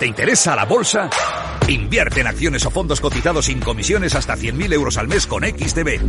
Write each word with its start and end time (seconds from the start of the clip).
¿Te 0.00 0.06
interesa 0.06 0.56
la 0.56 0.64
bolsa? 0.64 1.10
Invierte 1.68 2.22
en 2.22 2.26
acciones 2.26 2.64
o 2.64 2.70
fondos 2.70 3.02
cotizados 3.02 3.44
sin 3.44 3.60
comisiones 3.60 4.14
hasta 4.14 4.34
100.000 4.34 4.72
euros 4.72 4.96
al 4.96 5.08
mes 5.08 5.26
con 5.26 5.44
XTB. 5.44 6.00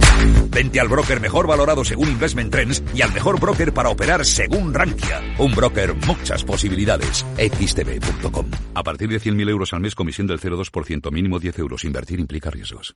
Vente 0.50 0.80
al 0.80 0.88
broker 0.88 1.20
mejor 1.20 1.46
valorado 1.46 1.84
según 1.84 2.08
Investment 2.08 2.54
Trends 2.54 2.82
y 2.96 3.02
al 3.02 3.12
mejor 3.12 3.38
broker 3.38 3.74
para 3.74 3.90
operar 3.90 4.26
según 4.26 4.74
Rankia. 4.74 5.36
Un 5.40 5.54
broker, 5.54 5.94
muchas 6.08 6.46
posibilidades. 6.46 7.26
XTB.com. 7.36 8.46
A 8.76 8.84
partir 8.84 9.10
de 9.10 9.20
100.000 9.20 9.50
euros 9.50 9.74
al 9.74 9.82
mes, 9.82 9.94
comisión 9.94 10.26
del 10.26 10.40
0,2%, 10.40 11.12
mínimo 11.12 11.38
10 11.40 11.60
euros. 11.60 11.84
Invertir 11.84 12.22
implica 12.22 12.50
riesgos. 12.50 12.96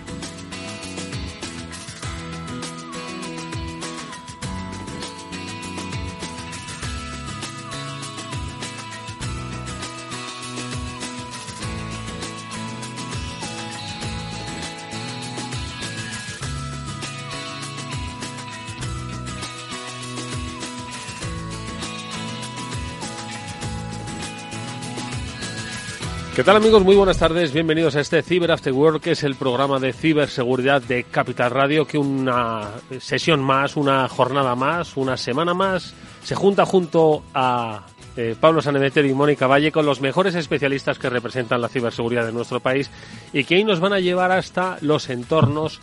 ¿Qué 26.41 26.45
tal 26.45 26.55
amigos? 26.55 26.83
Muy 26.83 26.95
buenas 26.95 27.19
tardes, 27.19 27.53
bienvenidos 27.53 27.95
a 27.95 27.99
este 27.99 28.23
Cyber 28.23 28.51
After 28.51 28.73
Work, 28.73 29.03
que 29.03 29.11
es 29.11 29.21
el 29.21 29.35
programa 29.35 29.79
de 29.79 29.93
ciberseguridad 29.93 30.81
de 30.81 31.03
Capital 31.03 31.51
Radio, 31.51 31.85
que 31.85 31.99
una 31.99 32.67
sesión 32.99 33.43
más, 33.43 33.75
una 33.75 34.07
jornada 34.07 34.55
más, 34.55 34.97
una 34.97 35.17
semana 35.17 35.53
más, 35.53 35.93
se 36.23 36.33
junta 36.33 36.65
junto 36.65 37.21
a 37.35 37.85
eh, 38.17 38.35
Pablo 38.39 38.59
Sanemeter 38.59 39.05
y 39.05 39.13
Mónica 39.13 39.45
Valle 39.45 39.71
con 39.71 39.85
los 39.85 40.01
mejores 40.01 40.33
especialistas 40.33 40.97
que 40.97 41.11
representan 41.11 41.61
la 41.61 41.69
ciberseguridad 41.69 42.25
de 42.25 42.31
nuestro 42.31 42.59
país 42.59 42.89
y 43.33 43.43
que 43.43 43.57
hoy 43.57 43.63
nos 43.63 43.79
van 43.79 43.93
a 43.93 43.99
llevar 43.99 44.31
hasta 44.31 44.79
los 44.81 45.11
entornos 45.11 45.79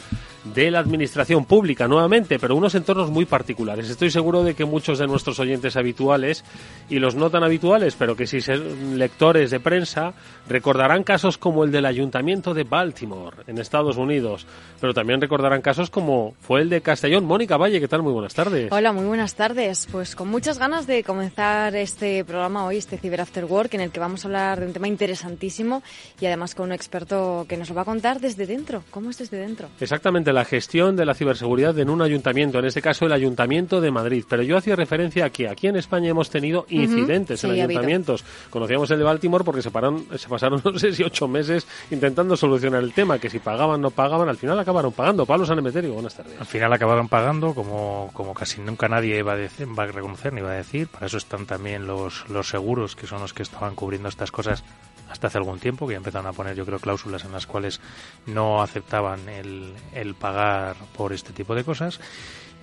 de 0.55 0.71
la 0.71 0.79
administración 0.79 1.45
pública 1.45 1.89
nuevamente, 1.89 2.39
pero 2.39 2.57
unos 2.57 2.75
entornos 2.75 3.11
muy 3.11 3.25
particulares. 3.25 3.89
Estoy 3.91 4.11
seguro 4.11 4.45
de 4.45 4.55
que 4.55 4.65
muchos 4.65 4.99
de 4.99 5.07
nuestros 5.07 5.39
oyentes 5.41 5.77
habituales 5.77 6.45
y 6.89 6.99
los 6.99 7.15
no 7.15 7.31
tan 7.31 7.45
habituales, 7.45 7.97
pero 7.99 8.17
que 8.17 8.27
sí 8.27 8.41
son 8.41 8.99
lectores 8.99 9.51
de 9.51 9.61
prensa, 9.61 10.15
recordarán 10.49 11.05
casos 11.05 11.39
como 11.39 11.65
el 11.65 11.71
del 11.71 11.87
Ayuntamiento 11.87 12.55
de 12.55 12.65
Baltimore 12.65 13.37
en 13.47 13.59
Estados 13.59 13.97
Unidos, 13.97 14.47
pero 14.81 14.95
también 14.95 15.21
recordarán 15.21 15.61
casos 15.61 15.91
como 15.91 16.35
fue 16.41 16.63
el 16.63 16.71
de 16.71 16.81
Castellón. 16.81 17.25
Mónica 17.25 17.57
Valle, 17.57 17.81
¿qué 17.81 17.89
tal? 17.89 18.03
Muy 18.03 18.13
buenas 18.13 18.35
tardes. 18.35 18.73
Hola, 18.73 18.93
muy 18.93 19.05
buenas 19.05 19.35
tardes. 19.35 19.89
Pues 19.91 20.17
con 20.17 20.29
muchas 20.29 20.59
ganas 20.59 20.87
de 20.87 21.05
comenzar 21.05 21.75
este 21.77 22.25
programa 22.25 22.65
hoy, 22.65 22.79
este 22.79 22.99
Cyber 22.99 23.21
After 23.21 23.45
Work, 23.45 23.75
en 23.75 23.83
el 23.83 23.91
que 23.91 24.01
vamos 24.01 24.25
a 24.25 24.29
hablar 24.29 24.61
de 24.61 24.67
un 24.67 24.73
tema 24.73 24.89
interesantísimo 24.89 25.83
y 26.21 26.27
además 26.27 26.55
con 26.55 26.67
un 26.67 26.73
experto 26.73 27.47
que 27.49 27.57
nos 27.57 27.69
lo 27.69 27.75
va 27.75 27.83
a 27.83 27.85
contar 27.85 28.21
desde 28.21 28.47
dentro. 28.47 28.83
¿Cómo 28.91 29.11
es 29.11 29.19
desde 29.19 29.37
dentro? 29.37 29.69
Exactamente, 29.81 30.33
la 30.39 30.45
gestión 30.45 30.95
de 30.95 31.05
la 31.05 31.15
ciberseguridad 31.15 31.77
en 31.81 31.91
un 31.91 32.01
ayuntamiento, 32.01 32.61
en 32.61 32.67
este 32.67 32.81
caso 32.81 33.07
el 33.07 33.13
Ayuntamiento 33.13 33.81
de 33.81 33.91
Madrid. 33.91 34.25
Pero 34.29 34.45
yo 34.45 34.57
hacía 34.57 34.77
referencia 34.77 35.25
a 35.25 35.31
que 35.31 35.49
aquí 35.49 35.67
en 35.67 35.75
España 35.75 36.11
hemos 36.11 36.31
tenido 36.31 36.65
incidentes 36.69 37.43
en 37.43 37.51
ayuntamientos. 37.51 38.25
Conocíamos 38.49 38.89
el 38.93 38.99
de 38.99 39.05
Baltimore 39.05 39.43
porque 39.43 39.63
se, 39.63 39.73
pararon, 39.73 40.07
se 40.17 40.29
pasaron, 40.29 40.63
no 40.65 40.79
sé 40.79 40.93
si 40.93 41.03
ocho 41.03 41.27
meses 41.27 41.67
intentando 41.91 42.37
solucionar 42.37 42.85
el 42.85 42.93
tema, 42.93 43.19
que 43.19 43.29
si 43.29 43.41
pagaban 43.41 43.81
no 43.81 43.91
pagaban, 43.91 44.29
al 44.29 44.37
final 44.37 44.57
acabaron 44.61 44.93
pagando. 44.93 45.27
Pablo 45.27 45.45
Sanemeterio, 45.45 45.93
buenas 45.93 46.15
tardes. 46.15 46.39
Al 46.39 46.47
final 46.47 46.73
acabaron 46.73 47.09
pagando, 47.09 47.53
como, 47.53 48.11
como 48.13 48.33
casi 48.33 48.61
nunca 48.61 48.89
nadie 48.89 49.21
va 49.25 49.33
a, 49.33 49.37
decir, 49.37 49.67
va 49.77 49.83
a 49.83 49.87
reconocer 49.87 50.33
ni 50.33 50.41
va 50.41 50.53
a 50.53 50.55
decir. 50.55 50.87
Para 50.87 51.07
eso 51.07 51.17
están 51.17 51.47
también 51.47 51.85
los, 51.85 52.29
los 52.29 52.49
seguros, 52.49 52.95
que 52.95 53.09
son 53.09 53.23
los 53.23 53.35
que 53.35 53.43
estaban 53.43 53.75
cubriendo 53.75 54.09
estas 54.09 54.31
cosas 54.31 54.63
hasta 55.09 55.29
hace 55.29 55.39
algún 55.39 55.59
tiempo, 55.59 55.87
que 55.87 55.93
ya 55.93 55.99
empezaron 55.99 56.27
a 56.27 56.33
poner, 56.33 56.55
yo 56.55 56.65
creo, 56.67 56.79
cláusulas 56.79 57.25
en 57.25 57.33
las 57.33 57.47
cuales 57.47 57.81
no 58.27 58.63
aceptaban 58.63 59.29
el, 59.29 59.73
el 59.95 60.15
pagar 60.15 60.77
por 60.97 61.13
este 61.13 61.33
tipo 61.33 61.55
de 61.55 61.65
cosas. 61.65 62.01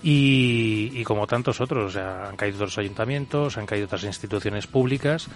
Y, 0.08 1.04
como 1.04 1.26
tantos 1.26 1.62
otros, 1.62 1.84
o 1.86 1.90
sea, 1.90 2.30
han 2.30 2.36
caído 2.36 2.58
otros 2.58 2.78
ayuntamientos, 2.78 3.58
han 3.58 3.66
caído 3.66 3.86
otras 3.86 4.04
instituciones 4.04 4.68
públicas 4.68 5.28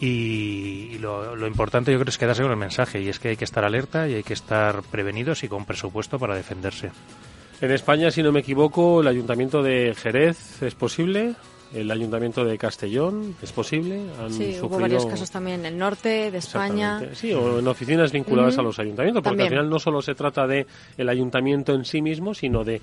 y, 0.00 0.92
y 0.92 0.98
lo, 0.98 1.36
lo, 1.36 1.46
importante 1.46 1.92
yo 1.92 1.98
creo 1.98 2.08
es 2.08 2.16
quedarse 2.16 2.42
con 2.42 2.50
el 2.50 2.56
mensaje 2.56 3.02
y 3.02 3.10
es 3.10 3.18
que 3.18 3.28
hay 3.28 3.36
que 3.36 3.44
estar 3.44 3.64
alerta 3.64 4.08
y 4.08 4.14
hay 4.14 4.22
que 4.22 4.32
estar 4.32 4.82
prevenidos 4.84 5.44
y 5.44 5.48
con 5.48 5.66
presupuesto 5.66 6.18
para 6.18 6.34
defenderse. 6.34 6.90
En 7.60 7.70
España, 7.70 8.10
si 8.10 8.22
no 8.22 8.32
me 8.32 8.40
equivoco, 8.40 9.02
el 9.02 9.08
ayuntamiento 9.08 9.62
de 9.62 9.94
Jerez 9.94 10.62
es 10.62 10.74
posible 10.74 11.34
el 11.74 11.90
Ayuntamiento 11.90 12.44
de 12.44 12.56
Castellón, 12.56 13.36
¿es 13.42 13.52
posible? 13.52 14.00
Han 14.20 14.30
sí, 14.30 14.44
sufrido... 14.44 14.66
hubo 14.66 14.78
varios 14.78 15.06
casos 15.06 15.30
también 15.30 15.60
en 15.60 15.66
el 15.66 15.78
norte 15.78 16.30
de 16.30 16.38
España. 16.38 17.00
Sí, 17.14 17.32
o 17.32 17.58
en 17.58 17.66
oficinas 17.66 18.12
vinculadas 18.12 18.56
a 18.58 18.62
los 18.62 18.78
ayuntamientos, 18.78 19.22
porque 19.22 19.38
también. 19.38 19.52
al 19.52 19.58
final 19.58 19.70
no 19.70 19.78
solo 19.78 20.00
se 20.00 20.14
trata 20.14 20.46
de 20.46 20.66
el 20.96 21.08
ayuntamiento 21.08 21.74
en 21.74 21.84
sí 21.84 22.00
mismo, 22.00 22.32
sino 22.32 22.64
de 22.64 22.80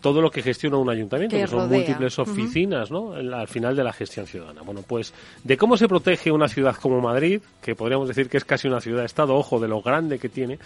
todo 0.00 0.20
lo 0.20 0.30
que 0.30 0.42
gestiona 0.42 0.76
un 0.76 0.90
ayuntamiento, 0.90 1.34
que, 1.34 1.42
que 1.42 1.48
son 1.48 1.60
rodea. 1.60 1.78
múltiples 1.78 2.18
oficinas, 2.18 2.90
uh 2.90 2.94
-huh. 2.94 3.22
¿no? 3.24 3.36
Al 3.36 3.48
final 3.48 3.74
de 3.74 3.82
la 3.82 3.92
gestión 3.92 4.26
ciudadana. 4.26 4.62
Bueno, 4.62 4.82
pues 4.86 5.12
de 5.42 5.56
cómo 5.56 5.76
se 5.76 5.88
protege 5.88 6.30
una 6.30 6.48
ciudad 6.48 6.76
como 6.76 7.00
Madrid, 7.00 7.40
que 7.62 7.74
podríamos 7.74 8.06
decir 8.06 8.28
que 8.28 8.36
es 8.36 8.44
casi 8.44 8.68
una 8.68 8.80
ciudad-estado, 8.80 9.34
ojo 9.34 9.58
de 9.58 9.68
lo 9.68 9.80
grande 9.80 10.18
que 10.18 10.28
tiene, 10.28 10.58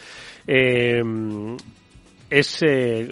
eh, 0.47 1.02
es 2.31 2.63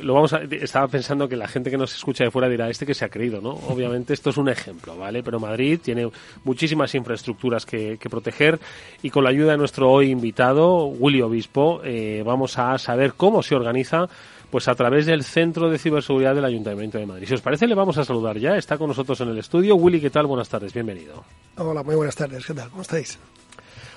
lo 0.03 0.15
vamos 0.15 0.33
a, 0.33 0.43
estaba 0.43 0.87
pensando 0.89 1.29
que 1.29 1.37
la 1.37 1.49
gente 1.49 1.71
que 1.71 1.77
nos 1.77 1.95
escucha 1.95 2.25
de 2.25 2.31
fuera 2.31 2.49
dirá 2.49 2.71
este 2.71 2.87
que 2.87 2.95
se 2.95 3.05
ha 3.05 3.09
creído 3.09 3.41
no 3.41 3.51
obviamente 3.51 4.15
esto 4.15 4.31
es 4.31 4.37
un 4.37 4.49
ejemplo 4.49 4.97
vale 4.97 5.23
pero 5.23 5.41
Madrid 5.41 5.81
tiene 5.83 6.09
muchísimas 6.45 6.95
infraestructuras 6.95 7.67
que, 7.67 7.99
que 7.99 8.09
proteger 8.09 8.61
y 9.03 9.11
con 9.11 9.25
la 9.25 9.31
ayuda 9.31 9.53
de 9.53 9.59
nuestro 9.59 9.91
hoy 9.91 10.11
invitado 10.11 10.87
Willy 10.87 11.21
Obispo 11.21 11.81
eh, 11.85 12.23
vamos 12.25 12.59
a 12.59 12.79
saber 12.79 13.15
cómo 13.15 13.43
se 13.43 13.57
organiza 13.57 14.09
pues 14.51 14.69
a 14.69 14.75
través 14.75 15.07
del 15.07 15.25
Centro 15.25 15.69
de 15.69 15.79
Ciberseguridad 15.79 16.35
del 16.35 16.45
Ayuntamiento 16.45 16.97
de 16.97 17.07
Madrid. 17.07 17.27
Si 17.29 17.35
os 17.35 17.43
parece, 17.43 17.67
le 17.67 17.75
vamos 17.75 17.99
a 17.99 18.05
saludar 18.05 18.39
ya. 18.39 18.57
Está 18.57 18.79
con 18.79 18.89
nosotros 18.89 19.21
en 19.21 19.29
el 19.29 19.39
estudio. 19.39 19.77
Willy, 19.77 20.01
¿qué 20.01 20.11
tal? 20.11 20.27
Buenas 20.27 20.49
tardes, 20.49 20.73
bienvenido. 20.73 21.23
Hola, 21.57 21.83
muy 21.83 21.97
buenas 21.97 22.17
tardes. 22.17 22.47
¿Qué 22.47 22.55
tal? 22.55 22.71
¿Cómo 22.71 22.83
estáis? 22.83 23.19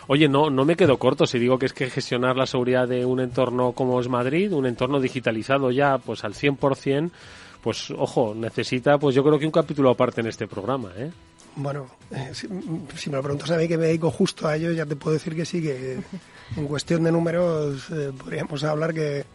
Oye, 0.08 0.28
no, 0.28 0.50
no 0.50 0.66
me 0.66 0.76
quedo 0.76 0.98
corto 0.98 1.26
si 1.26 1.40
digo 1.40 1.60
que 1.60 1.68
es 1.68 1.74
que 1.74 1.90
gestionar 1.90 2.36
la 2.36 2.46
seguridad 2.46 2.88
de 2.88 3.06
un 3.06 3.20
entorno 3.20 3.74
como 3.74 4.00
es 4.00 4.08
Madrid, 4.08 4.52
un 4.54 4.66
entorno 4.66 5.00
digitalizado 5.00 5.72
ya 5.72 5.98
pues 5.98 6.24
al 6.24 6.34
100%, 6.34 7.12
pues 7.62 7.92
ojo, 7.92 8.34
necesita 8.36 8.98
pues 8.98 9.16
yo 9.16 9.24
creo 9.24 9.38
que 9.38 9.46
un 9.46 9.52
capítulo 9.52 9.90
aparte 9.90 10.22
en 10.22 10.28
este 10.28 10.48
programa, 10.48 10.92
¿eh? 10.98 11.12
Bueno, 11.56 11.88
eh, 12.12 12.30
si, 12.34 12.48
si, 12.96 13.10
me 13.10 13.18
lo 13.18 13.24
preguntas 13.24 13.52
a 13.52 13.58
mí 13.58 13.68
que 13.68 13.78
me 13.78 13.88
dedico 13.88 14.10
justo 14.10 14.48
a 14.48 14.56
ello, 14.56 14.72
ya 14.72 14.86
te 14.86 14.96
puedo 14.96 15.16
decir 15.16 15.36
que 15.36 15.46
sí, 15.46 15.62
que 15.62 16.00
en 16.56 16.68
cuestión 16.68 17.04
de 17.04 17.12
números 17.12 17.90
eh, 17.92 18.12
podríamos 18.18 18.64
hablar 18.64 18.94
que 18.94 19.26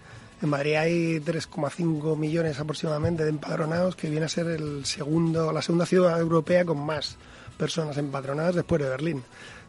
en 0.43 0.49
Madrid 0.49 0.75
hay 0.76 1.21
3,5 1.21 2.16
millones 2.16 2.59
aproximadamente 2.59 3.22
de 3.22 3.31
empadronados, 3.31 3.97
que 3.97 4.09
viene 4.09 4.26
a 4.26 4.31
ser 4.31 4.47
el 4.47 4.84
segundo, 4.87 5.53
la 5.53 5.62
segunda 5.62 5.87
ciudad 5.87 6.19
europea 6.19 6.65
con 6.65 6.78
más 6.84 7.16
personas 7.59 7.97
empadronadas 7.97 8.55
después 8.55 8.82
de 8.82 8.88
Berlín 8.88 9.22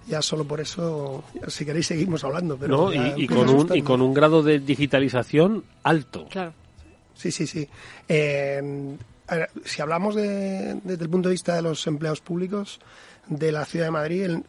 ya 0.07 0.22
solo 0.22 0.45
por 0.45 0.62
eso, 0.62 1.23
si 1.47 1.66
queréis, 1.66 1.88
seguimos 1.88 2.23
hablando. 2.23 2.57
Pero 2.57 2.78
no, 2.78 2.94
y, 2.94 3.23
y, 3.23 3.28
con 3.28 3.50
un, 3.50 3.75
y 3.75 3.81
con 3.81 4.01
un 4.01 4.13
grado 4.13 4.41
de 4.44 4.59
digitalización 4.59 5.63
alto. 5.84 6.28
Claro. 6.29 6.53
Sí, 7.13 7.31
sí, 7.31 7.47
sí. 7.47 7.68
Eh, 8.07 8.95
ver, 9.30 9.50
si 9.65 9.81
hablamos 9.81 10.15
de, 10.15 10.80
desde 10.83 11.04
el 11.04 11.09
punto 11.09 11.30
de 11.30 11.33
vista 11.33 11.56
de 11.56 11.62
los 11.62 11.86
empleados 11.88 12.21
públicos 12.21 12.80
de 13.27 13.51
la 13.51 13.65
Ciudad 13.65 13.86
de 13.86 13.92
Madrid, 13.92 14.24
el, 14.24 14.44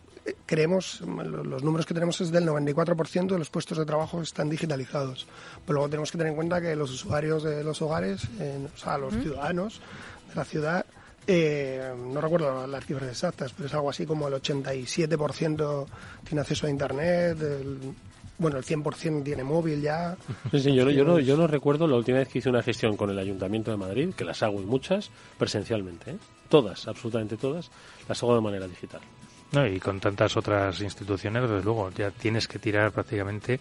creemos, 0.46 1.00
los 1.00 1.62
números 1.62 1.86
que 1.86 1.94
tenemos 1.94 2.20
es 2.20 2.30
del 2.30 2.46
94% 2.46 3.26
de 3.28 3.38
los 3.38 3.50
puestos 3.50 3.78
de 3.78 3.86
trabajo 3.86 4.20
están 4.22 4.48
digitalizados. 4.48 5.26
Pero 5.66 5.74
luego 5.74 5.88
tenemos 5.88 6.12
que 6.12 6.18
tener 6.18 6.30
en 6.30 6.36
cuenta 6.36 6.60
que 6.60 6.76
los 6.76 6.90
usuarios 6.90 7.42
de 7.42 7.64
los 7.64 7.80
hogares, 7.82 8.28
eh, 8.40 8.66
o 8.74 8.78
sea, 8.78 8.98
los 8.98 9.14
¿Mm? 9.14 9.22
ciudadanos 9.22 9.80
de 10.28 10.34
la 10.34 10.44
ciudad, 10.44 10.86
eh, 11.30 11.92
no 11.94 12.22
recuerdo 12.22 12.66
las 12.66 12.86
cifras 12.86 13.10
exactas, 13.10 13.52
pero 13.52 13.66
es 13.66 13.74
algo 13.74 13.90
así 13.90 14.06
como 14.06 14.28
el 14.28 14.34
87% 14.34 15.86
tiene 16.24 16.40
acceso 16.40 16.66
a 16.66 16.70
Internet, 16.70 17.38
el, 17.42 17.94
bueno, 18.38 18.56
el 18.56 18.64
100% 18.64 19.22
tiene 19.22 19.44
móvil 19.44 19.82
ya. 19.82 20.16
Sí, 20.50 20.60
sí, 20.60 20.74
yo, 20.74 20.86
no, 20.86 20.90
yo, 20.90 21.04
no, 21.04 21.18
yo 21.18 21.36
no 21.36 21.46
recuerdo 21.46 21.86
la 21.86 21.96
última 21.96 22.18
vez 22.18 22.28
que 22.28 22.38
hice 22.38 22.48
una 22.48 22.62
gestión 22.62 22.96
con 22.96 23.10
el 23.10 23.18
Ayuntamiento 23.18 23.70
de 23.70 23.76
Madrid, 23.76 24.14
que 24.16 24.24
las 24.24 24.42
hago 24.42 24.62
y 24.62 24.64
muchas, 24.64 25.10
presencialmente. 25.36 26.12
¿eh? 26.12 26.18
Todas, 26.48 26.88
absolutamente 26.88 27.36
todas, 27.36 27.70
las 28.08 28.22
hago 28.22 28.34
de 28.34 28.40
manera 28.40 28.66
digital. 28.66 29.02
No, 29.52 29.66
y 29.66 29.78
con 29.80 30.00
tantas 30.00 30.34
otras 30.36 30.80
instituciones, 30.80 31.42
desde 31.42 31.62
luego, 31.62 31.90
ya 31.90 32.10
tienes 32.10 32.48
que 32.48 32.58
tirar 32.58 32.92
prácticamente 32.92 33.60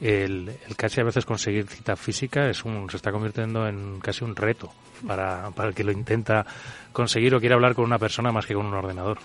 el, 0.00 0.52
casi 0.76 1.00
a 1.00 1.04
veces 1.04 1.24
conseguir 1.24 1.66
cita 1.66 1.96
física 1.96 2.48
es 2.48 2.64
un, 2.64 2.88
se 2.90 2.96
está 2.96 3.12
convirtiendo 3.12 3.66
en 3.66 4.00
casi 4.00 4.24
un 4.24 4.36
reto 4.36 4.70
para, 5.06 5.50
para 5.50 5.68
el 5.70 5.74
que 5.74 5.84
lo 5.84 5.92
intenta 5.92 6.44
conseguir 6.92 7.34
o 7.34 7.40
quiere 7.40 7.54
hablar 7.54 7.74
con 7.74 7.84
una 7.84 7.98
persona 7.98 8.32
más 8.32 8.46
que 8.46 8.54
con 8.54 8.66
un 8.66 8.74
ordenador. 8.74 9.18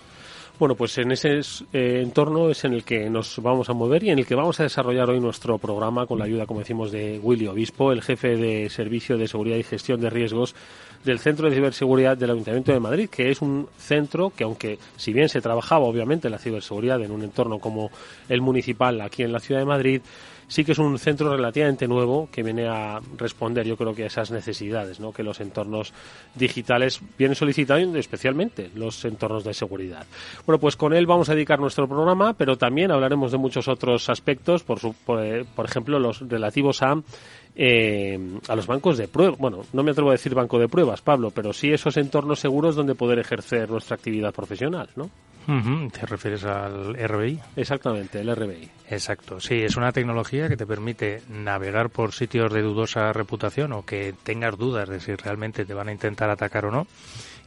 Bueno, 0.62 0.76
pues 0.76 0.96
en 1.00 1.12
ese 1.12 1.40
eh, 1.74 2.02
entorno 2.04 2.52
es 2.52 2.66
en 2.66 2.74
el 2.74 2.84
que 2.84 3.10
nos 3.10 3.40
vamos 3.42 3.68
a 3.72 3.74
mover 3.74 4.04
y 4.04 4.12
en 4.12 4.20
el 4.20 4.28
que 4.28 4.36
vamos 4.36 4.60
a 4.60 4.64
desarrollar 4.64 5.10
hoy 5.10 5.20
nuestro 5.20 5.58
programa 5.58 6.06
con 6.06 6.20
la 6.20 6.26
ayuda, 6.26 6.46
como 6.46 6.60
decimos, 6.60 6.92
de 6.92 7.18
Willy 7.18 7.48
Obispo, 7.48 7.92
el 7.92 8.04
jefe 8.04 8.36
de 8.38 8.70
Servicio 8.70 9.18
de 9.18 9.28
Seguridad 9.28 9.58
y 9.58 9.64
Gestión 9.64 10.00
de 10.00 10.12
Riesgos 10.12 10.54
del 11.04 11.18
Centro 11.18 11.50
de 11.50 11.56
Ciberseguridad 11.56 12.16
del 12.16 12.30
Ayuntamiento 12.30 12.72
de 12.72 12.80
Madrid, 12.80 13.10
que 13.10 13.32
es 13.32 13.42
un 13.42 13.70
centro 13.76 14.30
que, 14.30 14.44
aunque 14.44 14.78
si 14.98 15.14
bien 15.14 15.30
se 15.30 15.42
trabajaba 15.42 15.86
obviamente 15.86 16.30
la 16.30 16.38
ciberseguridad 16.38 17.02
en 17.02 17.10
un 17.10 17.24
entorno 17.24 17.58
como 17.58 17.90
el 18.30 18.42
municipal 18.42 19.02
aquí 19.02 19.24
en 19.24 19.32
la 19.32 19.40
ciudad 19.40 19.62
de 19.62 19.66
Madrid, 19.66 20.02
sí 20.52 20.66
que 20.66 20.74
es 20.74 20.80
un 20.80 21.00
centro 21.00 21.34
relativamente 21.34 21.88
nuevo 21.88 22.28
que 22.30 22.44
viene 22.44 22.68
a 22.68 23.00
responder, 23.18 23.66
yo 23.66 23.78
creo 23.78 23.96
que 23.96 24.04
a 24.04 24.08
esas 24.08 24.32
necesidades 24.32 25.00
¿no? 25.00 25.14
que 25.14 25.24
los 25.24 25.40
entornos 25.40 25.94
digitales 26.36 27.00
vienen 27.18 27.36
solicitando, 27.36 27.98
especialmente 27.98 28.70
los 28.76 29.06
entornos 29.06 29.46
de 29.46 29.54
seguridad. 29.54 30.06
Bueno, 30.46 30.60
pues 30.60 30.76
con 30.76 30.94
él 30.94 31.06
vamos 31.06 31.30
a 31.30 31.36
dedicar 31.36 31.58
nuestro 31.58 31.88
programa, 31.88 32.34
pero 32.34 32.58
también 32.58 32.92
hablaremos 32.92 33.32
de 33.32 33.38
muchos 33.38 33.70
otros 33.70 34.10
aspectos, 34.10 34.64
por, 34.64 34.80
su, 34.80 34.94
por, 34.94 35.24
eh, 35.24 35.46
ejemplo, 35.64 36.00
los 36.00 36.20
relativos 36.28 36.82
a 36.82 37.02
eh, 37.54 38.18
a 38.48 38.56
los 38.56 38.68
bancos 38.68 38.98
de 38.98 39.08
pruebas. 39.08 39.38
Bueno, 39.38 39.66
no 39.72 39.84
me 39.84 39.92
atrevo 39.92 40.10
a 40.10 40.14
decir 40.14 40.34
banco 40.34 40.60
de 40.60 40.68
pruebas, 40.68 41.02
Pablo, 41.02 41.32
pero 41.32 41.54
sí 41.54 41.72
esos 41.72 41.96
entornos 41.98 42.40
seguros 42.40 42.76
donde 42.76 42.96
poder 42.96 43.20
ejercer 43.20 43.70
nuestra 43.70 43.96
actividad 43.96 44.34
profesional, 44.34 44.90
¿no? 44.96 45.10
¿Te 45.46 46.06
refieres 46.06 46.44
al 46.44 46.96
RBI? 46.96 47.40
Exactamente, 47.56 48.22
el 48.22 48.36
RBI. 48.36 48.70
Exacto, 48.90 49.40
sí, 49.40 49.56
es 49.56 49.76
una 49.76 49.92
tecnología 49.92 50.50
que 50.50 50.58
te 50.58 50.66
permite 50.66 51.22
navegar 51.30 51.90
por 51.90 52.12
sitios 52.12 52.52
de 52.54 52.62
dudosa 52.62 53.14
reputación 53.14 53.74
o 53.74 53.86
que 53.86 54.14
tengas 54.24 54.58
dudas 54.58 54.90
de 54.90 55.00
si 55.00 55.16
realmente 55.16 55.66
te 55.66 55.74
van 55.74 55.88
a 55.88 55.92
intentar 55.92 56.30
atacar 56.30 56.66
o 56.66 56.72
no 56.72 56.88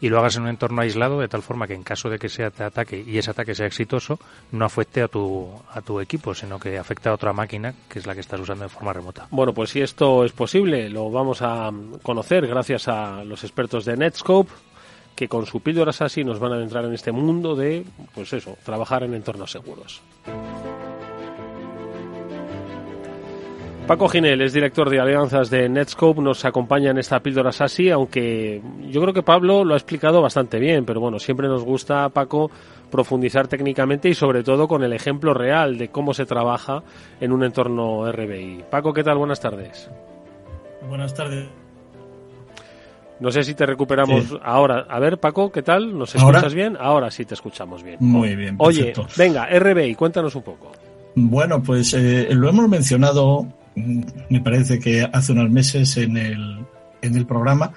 y 0.00 0.08
lo 0.08 0.19
hagas 0.19 0.37
en 0.37 0.43
un 0.43 0.49
entorno 0.49 0.82
aislado 0.82 1.20
de 1.20 1.29
tal 1.29 1.43
forma 1.43 1.67
que 1.67 1.75
en 1.75 1.82
caso 1.82 2.08
de 2.11 2.19
que 2.19 2.29
sea 2.29 2.50
te 2.50 2.64
ataque 2.64 3.02
y 3.06 3.19
ese 3.19 3.31
ataque 3.31 3.55
sea 3.55 3.67
exitoso 3.67 4.19
no 4.52 4.64
afecte 4.64 5.02
a 5.02 5.08
tu 5.08 5.50
a 5.73 5.81
tu 5.81 6.00
equipo 6.00 6.35
sino 6.35 6.58
que 6.58 6.79
afecte 6.79 7.08
a 7.08 7.14
otra 7.14 7.32
máquina 7.32 7.75
que 7.88 7.99
es 7.99 8.06
la 8.06 8.14
que 8.14 8.20
estás 8.20 8.41
usando 8.41 8.64
de 8.64 8.70
forma 8.70 8.93
remota. 8.93 9.26
Bueno, 9.31 9.52
pues 9.52 9.70
si 9.70 9.81
esto 9.81 10.25
es 10.25 10.32
posible 10.32 10.91
lo 10.91 11.11
vamos 11.11 11.43
a 11.43 11.70
conocer 12.02 12.46
gracias 12.46 12.88
a 12.88 13.25
los 13.25 13.44
expertos 13.44 13.85
de 13.85 13.96
Netscope 13.96 14.52
que 15.15 15.29
con 15.29 15.47
su 15.47 15.61
píldoras 15.61 16.03
así 16.03 16.25
nos 16.25 16.39
van 16.39 16.53
a 16.53 16.63
entrar 16.63 16.85
en 16.85 16.95
este 16.95 17.13
mundo 17.13 17.55
de, 17.55 17.85
pues 18.15 18.33
eso, 18.33 18.57
trabajar 18.65 19.03
en 19.05 19.15
entornos 19.15 19.51
seguros. 19.51 20.03
Paco 23.87 24.09
Ginel 24.09 24.41
es 24.41 24.55
director 24.55 24.89
de 24.89 24.99
alianzas 24.99 25.51
de 25.51 25.69
Netscope, 25.69 26.23
nos 26.23 26.47
acompaña 26.47 26.91
en 26.91 26.97
esta 26.97 27.21
píldora 27.21 27.53
SASI, 27.53 27.91
aunque 27.91 28.63
yo 28.89 29.03
creo 29.03 29.13
que 29.13 29.23
Pablo 29.23 29.63
lo 29.63 29.75
ha 29.75 29.77
explicado 29.77 30.23
bastante 30.23 30.59
bien, 30.59 30.87
pero 30.87 31.01
bueno, 31.01 31.19
siempre 31.19 31.49
nos 31.49 31.65
gusta, 31.65 32.09
Paco, 32.09 32.51
profundizar 32.91 33.47
técnicamente 33.47 34.09
y 34.09 34.15
sobre 34.15 34.43
todo 34.43 34.69
con 34.69 34.85
el 34.85 34.95
ejemplo 34.95 35.35
real 35.35 35.77
de 35.77 35.89
cómo 35.89 36.15
se 36.15 36.25
trabaja 36.25 36.83
en 37.21 37.31
un 37.31 37.45
entorno 37.45 38.11
RBI. 38.11 38.65
Paco, 38.71 38.95
¿qué 38.95 39.05
tal? 39.05 39.19
Buenas 39.19 39.41
tardes. 39.41 39.91
Buenas 40.89 41.13
tardes. 41.13 41.64
No 43.21 43.31
sé 43.31 43.45
si 43.45 43.55
te 43.55 43.65
recuperamos 43.65 44.37
ahora. 44.43 44.87
A 44.89 44.99
ver, 44.99 45.19
Paco, 45.19 45.53
¿qué 45.53 45.63
tal? 45.63 45.97
¿Nos 45.97 46.15
escuchas 46.15 46.55
bien? 46.55 46.77
Ahora 46.79 47.11
sí 47.11 47.25
te 47.25 47.35
escuchamos 47.35 47.83
bien. 47.83 47.97
Muy 48.01 48.35
bien. 48.35 48.57
Oye, 48.59 48.93
venga, 49.17 49.47
RBI, 49.47 49.95
cuéntanos 49.95 50.35
un 50.35 50.43
poco. 50.43 50.73
Bueno, 51.15 51.63
pues 51.63 51.95
eh, 51.95 52.29
lo 52.33 52.49
hemos 52.49 52.69
mencionado, 52.69 53.47
mm, 53.77 54.03
me 54.31 54.41
parece 54.41 54.81
que 54.81 55.09
hace 55.13 55.33
unos 55.33 55.49
meses 55.51 55.97
en 55.97 56.17
el, 56.17 56.59
en 57.03 57.17
el 57.17 57.25
programa. 57.25 57.73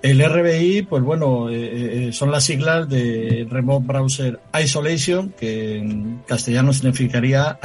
El 0.00 0.22
RBI, 0.24 0.82
pues 0.82 1.02
bueno, 1.02 1.50
eh, 1.50 2.08
eh, 2.08 2.12
son 2.12 2.30
las 2.30 2.44
siglas 2.44 2.88
de 2.88 3.46
Remote 3.50 3.84
Browser 3.84 4.40
Isolation, 4.62 5.34
que 5.38 5.78
en 5.78 6.22
castellano 6.26 6.72
significaría 6.72 7.58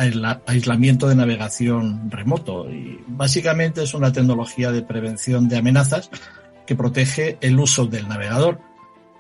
aislamiento 0.47 1.07
de 1.07 1.15
navegación 1.15 2.09
remoto. 2.09 2.69
Y 2.71 2.99
básicamente 3.07 3.83
es 3.83 3.93
una 3.93 4.11
tecnología 4.11 4.71
de 4.71 4.81
prevención 4.81 5.47
de 5.47 5.57
amenazas 5.57 6.09
que 6.65 6.75
protege 6.75 7.37
el 7.41 7.59
uso 7.59 7.85
del 7.85 8.07
navegador, 8.07 8.59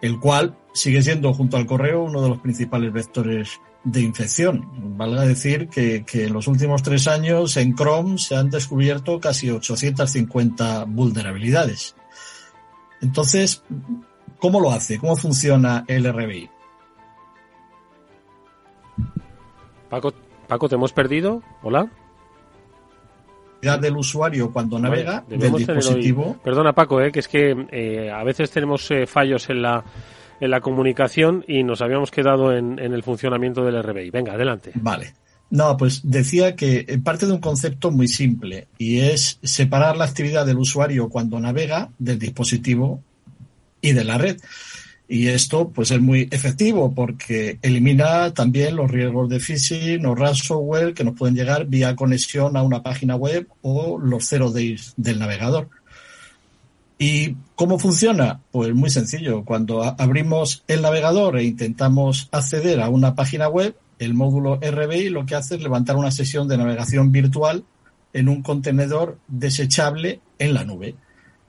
el 0.01 0.19
cual 0.19 0.57
sigue 0.73 1.01
siendo 1.01 1.33
junto 1.33 1.57
al 1.57 1.65
correo 1.65 2.03
uno 2.03 2.21
de 2.21 2.29
los 2.29 2.39
principales 2.39 2.91
vectores 2.91 3.59
de 3.83 4.01
infección. 4.01 4.97
Valga 4.97 5.25
decir 5.25 5.67
que, 5.67 6.05
en 6.13 6.33
los 6.33 6.47
últimos 6.47 6.83
tres 6.83 7.07
años 7.07 7.57
en 7.57 7.75
Chrome 7.75 8.17
se 8.17 8.35
han 8.35 8.49
descubierto 8.49 9.19
casi 9.19 9.49
850 9.49 10.85
vulnerabilidades. 10.85 11.95
Entonces, 13.01 13.63
¿cómo 14.39 14.59
lo 14.59 14.71
hace? 14.71 14.97
¿Cómo 14.99 15.15
funciona 15.15 15.83
el 15.87 16.11
RBI? 16.11 16.49
Paco, 19.89 20.13
Paco, 20.47 20.69
¿te 20.69 20.75
hemos 20.75 20.93
perdido? 20.93 21.43
Hola 21.61 21.91
del 23.63 23.95
usuario 23.95 24.51
cuando 24.51 24.77
navega 24.77 25.23
del 25.27 25.53
dispositivo. 25.53 26.37
Perdona 26.43 26.73
Paco, 26.73 27.01
eh, 27.01 27.11
que 27.11 27.19
es 27.19 27.27
que 27.27 27.67
eh, 27.71 28.11
a 28.11 28.23
veces 28.23 28.51
tenemos 28.51 28.89
eh, 28.91 29.05
fallos 29.07 29.49
en 29.49 29.61
la 29.61 29.83
en 30.39 30.51
la 30.51 30.59
comunicación 30.59 31.45
y 31.47 31.63
nos 31.63 31.81
habíamos 31.81 32.11
quedado 32.11 32.53
en, 32.53 32.77
en, 32.77 32.93
el 32.93 33.01
funcionamiento 33.01 33.63
del 33.63 33.81
RBI. 33.81 34.09
Venga, 34.09 34.33
adelante. 34.33 34.71
Vale. 34.75 35.13
No, 35.51 35.77
pues 35.77 36.01
decía 36.03 36.55
que 36.55 36.99
parte 37.01 37.27
de 37.27 37.31
un 37.31 37.39
concepto 37.39 37.91
muy 37.91 38.07
simple 38.07 38.67
y 38.77 38.99
es 38.99 39.39
separar 39.43 39.95
la 39.95 40.05
actividad 40.05 40.45
del 40.45 40.57
usuario 40.57 41.07
cuando 41.07 41.39
navega 41.39 41.91
del 41.97 42.19
dispositivo 42.19 43.01
y 43.79 43.93
de 43.93 44.03
la 44.03 44.17
red. 44.17 44.37
Y 45.07 45.27
esto 45.27 45.69
pues 45.69 45.91
es 45.91 45.99
muy 45.99 46.27
efectivo 46.31 46.93
porque 46.93 47.59
elimina 47.61 48.33
también 48.33 48.75
los 48.75 48.89
riesgos 48.89 49.29
de 49.29 49.39
phishing 49.39 50.05
o 50.05 50.15
ransomware 50.15 50.93
que 50.93 51.03
nos 51.03 51.15
pueden 51.15 51.35
llegar 51.35 51.67
vía 51.67 51.95
conexión 51.95 52.55
a 52.55 52.63
una 52.63 52.81
página 52.81 53.15
web 53.15 53.47
o 53.61 53.99
los 53.99 54.25
zero 54.25 54.51
days 54.51 54.93
del 54.95 55.19
navegador. 55.19 55.69
¿Y 56.97 57.35
cómo 57.55 57.79
funciona? 57.79 58.39
Pues 58.51 58.73
muy 58.73 58.89
sencillo. 58.89 59.43
Cuando 59.43 59.83
abrimos 59.83 60.63
el 60.67 60.81
navegador 60.81 61.37
e 61.37 61.43
intentamos 61.43 62.29
acceder 62.31 62.79
a 62.79 62.89
una 62.89 63.13
página 63.13 63.49
web, 63.49 63.75
el 63.99 64.13
módulo 64.13 64.55
RBI 64.61 65.09
lo 65.09 65.25
que 65.25 65.35
hace 65.35 65.55
es 65.55 65.61
levantar 65.61 65.97
una 65.97 66.11
sesión 66.11 66.47
de 66.47 66.57
navegación 66.57 67.11
virtual 67.11 67.65
en 68.13 68.29
un 68.29 68.41
contenedor 68.41 69.17
desechable 69.27 70.21
en 70.39 70.53
la 70.53 70.63
nube 70.63 70.95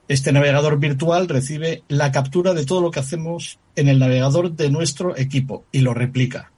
este 0.08 0.32
navegador 0.32 0.78
virtual 0.78 1.28
recibe 1.28 1.82
la 1.88 2.12
captura 2.12 2.52
de 2.52 2.66
todo 2.66 2.80
lo 2.80 2.90
que 2.90 3.00
hacemos 3.00 3.58
en 3.74 3.88
el 3.88 3.98
navegador 3.98 4.52
de 4.52 4.70
nuestro 4.70 5.16
equipo 5.16 5.64
y 5.72 5.80
lo 5.80 5.94
replica. 5.94 6.52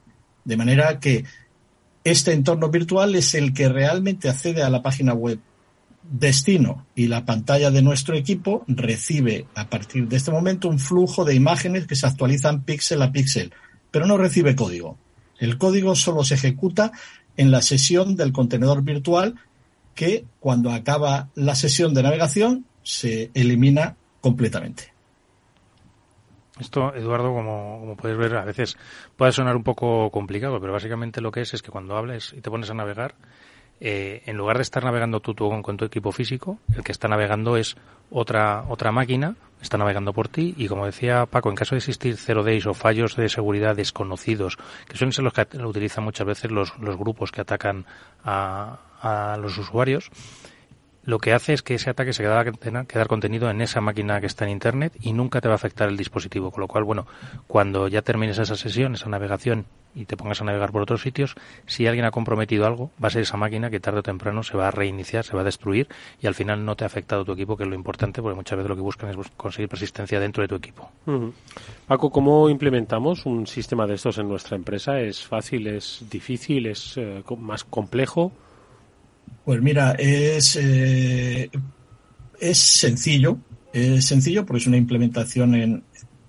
De 0.44 0.56
manera 0.56 0.98
que 0.98 1.24
este 2.04 2.32
entorno 2.32 2.70
virtual 2.70 3.14
es 3.14 3.34
el 3.34 3.52
que 3.52 3.68
realmente 3.68 4.28
accede 4.28 4.62
a 4.62 4.70
la 4.70 4.82
página 4.82 5.14
web 5.14 5.40
destino 6.08 6.86
y 6.94 7.08
la 7.08 7.24
pantalla 7.24 7.70
de 7.70 7.82
nuestro 7.82 8.16
equipo 8.16 8.64
recibe 8.68 9.46
a 9.54 9.68
partir 9.68 10.08
de 10.08 10.16
este 10.16 10.30
momento 10.30 10.68
un 10.68 10.78
flujo 10.78 11.24
de 11.24 11.34
imágenes 11.34 11.86
que 11.86 11.96
se 11.96 12.06
actualizan 12.06 12.62
píxel 12.62 13.02
a 13.02 13.10
píxel, 13.10 13.52
pero 13.90 14.06
no 14.06 14.16
recibe 14.16 14.54
código. 14.54 14.98
El 15.38 15.58
código 15.58 15.94
solo 15.94 16.24
se 16.24 16.34
ejecuta 16.34 16.92
en 17.36 17.50
la 17.50 17.62
sesión 17.62 18.16
del 18.16 18.32
contenedor 18.32 18.82
virtual 18.82 19.34
que 19.94 20.24
cuando 20.40 20.70
acaba 20.70 21.28
la 21.34 21.54
sesión 21.54 21.94
de 21.94 22.02
navegación 22.02 22.66
se 22.86 23.32
elimina 23.34 23.96
completamente. 24.20 24.94
Esto, 26.60 26.94
Eduardo, 26.94 27.34
como, 27.34 27.80
como 27.80 27.96
puedes 27.96 28.16
ver, 28.16 28.36
a 28.36 28.44
veces 28.44 28.78
puede 29.16 29.32
sonar 29.32 29.56
un 29.56 29.64
poco 29.64 30.08
complicado, 30.10 30.60
pero 30.60 30.72
básicamente 30.72 31.20
lo 31.20 31.32
que 31.32 31.40
es 31.40 31.52
es 31.52 31.62
que 31.62 31.72
cuando 31.72 31.96
hables 31.96 32.32
y 32.32 32.40
te 32.40 32.48
pones 32.48 32.70
a 32.70 32.74
navegar, 32.74 33.16
eh, 33.80 34.22
en 34.26 34.36
lugar 34.36 34.56
de 34.56 34.62
estar 34.62 34.84
navegando 34.84 35.18
tú, 35.18 35.34
tú 35.34 35.50
con, 35.62 35.76
tu 35.76 35.84
equipo 35.84 36.12
físico, 36.12 36.60
el 36.76 36.84
que 36.84 36.92
está 36.92 37.08
navegando 37.08 37.56
es 37.56 37.76
otra, 38.08 38.64
otra 38.68 38.92
máquina, 38.92 39.34
está 39.60 39.76
navegando 39.76 40.12
por 40.12 40.28
ti 40.28 40.54
y 40.56 40.68
como 40.68 40.86
decía 40.86 41.26
Paco, 41.26 41.50
en 41.50 41.56
caso 41.56 41.74
de 41.74 41.78
existir 41.78 42.16
zero 42.16 42.44
days 42.44 42.66
o 42.66 42.72
fallos 42.72 43.16
de 43.16 43.28
seguridad 43.28 43.74
desconocidos, 43.74 44.58
que 44.88 44.96
suelen 44.96 45.12
ser 45.12 45.24
los 45.24 45.32
que 45.32 45.58
utilizan 45.58 46.04
muchas 46.04 46.26
veces 46.26 46.52
los, 46.52 46.78
los 46.78 46.96
grupos 46.96 47.32
que 47.32 47.40
atacan 47.40 47.84
a, 48.24 48.78
a 49.02 49.36
los 49.38 49.58
usuarios, 49.58 50.10
lo 51.06 51.20
que 51.20 51.32
hace 51.32 51.52
es 51.52 51.62
que 51.62 51.74
ese 51.74 51.88
ataque 51.88 52.12
se 52.12 52.22
queda 52.22 52.44
quedar 52.84 53.06
contenido 53.06 53.48
en 53.48 53.62
esa 53.62 53.80
máquina 53.80 54.20
que 54.20 54.26
está 54.26 54.44
en 54.44 54.50
Internet 54.50 54.92
y 55.00 55.12
nunca 55.12 55.40
te 55.40 55.48
va 55.48 55.54
a 55.54 55.56
afectar 55.56 55.88
el 55.88 55.96
dispositivo. 55.96 56.50
Con 56.50 56.60
lo 56.60 56.68
cual, 56.68 56.84
bueno, 56.84 57.06
cuando 57.46 57.86
ya 57.88 58.02
termines 58.02 58.38
esa 58.38 58.56
sesión, 58.56 58.94
esa 58.94 59.08
navegación 59.08 59.66
y 59.94 60.04
te 60.04 60.16
pongas 60.16 60.42
a 60.42 60.44
navegar 60.44 60.72
por 60.72 60.82
otros 60.82 61.00
sitios, 61.00 61.36
si 61.66 61.86
alguien 61.86 62.04
ha 62.04 62.10
comprometido 62.10 62.66
algo, 62.66 62.90
va 63.02 63.08
a 63.08 63.10
ser 63.10 63.22
esa 63.22 63.36
máquina 63.38 63.70
que 63.70 63.80
tarde 63.80 64.00
o 64.00 64.02
temprano 64.02 64.42
se 64.42 64.56
va 64.56 64.68
a 64.68 64.70
reiniciar, 64.70 65.24
se 65.24 65.34
va 65.34 65.40
a 65.40 65.44
destruir 65.44 65.88
y 66.20 66.26
al 66.26 66.34
final 66.34 66.64
no 66.64 66.76
te 66.76 66.84
ha 66.84 66.88
afectado 66.88 67.24
tu 67.24 67.32
equipo, 67.32 67.56
que 67.56 67.62
es 67.62 67.68
lo 67.68 67.76
importante, 67.76 68.20
porque 68.20 68.34
muchas 68.34 68.58
veces 68.58 68.68
lo 68.68 68.76
que 68.76 68.82
buscan 68.82 69.08
es 69.08 69.16
conseguir 69.36 69.68
persistencia 69.68 70.20
dentro 70.20 70.42
de 70.42 70.48
tu 70.48 70.56
equipo. 70.56 70.90
Paco, 71.86 72.10
¿cómo 72.10 72.50
implementamos 72.50 73.24
un 73.24 73.46
sistema 73.46 73.86
de 73.86 73.94
estos 73.94 74.18
en 74.18 74.28
nuestra 74.28 74.56
empresa? 74.56 75.00
¿Es 75.00 75.24
fácil, 75.24 75.68
es 75.68 76.04
difícil, 76.10 76.66
es 76.66 76.96
eh, 76.98 77.22
más 77.38 77.64
complejo? 77.64 78.32
Pues 79.44 79.62
mira, 79.62 79.92
es, 79.92 80.56
eh, 80.60 81.50
es 82.40 82.58
sencillo. 82.58 83.38
Es 83.72 84.06
sencillo 84.06 84.44
porque 84.44 84.62
es 84.62 84.66
una 84.66 84.76
implementación 84.76 85.54
en, 85.54 85.84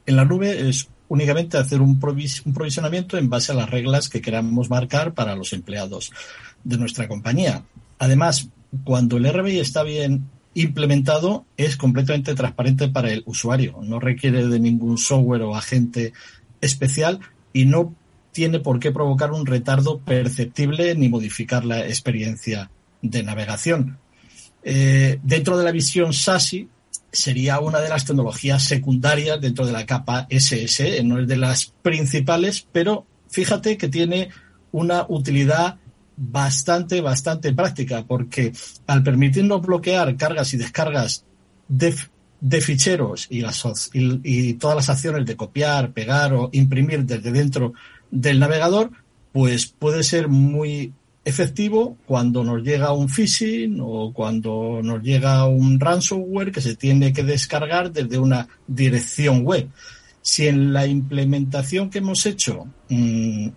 en 0.06 0.16
la 0.16 0.26
nube. 0.26 0.70
Es 0.70 0.88
únicamente 1.10 1.58
hacer 1.58 1.82
un, 1.82 2.00
un 2.00 2.54
provisionamiento 2.54 3.18
en 3.18 3.30
base 3.30 3.52
a 3.52 3.56
las 3.56 3.70
reglas 3.70 4.10
que 4.10 4.22
queramos 4.22 4.70
marcar 4.70 5.14
para 5.14 5.36
los 5.36 5.54
empleados 5.54 6.12
de 6.64 6.78
nuestra 6.78 7.08
compañía. 7.08 7.64
Además, 8.00 8.50
cuando 8.84 9.18
el 9.18 9.32
RBI 9.32 9.60
está 9.60 9.84
bien 9.84 10.30
implementado, 10.54 11.46
es 11.56 11.78
completamente 11.78 12.34
transparente 12.36 12.90
para 12.90 13.12
el 13.12 13.24
usuario. 13.26 13.80
No 13.84 14.00
requiere 14.00 14.48
de 14.48 14.60
ningún 14.60 14.98
software 14.98 15.44
o 15.44 15.56
agente 15.56 16.14
especial 16.62 17.20
y 17.54 17.66
no 17.66 17.96
tiene 18.32 18.60
por 18.60 18.80
qué 18.80 18.92
provocar 18.92 19.32
un 19.32 19.46
retardo 19.46 20.00
perceptible 20.00 20.96
ni 20.96 21.10
modificar 21.10 21.66
la 21.66 21.88
experiencia 21.88 22.70
de 23.02 23.24
navegación. 23.24 23.98
Eh, 24.64 25.20
dentro 25.24 25.58
de 25.58 25.64
la 25.64 25.72
visión 25.72 26.14
SASI 26.14 26.68
sería 27.12 27.60
una 27.60 27.80
de 27.80 27.90
las 27.90 28.06
tecnologías 28.06 28.64
secundarias 28.64 29.40
dentro 29.40 29.66
de 29.66 29.72
la 29.72 29.86
capa 29.86 30.28
SS, 30.30 31.04
no 31.04 31.20
es 31.20 31.28
de 31.28 31.38
las 31.38 31.74
principales, 31.82 32.68
pero 32.72 33.06
fíjate 33.30 33.78
que 33.78 33.88
tiene 33.88 34.30
una 34.72 35.06
utilidad 35.08 35.78
bastante, 36.18 37.02
bastante 37.02 37.54
práctica, 37.54 38.04
porque 38.06 38.52
al 38.88 39.04
permitirnos 39.04 39.62
bloquear 39.62 40.18
cargas 40.18 40.54
y 40.54 40.58
descargas 40.58 41.24
de, 41.68 41.96
de 42.42 42.62
ficheros 42.62 43.28
y, 43.30 43.42
las, 43.42 43.64
y 43.94 44.54
todas 44.56 44.76
las 44.76 44.90
acciones 44.90 45.26
de 45.26 45.36
copiar, 45.36 45.92
pegar 45.94 46.34
o 46.34 46.50
imprimir 46.52 47.06
desde 47.06 47.32
dentro 47.32 47.74
del 48.12 48.40
navegador, 48.40 48.92
pues 49.32 49.68
puede 49.68 50.04
ser 50.04 50.28
muy 50.28 50.94
efectivo 51.28 51.98
cuando 52.06 52.42
nos 52.42 52.64
llega 52.64 52.94
un 52.94 53.10
phishing 53.10 53.80
o 53.82 54.14
cuando 54.14 54.80
nos 54.82 55.04
llega 55.04 55.46
un 55.46 55.78
ransomware 55.78 56.54
que 56.54 56.62
se 56.62 56.78
tiene 56.78 57.12
que 57.12 57.24
descargar 57.24 57.92
desde 57.92 58.18
una 58.18 58.48
dirección 58.66 59.44
web. 59.44 59.68
Si 60.22 60.48
en 60.48 60.72
la 60.72 60.88
implementación 60.88 61.90
que 61.90 61.98
hemos 61.98 62.26
hecho 62.26 62.68
mm, 62.88 63.50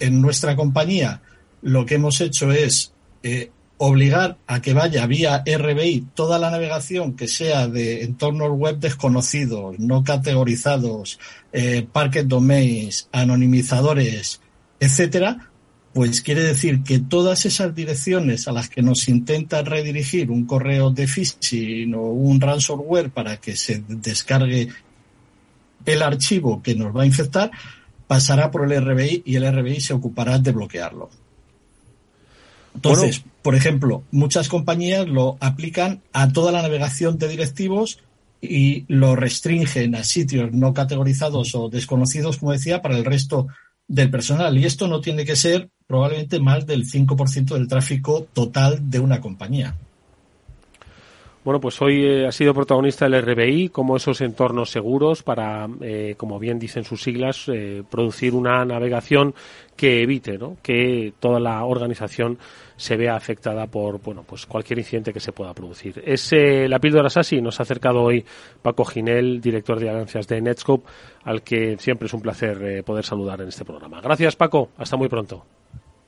en 0.00 0.20
nuestra 0.20 0.56
compañía 0.56 1.22
lo 1.62 1.86
que 1.86 1.94
hemos 1.94 2.20
hecho 2.20 2.50
es 2.50 2.92
eh, 3.22 3.52
obligar 3.76 4.38
a 4.48 4.60
que 4.60 4.74
vaya 4.74 5.06
vía 5.06 5.44
RBI 5.46 6.08
toda 6.14 6.40
la 6.40 6.50
navegación 6.50 7.14
que 7.14 7.28
sea 7.28 7.68
de 7.68 8.02
entornos 8.02 8.50
web 8.50 8.78
desconocidos, 8.80 9.78
no 9.78 10.02
categorizados, 10.02 11.20
eh, 11.52 11.86
parquet 11.92 12.26
domains, 12.26 13.08
anonimizadores, 13.12 14.40
etcétera, 14.80 15.51
pues 15.92 16.22
quiere 16.22 16.42
decir 16.42 16.82
que 16.82 16.98
todas 16.98 17.44
esas 17.44 17.74
direcciones 17.74 18.48
a 18.48 18.52
las 18.52 18.68
que 18.68 18.82
nos 18.82 19.08
intenta 19.08 19.62
redirigir 19.62 20.30
un 20.30 20.46
correo 20.46 20.90
de 20.90 21.06
phishing 21.06 21.94
o 21.94 22.02
un 22.02 22.40
ransomware 22.40 23.10
para 23.10 23.36
que 23.36 23.56
se 23.56 23.84
descargue 23.86 24.68
el 25.84 26.02
archivo 26.02 26.62
que 26.62 26.74
nos 26.74 26.96
va 26.96 27.02
a 27.02 27.06
infectar, 27.06 27.50
pasará 28.06 28.50
por 28.50 28.70
el 28.70 28.84
RBI 28.84 29.22
y 29.26 29.36
el 29.36 29.52
RBI 29.52 29.80
se 29.80 29.92
ocupará 29.92 30.38
de 30.38 30.52
bloquearlo. 30.52 31.10
Entonces, 32.74 33.22
por 33.42 33.54
ejemplo, 33.54 34.02
muchas 34.10 34.48
compañías 34.48 35.06
lo 35.06 35.36
aplican 35.40 36.00
a 36.12 36.32
toda 36.32 36.52
la 36.52 36.62
navegación 36.62 37.18
de 37.18 37.28
directivos 37.28 37.98
y 38.40 38.84
lo 38.88 39.14
restringen 39.14 39.94
a 39.94 40.04
sitios 40.04 40.52
no 40.52 40.72
categorizados 40.72 41.54
o 41.54 41.68
desconocidos, 41.68 42.38
como 42.38 42.52
decía, 42.52 42.80
para 42.80 42.96
el 42.96 43.04
resto 43.04 43.46
del 43.88 44.10
personal. 44.10 44.56
Y 44.56 44.64
esto 44.64 44.88
no 44.88 45.00
tiene 45.00 45.24
que 45.24 45.36
ser 45.36 45.70
probablemente 45.92 46.40
más 46.40 46.66
del 46.66 46.86
5% 46.86 47.52
del 47.52 47.68
tráfico 47.68 48.26
total 48.32 48.88
de 48.88 48.98
una 48.98 49.20
compañía. 49.20 49.74
Bueno, 51.44 51.60
pues 51.60 51.82
hoy 51.82 52.02
eh, 52.02 52.26
ha 52.26 52.32
sido 52.32 52.54
protagonista 52.54 53.04
el 53.04 53.20
RBI 53.20 53.68
como 53.68 53.96
esos 53.96 54.22
entornos 54.22 54.70
seguros 54.70 55.22
para, 55.22 55.68
eh, 55.82 56.14
como 56.16 56.38
bien 56.38 56.58
dicen 56.58 56.84
sus 56.84 57.02
siglas, 57.02 57.46
eh, 57.48 57.82
producir 57.90 58.34
una 58.34 58.64
navegación 58.64 59.34
que 59.76 60.02
evite 60.02 60.38
¿no? 60.38 60.56
que 60.62 61.12
toda 61.20 61.38
la 61.40 61.62
organización 61.66 62.38
se 62.76 62.96
vea 62.96 63.14
afectada 63.14 63.66
por 63.66 64.00
bueno 64.00 64.24
pues 64.26 64.46
cualquier 64.46 64.78
incidente 64.78 65.12
que 65.12 65.20
se 65.20 65.32
pueda 65.32 65.52
producir. 65.52 66.02
Es 66.06 66.32
la 66.32 66.78
píldora 66.78 67.10
SASI, 67.10 67.42
nos 67.42 67.60
ha 67.60 67.64
acercado 67.64 68.00
hoy 68.00 68.24
Paco 68.62 68.86
Ginel, 68.86 69.42
director 69.42 69.78
de 69.78 69.90
alianzas 69.90 70.26
de 70.26 70.40
Netscope, 70.40 70.88
al 71.24 71.42
que 71.42 71.76
siempre 71.78 72.06
es 72.06 72.14
un 72.14 72.22
placer 72.22 72.82
poder 72.82 73.04
saludar 73.04 73.42
en 73.42 73.48
este 73.48 73.66
programa. 73.66 74.00
Gracias 74.00 74.36
Paco, 74.36 74.70
hasta 74.78 74.96
muy 74.96 75.08
pronto. 75.08 75.44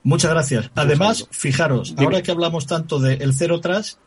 Muchas 0.05 0.31
gracias. 0.31 0.71
Además, 0.75 1.27
fijaros, 1.31 1.95
ahora 1.97 2.23
que 2.23 2.31
hablamos 2.31 2.67
tanto 2.67 3.01
del 3.01 3.33
cero 3.33 3.61
tras, 3.61 3.99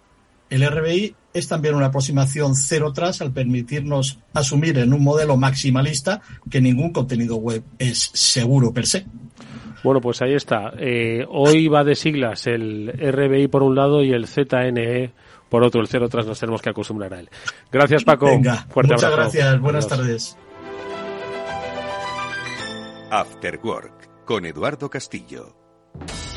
el 0.49 0.65
RBI 0.65 1.15
es 1.33 1.47
también 1.47 1.75
una 1.75 1.87
aproximación 1.87 2.55
cero 2.55 2.93
tras 2.93 3.21
al 3.21 3.31
permitirnos 3.31 4.19
asumir 4.33 4.77
en 4.77 4.93
un 4.93 5.03
modelo 5.03 5.37
maximalista 5.37 6.21
que 6.49 6.61
ningún 6.61 6.93
contenido 6.93 7.37
web 7.37 7.63
es 7.79 8.11
seguro 8.13 8.71
per 8.71 8.85
se. 8.85 9.05
Bueno, 9.83 9.99
pues 9.99 10.21
ahí 10.21 10.35
está. 10.35 10.71
Eh, 10.77 11.25
hoy 11.29 11.67
va 11.67 11.83
de 11.83 11.95
siglas 11.95 12.45
el 12.47 12.91
RBI 12.91 13.47
por 13.47 13.63
un 13.63 13.75
lado 13.75 14.03
y 14.03 14.13
el 14.13 14.27
ZNE 14.27 15.13
por 15.49 15.63
otro. 15.63 15.81
El 15.81 15.87
cero 15.87 16.09
tras 16.09 16.27
nos 16.27 16.39
tenemos 16.39 16.61
que 16.61 16.69
acostumbrar 16.69 17.13
a 17.13 17.19
él. 17.19 17.29
Gracias, 17.71 18.03
Paco. 18.03 18.27
Venga, 18.27 18.67
muchas 18.73 19.11
gracias. 19.11 19.59
Buenas 19.59 19.87
tardes. 19.87 20.37
After 23.09 23.59
Work 23.63 24.25
con 24.25 24.45
Eduardo 24.45 24.89
Castillo. 24.89 25.66
you 25.99 26.36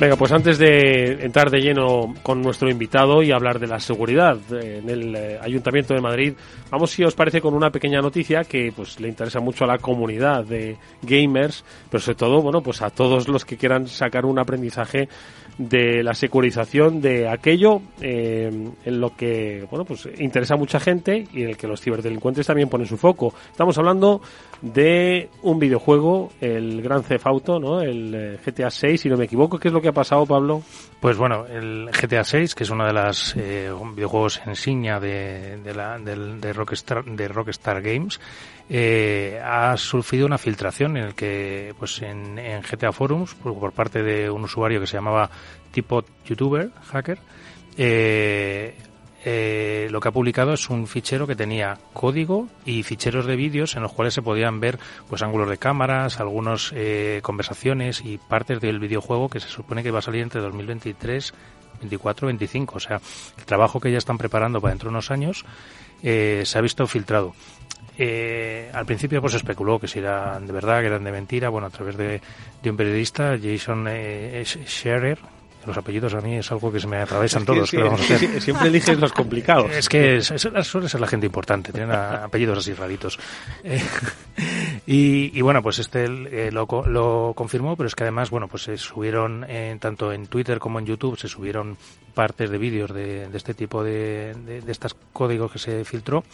Venga, 0.00 0.16
pues 0.16 0.32
antes 0.32 0.56
de 0.56 1.26
entrar 1.26 1.50
de 1.50 1.60
lleno 1.60 2.14
con 2.22 2.40
nuestro 2.40 2.70
invitado 2.70 3.22
y 3.22 3.32
hablar 3.32 3.58
de 3.58 3.66
la 3.66 3.78
seguridad 3.78 4.38
en 4.50 4.88
el 4.88 5.14
eh, 5.14 5.38
Ayuntamiento 5.42 5.92
de 5.92 6.00
Madrid, 6.00 6.32
vamos 6.70 6.92
si 6.92 7.04
os 7.04 7.14
parece 7.14 7.42
con 7.42 7.52
una 7.52 7.68
pequeña 7.68 8.00
noticia 8.00 8.44
que 8.44 8.72
pues 8.74 8.98
le 8.98 9.08
interesa 9.08 9.40
mucho 9.40 9.64
a 9.64 9.66
la 9.66 9.76
comunidad 9.76 10.46
de 10.46 10.78
gamers, 11.02 11.66
pero 11.90 12.00
sobre 12.00 12.16
todo, 12.16 12.40
bueno, 12.40 12.62
pues 12.62 12.80
a 12.80 12.88
todos 12.88 13.28
los 13.28 13.44
que 13.44 13.58
quieran 13.58 13.88
sacar 13.88 14.24
un 14.24 14.38
aprendizaje 14.38 15.10
de 15.58 16.02
la 16.02 16.14
securización 16.14 17.02
de 17.02 17.28
aquello 17.28 17.82
eh, 18.00 18.50
en 18.82 19.00
lo 19.00 19.14
que 19.14 19.66
bueno 19.70 19.84
pues 19.84 20.08
interesa 20.18 20.54
a 20.54 20.56
mucha 20.56 20.80
gente 20.80 21.26
y 21.34 21.42
en 21.42 21.50
el 21.50 21.56
que 21.58 21.66
los 21.66 21.82
ciberdelincuentes 21.82 22.46
también 22.46 22.70
ponen 22.70 22.86
su 22.86 22.96
foco. 22.96 23.34
Estamos 23.50 23.76
hablando 23.76 24.22
de 24.62 25.28
un 25.42 25.58
videojuego, 25.58 26.30
el 26.40 26.80
Gran 26.80 27.02
Theft 27.02 27.26
Auto, 27.26 27.60
¿no? 27.60 27.82
El 27.82 28.14
eh, 28.14 28.38
GTA 28.44 28.70
6, 28.70 29.02
si 29.02 29.08
no 29.10 29.18
me 29.18 29.26
equivoco. 29.26 29.58
¿Qué 29.58 29.68
es 29.68 29.74
lo 29.74 29.82
que 29.82 29.89
ha 29.90 29.92
pasado, 29.92 30.26
Pablo? 30.26 30.62
Pues 31.00 31.16
bueno, 31.16 31.46
el 31.46 31.90
GTA 31.90 32.24
6, 32.24 32.54
que 32.54 32.64
es 32.64 32.70
uno 32.70 32.86
de 32.86 32.92
los 32.92 33.34
eh, 33.36 33.72
videojuegos 33.94 34.40
insignia 34.46 35.00
de, 35.00 35.58
de, 35.58 35.74
la, 35.74 35.98
de, 35.98 36.52
Rockstar, 36.52 37.04
de 37.04 37.28
Rockstar 37.28 37.80
Games, 37.80 38.20
eh, 38.68 39.40
ha 39.42 39.76
sufrido 39.76 40.26
una 40.26 40.38
filtración 40.38 40.96
en 40.96 41.04
el 41.04 41.14
que, 41.14 41.74
pues 41.78 42.02
en, 42.02 42.36
GTA 42.36 42.92
Forums, 42.92 43.34
por, 43.34 43.72
parte 43.72 44.02
de 44.02 44.30
un 44.30 44.44
usuario 44.44 44.80
que 44.80 44.86
se 44.86 44.96
llamaba 44.96 45.30
tipo 45.70 46.04
youtuber, 46.26 46.70
hacker, 46.90 47.18
eh, 47.76 48.76
eh, 49.24 49.88
lo 49.90 50.00
que 50.00 50.08
ha 50.08 50.12
publicado 50.12 50.52
es 50.54 50.70
un 50.70 50.86
fichero 50.86 51.26
que 51.26 51.36
tenía 51.36 51.78
código 51.92 52.48
y 52.64 52.82
ficheros 52.82 53.26
de 53.26 53.36
vídeos 53.36 53.76
en 53.76 53.82
los 53.82 53.92
cuales 53.92 54.14
se 54.14 54.22
podían 54.22 54.60
ver 54.60 54.78
pues 55.08 55.22
ángulos 55.22 55.48
de 55.48 55.58
cámaras, 55.58 56.20
algunas 56.20 56.72
conversaciones 57.22 58.02
y 58.04 58.18
partes 58.18 58.60
del 58.60 58.78
videojuego 58.78 59.28
que 59.28 59.40
se 59.40 59.48
supone 59.48 59.82
que 59.82 59.90
va 59.90 59.98
a 59.98 60.02
salir 60.02 60.22
entre 60.22 60.40
2023 60.40 61.34
24 61.80 62.26
25 62.26 62.76
o 62.76 62.80
sea 62.80 63.00
el 63.38 63.44
trabajo 63.44 63.80
que 63.80 63.90
ya 63.90 63.98
están 63.98 64.18
preparando 64.18 64.60
para 64.60 64.72
dentro 64.72 64.88
de 64.88 64.94
unos 64.94 65.10
años 65.10 65.44
se 66.02 66.58
ha 66.58 66.60
visto 66.60 66.86
filtrado. 66.86 67.34
Eh, 68.02 68.70
al 68.72 68.86
principio 68.86 69.20
pues 69.20 69.34
especuló 69.34 69.78
que 69.78 69.86
si 69.86 69.98
eran 69.98 70.46
de 70.46 70.54
verdad, 70.54 70.80
que 70.80 70.86
eran 70.86 71.04
de 71.04 71.12
mentira, 71.12 71.50
bueno, 71.50 71.66
a 71.66 71.70
través 71.70 71.98
de, 71.98 72.22
de 72.62 72.70
un 72.70 72.74
periodista, 72.74 73.36
Jason 73.38 73.86
eh, 73.90 74.42
Scherer, 74.42 75.18
los 75.66 75.76
apellidos 75.76 76.14
a 76.14 76.20
mí 76.20 76.36
es 76.36 76.50
algo 76.50 76.72
que 76.72 76.80
se 76.80 76.86
me 76.86 76.98
atravesan 76.98 77.44
todos. 77.44 77.70
siempre 77.70 78.68
eliges 78.68 78.98
los 78.98 79.12
complicados. 79.12 79.70
Es 79.70 79.88
que 79.88 80.20
suele 80.22 80.88
ser 80.88 81.00
la 81.00 81.06
gente 81.06 81.26
importante, 81.26 81.72
tienen 81.72 81.92
apellidos 81.92 82.58
así 82.58 82.72
raritos. 82.72 83.18
Eh, 83.64 83.82
y, 84.86 85.40
bueno, 85.40 85.62
pues 85.62 85.78
este 85.78 86.04
eh, 86.04 86.50
lo, 86.50 86.66
lo, 86.86 87.32
confirmó, 87.34 87.76
pero 87.76 87.86
es 87.86 87.94
que 87.94 88.04
además, 88.04 88.30
bueno, 88.30 88.48
pues 88.48 88.64
se 88.64 88.78
subieron 88.78 89.46
tanto 89.78 90.12
en 90.12 90.26
Twitter 90.26 90.58
como 90.58 90.78
en 90.78 90.86
YouTube, 90.86 91.18
se 91.18 91.28
subieron 91.28 91.76
partes 92.10 92.50
de 92.50 92.58
vídeos 92.58 92.92
de, 92.92 93.28
este 93.32 93.54
tipo 93.54 93.82
de, 93.82 94.34
de, 94.34 94.70
estos 94.72 94.96
códigos 95.12 95.52
que 95.52 95.58
se 95.58 95.84
filtró 95.84 96.24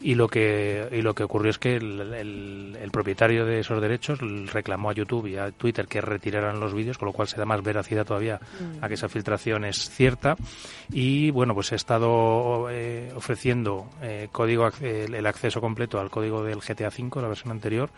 y 0.00 0.14
lo 0.14 0.28
que 0.28 0.88
y 0.92 1.02
lo 1.02 1.14
que 1.14 1.24
ocurrió 1.24 1.50
es 1.50 1.58
que 1.58 1.76
el, 1.76 2.76
el, 2.80 2.90
propietario 2.90 3.46
de 3.46 3.60
esos 3.60 3.80
derechos 3.80 4.18
reclamó 4.52 4.90
a 4.90 4.92
YouTube 4.94 5.26
y 5.26 5.36
a 5.36 5.50
Twitter 5.50 5.86
que 5.86 6.00
retiraran 6.00 6.60
los 6.60 6.74
vídeos, 6.74 6.98
con 6.98 7.06
lo 7.06 7.12
cual 7.12 7.28
se 7.28 7.36
da 7.36 7.44
más 7.44 7.62
veracidad 7.62 8.04
todavía 8.04 8.40
a 8.80 8.88
que 8.88 8.94
esa 8.94 9.08
filtración 9.08 9.64
es 9.64 9.88
cierta. 9.90 10.36
Y 10.90 11.30
bueno 11.30 11.54
pues 11.54 11.72
he 11.72 11.76
estado 11.76 12.68
eh, 12.70 13.12
ofreciendo 13.14 13.88
eh, 14.02 14.28
código 14.30 14.70
el, 14.80 15.26
acceso 15.26 15.60
completo 15.60 16.00
al 16.00 16.10
código 16.10 16.42
del 16.42 16.60
GTA 16.60 16.88
V, 16.88 17.22
la 17.22 17.28
versión 17.28 17.52
anterior, 17.52 17.90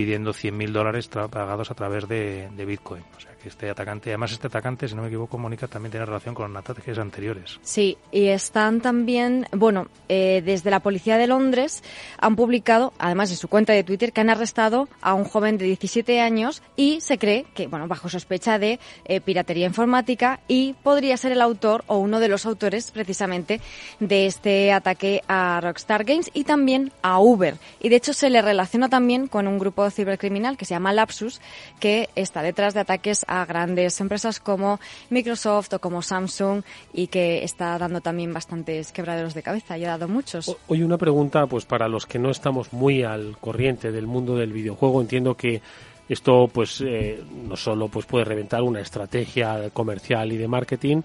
pidiendo 0.00 0.32
100.000 0.32 0.72
dólares 0.72 1.08
pagados 1.08 1.70
a 1.70 1.74
través 1.74 2.08
de, 2.08 2.48
de 2.56 2.64
Bitcoin. 2.64 3.02
O 3.18 3.20
sea 3.20 3.32
que 3.40 3.50
este 3.50 3.68
atacante, 3.68 4.08
además 4.08 4.32
este 4.32 4.46
atacante, 4.46 4.88
si 4.88 4.94
no 4.94 5.02
me 5.02 5.08
equivoco, 5.08 5.36
Mónica, 5.36 5.66
también 5.66 5.90
tiene 5.90 6.06
relación 6.06 6.34
con 6.34 6.56
ataques 6.56 6.98
anteriores. 6.98 7.58
Sí, 7.62 7.98
y 8.10 8.28
están 8.28 8.80
también, 8.80 9.46
bueno, 9.52 9.88
eh, 10.08 10.42
desde 10.42 10.70
la 10.70 10.80
policía 10.80 11.18
de 11.18 11.26
Londres 11.26 11.82
han 12.18 12.34
publicado, 12.34 12.94
además 12.98 13.28
de 13.28 13.36
su 13.36 13.48
cuenta 13.48 13.74
de 13.74 13.84
Twitter, 13.84 14.12
que 14.12 14.22
han 14.22 14.30
arrestado 14.30 14.88
a 15.02 15.12
un 15.12 15.24
joven 15.24 15.58
de 15.58 15.66
17 15.66 16.20
años 16.20 16.62
y 16.76 17.02
se 17.02 17.18
cree 17.18 17.44
que, 17.54 17.66
bueno, 17.66 17.86
bajo 17.88 18.08
sospecha 18.08 18.58
de 18.58 18.78
eh, 19.04 19.20
piratería 19.20 19.66
informática 19.66 20.40
y 20.48 20.74
podría 20.82 21.18
ser 21.18 21.32
el 21.32 21.42
autor 21.42 21.84
o 21.88 21.98
uno 21.98 22.20
de 22.20 22.28
los 22.28 22.46
autores 22.46 22.90
precisamente 22.90 23.60
de 23.98 24.26
este 24.26 24.72
ataque 24.72 25.22
a 25.28 25.60
Rockstar 25.62 26.04
Games 26.04 26.30
y 26.32 26.44
también 26.44 26.90
a 27.02 27.18
Uber. 27.20 27.56
Y 27.80 27.90
de 27.90 27.96
hecho 27.96 28.14
se 28.14 28.30
le 28.30 28.40
relaciona 28.40 28.88
también 28.88 29.26
con 29.26 29.46
un 29.46 29.58
grupo 29.58 29.89
cibercriminal 29.90 30.56
que 30.56 30.64
se 30.64 30.74
llama 30.74 30.92
Lapsus, 30.92 31.40
que 31.78 32.08
está 32.14 32.42
detrás 32.42 32.74
de 32.74 32.80
ataques 32.80 33.24
a 33.28 33.44
grandes 33.44 34.00
empresas 34.00 34.40
como 34.40 34.80
Microsoft 35.10 35.74
o 35.74 35.78
como 35.78 36.02
Samsung 36.02 36.62
y 36.92 37.08
que 37.08 37.44
está 37.44 37.78
dando 37.78 38.00
también 38.00 38.32
bastantes 38.32 38.92
quebraderos 38.92 39.34
de 39.34 39.42
cabeza 39.42 39.78
y 39.78 39.84
ha 39.84 39.88
dado 39.88 40.08
muchos. 40.08 40.56
Hoy 40.68 40.82
una 40.82 40.98
pregunta 40.98 41.46
pues 41.46 41.64
para 41.64 41.88
los 41.88 42.06
que 42.06 42.18
no 42.18 42.30
estamos 42.30 42.72
muy 42.72 43.02
al 43.02 43.36
corriente 43.38 43.92
del 43.92 44.06
mundo 44.06 44.36
del 44.36 44.52
videojuego. 44.52 45.00
Entiendo 45.00 45.36
que 45.36 45.62
esto 46.10 46.50
pues 46.52 46.82
eh, 46.84 47.22
no 47.48 47.56
solo 47.56 47.88
pues 47.88 48.04
puede 48.04 48.24
reventar 48.24 48.62
una 48.62 48.80
estrategia 48.80 49.70
comercial 49.70 50.32
y 50.32 50.36
de 50.36 50.48
marketing, 50.48 51.02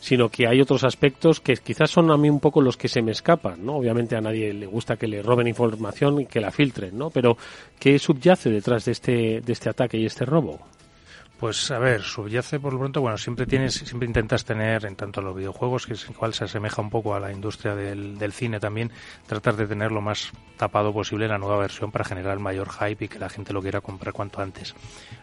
sino 0.00 0.30
que 0.30 0.46
hay 0.46 0.60
otros 0.60 0.82
aspectos 0.82 1.40
que 1.40 1.54
quizás 1.56 1.90
son 1.90 2.10
a 2.10 2.16
mí 2.16 2.30
un 2.30 2.40
poco 2.40 2.62
los 2.62 2.76
que 2.76 2.88
se 2.88 3.02
me 3.02 3.12
escapan, 3.12 3.64
¿no? 3.64 3.76
Obviamente 3.76 4.16
a 4.16 4.20
nadie 4.20 4.52
le 4.54 4.66
gusta 4.66 4.96
que 4.96 5.06
le 5.06 5.22
roben 5.22 5.46
información 5.46 6.22
y 6.22 6.26
que 6.26 6.40
la 6.40 6.50
filtren, 6.50 6.96
¿no? 6.96 7.10
Pero 7.10 7.36
¿qué 7.78 7.98
subyace 7.98 8.48
detrás 8.48 8.86
de 8.86 8.92
este, 8.92 9.40
de 9.40 9.52
este 9.52 9.68
ataque 9.68 9.98
y 9.98 10.06
este 10.06 10.24
robo? 10.24 10.58
Pues 11.38 11.70
a 11.70 11.78
ver, 11.78 12.00
subyace 12.00 12.58
por 12.58 12.72
lo 12.72 12.78
pronto, 12.78 13.02
bueno, 13.02 13.18
siempre 13.18 13.44
tienes, 13.44 13.74
siempre 13.74 14.08
intentas 14.08 14.46
tener 14.46 14.86
en 14.86 14.96
tanto 14.96 15.20
los 15.20 15.36
videojuegos, 15.36 15.86
que 15.86 15.92
es 15.92 16.08
igual 16.08 16.32
se 16.32 16.44
asemeja 16.44 16.80
un 16.80 16.88
poco 16.88 17.14
a 17.14 17.20
la 17.20 17.30
industria 17.30 17.74
del, 17.74 18.32
cine 18.32 18.58
también, 18.58 18.90
tratar 19.26 19.54
de 19.56 19.66
tener 19.66 19.92
lo 19.92 20.00
más 20.00 20.32
tapado 20.56 20.94
posible 20.94 21.28
la 21.28 21.36
nueva 21.36 21.58
versión 21.58 21.92
para 21.92 22.06
generar 22.06 22.38
mayor 22.38 22.70
hype 22.70 23.04
y 23.04 23.08
que 23.08 23.18
la 23.18 23.28
gente 23.28 23.52
lo 23.52 23.60
quiera 23.60 23.82
comprar 23.82 24.14
cuanto 24.14 24.40
antes. 24.40 24.74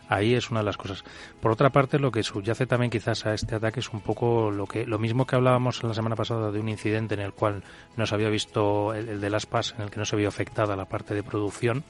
Ahí 0.08 0.36
es 0.36 0.52
una 0.52 0.60
de 0.60 0.68
las 0.68 0.78
cosas. 0.78 1.04
Por 1.42 1.52
otra 1.52 1.72
parte, 1.72 1.98
lo 1.98 2.12
que 2.12 2.22
subyace 2.22 2.68
también 2.68 2.92
quizás 2.92 3.26
a 3.26 3.34
este 3.34 3.56
ataque 3.56 3.80
es 3.80 3.90
un 3.90 4.02
poco 4.02 4.52
lo 4.52 4.68
que, 4.68 4.86
lo 4.86 5.00
mismo 5.00 5.26
que 5.26 5.36
hablábamos 5.36 5.82
la 5.82 5.96
semana 5.96 6.16
pasada 6.16 6.52
de 6.52 6.60
un 6.60 6.70
incidente 6.70 7.16
en 7.16 7.22
el 7.22 7.34
cual 7.34 7.64
no 7.98 8.06
se 8.06 8.14
había 8.14 8.30
visto 8.30 8.94
el, 8.94 9.10
el 9.10 9.20
de 9.20 9.30
las 9.32 9.48
PAS, 9.48 9.74
en 9.80 9.86
el 9.86 9.90
que 9.90 9.98
no 9.98 10.06
se 10.06 10.16
había 10.16 10.28
afectada 10.28 10.76
la 10.76 10.86
parte 10.86 11.16
de 11.16 11.24
producción 11.24 11.84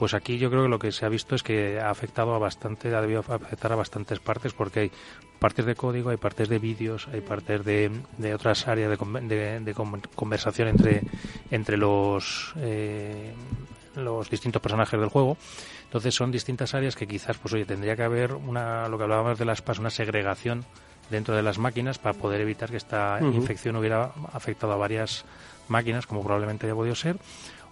pues 0.00 0.14
aquí 0.14 0.38
yo 0.38 0.48
creo 0.48 0.62
que 0.62 0.70
lo 0.70 0.78
que 0.78 0.92
se 0.92 1.04
ha 1.04 1.10
visto 1.10 1.34
es 1.34 1.42
que 1.42 1.78
ha 1.78 1.90
afectado 1.90 2.34
a 2.34 2.38
bastante, 2.38 2.94
ha 2.94 3.02
debido 3.02 3.20
afectar 3.20 3.70
a 3.70 3.76
bastantes 3.76 4.18
partes 4.18 4.54
porque 4.54 4.80
hay 4.80 4.90
partes 5.38 5.66
de 5.66 5.74
código, 5.74 6.08
hay 6.08 6.16
partes 6.16 6.48
de 6.48 6.58
vídeos, 6.58 7.06
hay 7.12 7.20
partes 7.20 7.62
de, 7.66 7.90
de 8.16 8.34
otras 8.34 8.66
áreas 8.66 8.98
de, 8.98 9.60
de, 9.60 9.74
conversación 9.74 10.68
entre, 10.68 11.02
entre 11.50 11.76
los, 11.76 12.54
eh, 12.56 13.34
los 13.94 14.30
distintos 14.30 14.62
personajes 14.62 14.98
del 14.98 15.10
juego. 15.10 15.36
Entonces 15.84 16.14
son 16.14 16.30
distintas 16.30 16.72
áreas 16.72 16.96
que 16.96 17.06
quizás, 17.06 17.36
pues 17.36 17.52
oye, 17.52 17.66
tendría 17.66 17.94
que 17.94 18.02
haber 18.02 18.32
una, 18.32 18.88
lo 18.88 18.96
que 18.96 19.04
hablábamos 19.04 19.38
de 19.38 19.44
las 19.44 19.60
PAS, 19.60 19.80
una 19.80 19.90
segregación 19.90 20.64
dentro 21.10 21.36
de 21.36 21.42
las 21.42 21.58
máquinas 21.58 21.98
para 21.98 22.14
poder 22.14 22.40
evitar 22.40 22.70
que 22.70 22.78
esta 22.78 23.18
infección 23.20 23.76
hubiera 23.76 24.12
afectado 24.32 24.72
a 24.72 24.76
varias 24.76 25.26
máquinas, 25.68 26.06
como 26.06 26.22
probablemente 26.22 26.66
haya 26.66 26.74
podido 26.74 26.94
ser, 26.94 27.16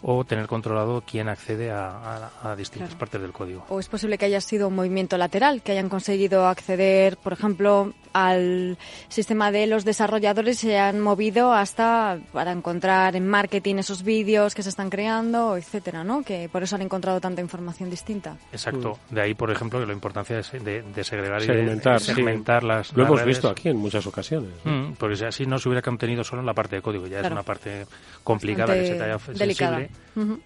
o 0.03 0.25
tener 0.25 0.47
controlado 0.47 1.03
quién 1.05 1.29
accede 1.29 1.71
a, 1.71 2.31
a, 2.43 2.57
distintas 2.57 2.95
partes 2.95 3.21
del 3.21 3.33
código. 3.33 3.65
O 3.69 3.81
es 3.81 3.89
posible 3.89 4.17
que 4.17 4.27
haya 4.27 4.41
sido 4.41 4.69
un 4.69 4.75
movimiento 4.75 5.19
lateral, 5.19 5.63
que 5.63 5.73
hayan 5.73 5.89
conseguido 5.89 6.47
acceder, 6.47 7.17
por 7.17 7.33
ejemplo, 7.33 7.93
al 8.13 8.79
sistema 9.09 9.51
de 9.51 9.67
los 9.67 9.85
desarrolladores 9.85 10.59
se 10.59 10.79
han 10.79 11.01
movido 11.01 11.53
hasta 11.53 12.19
para 12.33 12.53
encontrar 12.53 13.17
en 13.17 13.27
marketing 13.29 13.77
esos 13.77 14.03
vídeos 14.03 14.55
que 14.55 14.63
se 14.63 14.69
están 14.69 14.91
creando, 14.91 15.57
etcétera, 15.57 16.05
¿no? 16.05 16.23
Que 16.23 16.49
por 16.49 16.63
eso 16.63 16.77
han 16.77 16.83
encontrado 16.83 17.21
tanta 17.21 17.41
información 17.41 17.91
distinta. 17.91 18.37
Exacto. 18.53 18.99
Mm. 19.11 19.15
De 19.15 19.21
ahí, 19.21 19.35
por 19.35 19.51
ejemplo, 19.51 19.81
que 19.81 19.87
la 19.87 19.93
importancia 19.93 20.37
de, 20.37 20.83
de, 20.83 21.05
segregar 21.05 21.43
y 21.43 21.47
de, 21.47 21.99
segmentar 21.99 22.65
las. 22.65 22.93
Lo 22.95 23.05
hemos 23.05 23.25
visto 23.25 23.49
aquí 23.49 23.69
en 23.69 23.77
muchas 23.77 24.07
ocasiones. 24.07 24.51
Mm, 24.65 24.93
porque 24.93 25.27
así 25.27 25.47
no 25.47 25.59
se 25.59 25.69
hubiera 25.69 25.83
contenido 25.83 26.25
solo 26.25 26.41
en 26.41 26.47
la 26.47 26.55
parte 26.55 26.77
de 26.77 26.83
código, 26.83 27.07
ya 27.07 27.21
es 27.21 27.31
una 27.31 27.43
parte 27.43 27.87
complicada 28.25 28.75
que 28.75 28.87
se 28.87 28.95
te 28.95 29.05
haya 29.05 29.19
sensible, 29.19 29.88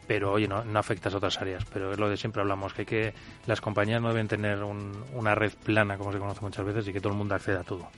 pero 0.06 0.32
oye, 0.32 0.46
no, 0.48 0.64
no 0.64 0.78
afectas 0.78 1.14
a 1.14 1.16
otras 1.16 1.40
áreas. 1.40 1.64
Pero 1.72 1.92
es 1.92 1.98
lo 1.98 2.08
de 2.08 2.16
siempre 2.16 2.42
hablamos, 2.42 2.72
que, 2.72 2.82
hay 2.82 2.86
que 2.86 3.14
las 3.46 3.60
compañías 3.60 4.00
no 4.02 4.08
deben 4.08 4.28
tener 4.28 4.62
una 4.62 5.34
red 5.34 5.52
plana, 5.64 5.96
como 5.96 6.12
se 6.12 6.18
conoce 6.18 6.40
muchas 6.40 6.64
veces, 6.64 6.88
y 6.88 6.92
que 6.92 7.00
todo 7.00 7.12
el 7.12 7.18
mundo 7.18 7.34
acceda 7.34 7.60
a 7.60 7.64
todo. 7.64 7.88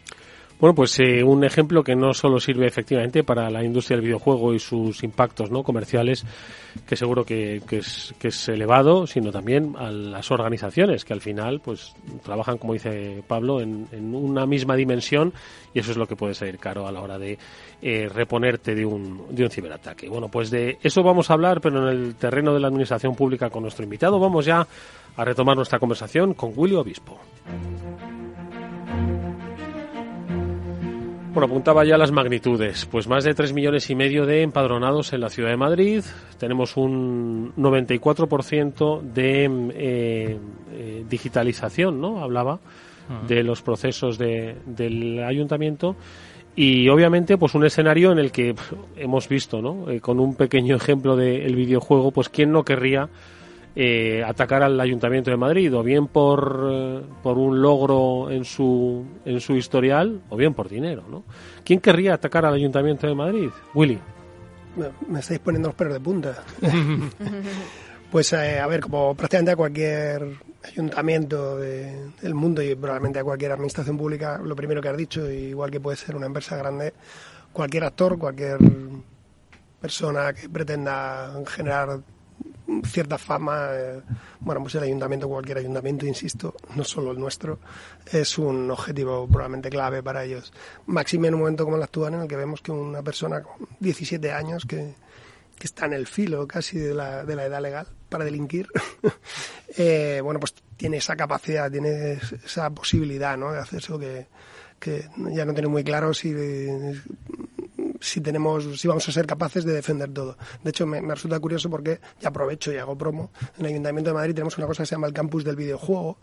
Bueno, 0.60 0.74
pues 0.74 0.98
eh, 1.00 1.22
un 1.22 1.44
ejemplo 1.44 1.82
que 1.82 1.96
no 1.96 2.14
solo 2.14 2.38
sirve 2.38 2.66
efectivamente 2.66 3.24
para 3.24 3.50
la 3.50 3.64
industria 3.64 3.96
del 3.96 4.06
videojuego 4.06 4.54
y 4.54 4.60
sus 4.60 5.02
impactos 5.02 5.50
no 5.50 5.62
comerciales, 5.64 6.24
que 6.86 6.96
seguro 6.96 7.24
que, 7.24 7.60
es, 7.70 8.14
que 8.18 8.28
es 8.28 8.48
elevado, 8.48 9.06
sino 9.06 9.32
también 9.32 9.74
a 9.76 9.90
las 9.90 10.30
organizaciones 10.30 11.04
que 11.04 11.12
al 11.12 11.20
final 11.20 11.60
pues 11.60 11.94
trabajan, 12.22 12.58
como 12.58 12.72
dice 12.72 13.22
Pablo, 13.26 13.60
en, 13.60 13.88
una 14.14 14.46
misma 14.46 14.76
dimensión 14.76 15.32
y 15.74 15.80
eso 15.80 15.90
es 15.90 15.96
lo 15.96 16.06
que 16.06 16.14
puede 16.16 16.34
ser 16.34 16.56
caro 16.58 16.86
a 16.86 16.92
la 16.92 17.02
hora 17.02 17.18
de 17.18 17.36
eh, 17.82 18.08
reponerte 18.08 18.74
de 18.74 18.86
un, 18.86 19.26
de 19.30 19.42
un 19.42 19.50
ciberataque. 19.50 20.08
Bueno, 20.08 20.28
pues 20.28 20.50
de 20.50 20.78
eso 20.82 21.02
vamos 21.02 21.30
a 21.30 21.34
hablar, 21.34 21.60
pero 21.60 21.82
en 21.82 21.96
el 21.96 22.14
terreno 22.14 22.54
de 22.54 22.60
la 22.60 22.68
administración 22.68 23.16
pública 23.16 23.50
con 23.50 23.62
nuestro 23.62 23.82
invitado. 23.82 24.20
Vamos 24.20 24.46
ya 24.46 24.66
a 25.16 25.24
retomar 25.24 25.56
nuestra 25.56 25.80
conversación 25.80 26.34
con 26.34 26.52
Willy 26.54 26.76
Obispo. 26.76 27.18
Bueno, 31.34 31.46
apuntaba 31.46 31.84
ya 31.84 31.98
las 31.98 32.12
magnitudes. 32.12 32.86
Pues 32.86 33.08
más 33.08 33.24
de 33.24 33.34
3 33.34 33.52
millones 33.54 33.90
y 33.90 33.96
medio 33.96 34.24
de 34.24 34.42
empadronados 34.42 35.12
en 35.12 35.20
la 35.20 35.30
ciudad 35.30 35.50
de 35.50 35.56
Madrid. 35.56 36.04
Tenemos 36.38 36.76
un 36.76 37.52
94% 37.56 39.00
de 39.00 39.44
eh, 39.74 40.38
eh, 40.72 41.04
digitalización, 41.10 42.00
¿no? 42.00 42.22
Hablaba 42.22 42.60
ah. 43.08 43.22
de 43.26 43.42
los 43.42 43.62
procesos 43.62 44.16
de, 44.16 44.58
del 44.64 45.24
ayuntamiento. 45.24 45.96
Y 46.54 46.88
obviamente, 46.88 47.36
pues 47.36 47.56
un 47.56 47.66
escenario 47.66 48.12
en 48.12 48.20
el 48.20 48.30
que 48.30 48.54
hemos 48.94 49.28
visto, 49.28 49.60
¿no? 49.60 49.90
Eh, 49.90 50.00
con 50.00 50.20
un 50.20 50.36
pequeño 50.36 50.76
ejemplo 50.76 51.16
del 51.16 51.56
videojuego, 51.56 52.12
pues 52.12 52.28
quién 52.28 52.52
no 52.52 52.62
querría 52.62 53.08
eh, 53.76 54.22
atacar 54.24 54.62
al 54.62 54.78
Ayuntamiento 54.80 55.30
de 55.30 55.36
Madrid, 55.36 55.74
o 55.74 55.82
bien 55.82 56.06
por, 56.06 56.68
eh, 56.70 57.02
por 57.22 57.38
un 57.38 57.60
logro 57.60 58.30
en 58.30 58.44
su, 58.44 59.04
en 59.24 59.40
su 59.40 59.56
historial, 59.56 60.20
o 60.28 60.36
bien 60.36 60.54
por 60.54 60.68
dinero. 60.68 61.02
¿no? 61.08 61.24
¿Quién 61.64 61.80
querría 61.80 62.14
atacar 62.14 62.44
al 62.44 62.54
Ayuntamiento 62.54 63.06
de 63.06 63.14
Madrid? 63.14 63.48
Willy. 63.74 63.98
Me, 65.08 65.18
estáis 65.18 65.40
poniendo 65.40 65.68
los 65.68 65.74
perros 65.74 65.94
de 65.94 66.00
punta. 66.00 66.44
pues 68.12 68.32
eh, 68.32 68.60
a 68.60 68.66
ver, 68.68 68.80
como 68.80 69.14
prácticamente 69.16 69.52
a 69.52 69.56
cualquier 69.56 70.38
ayuntamiento 70.62 71.56
del 71.58 72.34
mundo 72.34 72.62
y 72.62 72.74
probablemente 72.74 73.18
a 73.18 73.24
cualquier 73.24 73.52
administración 73.52 73.98
pública, 73.98 74.40
lo 74.42 74.54
primero 74.54 74.80
que 74.80 74.88
has 74.88 74.96
dicho, 74.96 75.28
igual 75.30 75.70
que 75.70 75.80
puede 75.80 75.96
ser 75.96 76.16
una 76.16 76.26
empresa 76.26 76.56
grande, 76.56 76.94
cualquier 77.52 77.84
actor, 77.84 78.18
cualquier 78.18 78.58
persona 79.80 80.32
que 80.32 80.48
pretenda 80.48 81.34
generar 81.46 82.00
cierta 82.84 83.18
fama. 83.18 83.68
Eh, 83.72 84.00
bueno, 84.40 84.62
pues 84.62 84.74
el 84.76 84.84
ayuntamiento, 84.84 85.28
cualquier 85.28 85.58
ayuntamiento, 85.58 86.06
insisto, 86.06 86.54
no 86.74 86.84
solo 86.84 87.12
el 87.12 87.18
nuestro, 87.18 87.58
es 88.10 88.38
un 88.38 88.70
objetivo 88.70 89.26
probablemente 89.26 89.70
clave 89.70 90.02
para 90.02 90.24
ellos. 90.24 90.52
Máxime 90.86 91.28
en 91.28 91.34
un 91.34 91.40
momento 91.40 91.64
como 91.64 91.76
el 91.76 91.82
actual 91.82 92.14
en 92.14 92.22
el 92.22 92.28
que 92.28 92.36
vemos 92.36 92.60
que 92.60 92.72
una 92.72 93.02
persona 93.02 93.42
con 93.42 93.68
17 93.80 94.32
años 94.32 94.64
que, 94.66 94.94
que 95.58 95.66
está 95.66 95.86
en 95.86 95.94
el 95.94 96.06
filo 96.06 96.46
casi 96.46 96.78
de 96.78 96.94
la, 96.94 97.24
de 97.24 97.36
la 97.36 97.44
edad 97.44 97.60
legal 97.60 97.86
para 98.08 98.24
delinquir, 98.24 98.68
eh, 99.76 100.20
bueno, 100.22 100.40
pues 100.40 100.54
tiene 100.76 100.98
esa 100.98 101.16
capacidad, 101.16 101.70
tiene 101.70 102.20
esa 102.44 102.70
posibilidad 102.70 103.36
¿no? 103.36 103.52
de 103.52 103.58
hacer 103.58 103.80
eso 103.80 103.98
que, 103.98 104.26
que 104.78 105.08
ya 105.16 105.44
no 105.44 105.52
tiene 105.52 105.68
muy 105.68 105.82
claro 105.82 106.14
si 106.14 106.32
si 108.04 108.20
tenemos, 108.20 108.80
si 108.80 108.86
vamos 108.88 109.08
a 109.08 109.12
ser 109.12 109.26
capaces 109.26 109.64
de 109.64 109.72
defender 109.72 110.12
todo. 110.12 110.36
De 110.62 110.70
hecho, 110.70 110.86
me, 110.86 111.00
resulta 111.00 111.40
curioso 111.40 111.70
porque, 111.70 112.00
ya 112.20 112.28
aprovecho 112.28 112.72
y 112.72 112.76
hago 112.76 112.96
promo, 112.96 113.30
en 113.58 113.64
el 113.64 113.72
Ayuntamiento 113.72 114.10
de 114.10 114.14
Madrid 114.14 114.34
tenemos 114.34 114.56
una 114.58 114.66
cosa 114.66 114.82
que 114.82 114.86
se 114.86 114.94
llama 114.94 115.06
el 115.06 115.12
campus 115.12 115.44
del 115.44 115.56
videojuego, 115.56 116.18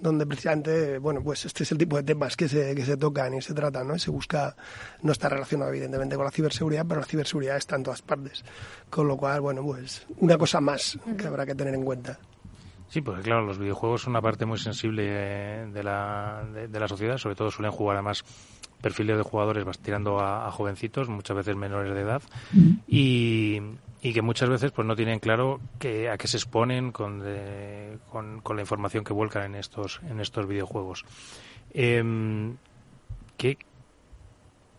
donde 0.00 0.26
precisamente, 0.26 0.98
bueno, 0.98 1.22
pues 1.22 1.44
este 1.44 1.64
es 1.64 1.72
el 1.72 1.78
tipo 1.78 1.96
de 1.96 2.02
temas 2.02 2.36
que 2.36 2.48
se, 2.48 2.74
que 2.74 2.84
se 2.84 2.96
tocan 2.96 3.34
y 3.34 3.42
se 3.42 3.54
tratan, 3.54 3.88
¿no? 3.88 3.96
Y 3.96 3.98
se 3.98 4.10
busca, 4.10 4.56
no 5.02 5.12
está 5.12 5.28
relacionado 5.28 5.70
evidentemente 5.70 6.16
con 6.16 6.24
la 6.24 6.30
ciberseguridad, 6.30 6.86
pero 6.86 7.00
la 7.00 7.06
ciberseguridad 7.06 7.56
está 7.56 7.76
en 7.76 7.82
todas 7.82 8.02
partes. 8.02 8.44
Con 8.90 9.08
lo 9.08 9.16
cual, 9.16 9.40
bueno, 9.40 9.62
pues 9.62 10.06
una 10.18 10.38
cosa 10.38 10.60
más 10.60 10.98
que 11.16 11.26
habrá 11.26 11.44
que 11.44 11.54
tener 11.54 11.74
en 11.74 11.84
cuenta. 11.84 12.18
Sí, 12.88 13.00
porque 13.00 13.22
claro, 13.22 13.44
los 13.44 13.58
videojuegos 13.58 14.02
son 14.02 14.12
una 14.12 14.22
parte 14.22 14.46
muy 14.46 14.58
sensible 14.58 15.04
eh, 15.06 15.66
de 15.72 15.82
la, 15.82 16.44
de, 16.52 16.80
la 16.80 16.88
sociedad, 16.88 17.18
sobre 17.18 17.34
todo 17.34 17.50
suelen 17.50 17.72
jugar 17.72 17.96
además 17.96 18.24
perfiles 18.80 19.16
de 19.16 19.22
jugadores 19.22 19.64
vas 19.64 19.78
tirando 19.78 20.20
a, 20.20 20.50
jovencitos, 20.52 21.08
muchas 21.08 21.36
veces 21.36 21.56
menores 21.56 21.94
de 21.94 22.00
edad, 22.00 22.22
y, 22.86 23.60
y, 24.02 24.12
que 24.12 24.22
muchas 24.22 24.48
veces 24.48 24.70
pues 24.70 24.86
no 24.86 24.94
tienen 24.94 25.18
claro 25.18 25.60
que, 25.78 26.08
a 26.10 26.16
qué 26.18 26.28
se 26.28 26.36
exponen 26.36 26.92
con, 26.92 27.24
con, 28.10 28.56
la 28.56 28.62
información 28.62 29.02
que 29.02 29.12
vuelcan 29.12 29.44
en 29.44 29.54
estos, 29.56 30.00
en 30.08 30.20
estos 30.20 30.46
videojuegos. 30.46 31.04
Eh, 31.72 32.04
¿qué, 33.36 33.58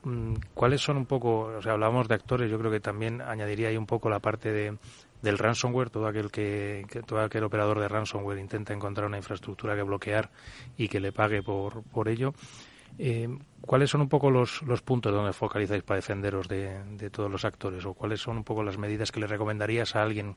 mm, 0.03 0.33
¿Cuáles 0.53 0.81
son 0.81 0.97
un 0.97 1.05
poco, 1.05 1.51
o 1.57 1.61
sea, 1.61 1.73
hablábamos 1.73 2.07
de 2.07 2.15
actores, 2.15 2.49
yo 2.49 2.59
creo 2.59 2.71
que 2.71 2.79
también 2.79 3.21
añadiría 3.21 3.69
ahí 3.69 3.77
un 3.77 3.87
poco 3.87 4.09
la 4.09 4.19
parte 4.19 4.51
de, 4.51 4.77
del 5.21 5.37
ransomware, 5.37 5.89
todo 5.89 6.07
aquel 6.07 6.31
que, 6.31 6.85
todo 7.05 7.21
aquel 7.21 7.43
operador 7.43 7.79
de 7.79 7.87
ransomware 7.87 8.39
intenta 8.39 8.73
encontrar 8.73 9.07
una 9.07 9.17
infraestructura 9.17 9.75
que 9.75 9.83
bloquear 9.83 10.29
y 10.77 10.87
que 10.87 10.99
le 10.99 11.11
pague 11.11 11.41
por, 11.41 11.83
por 11.83 12.07
ello. 12.07 12.33
Eh, 12.99 13.27
¿Cuáles 13.61 13.89
son 13.89 14.01
un 14.01 14.09
poco 14.09 14.31
los, 14.31 14.61
los 14.63 14.81
puntos 14.81 15.13
donde 15.13 15.33
focalizáis 15.33 15.83
para 15.83 15.97
defenderos 15.97 16.47
de, 16.47 16.83
de, 16.97 17.09
todos 17.09 17.29
los 17.29 17.45
actores? 17.45 17.85
¿O 17.85 17.93
cuáles 17.93 18.21
son 18.21 18.37
un 18.37 18.43
poco 18.43 18.63
las 18.63 18.77
medidas 18.77 19.11
que 19.11 19.19
le 19.19 19.27
recomendarías 19.27 19.95
a 19.95 20.03
alguien 20.03 20.35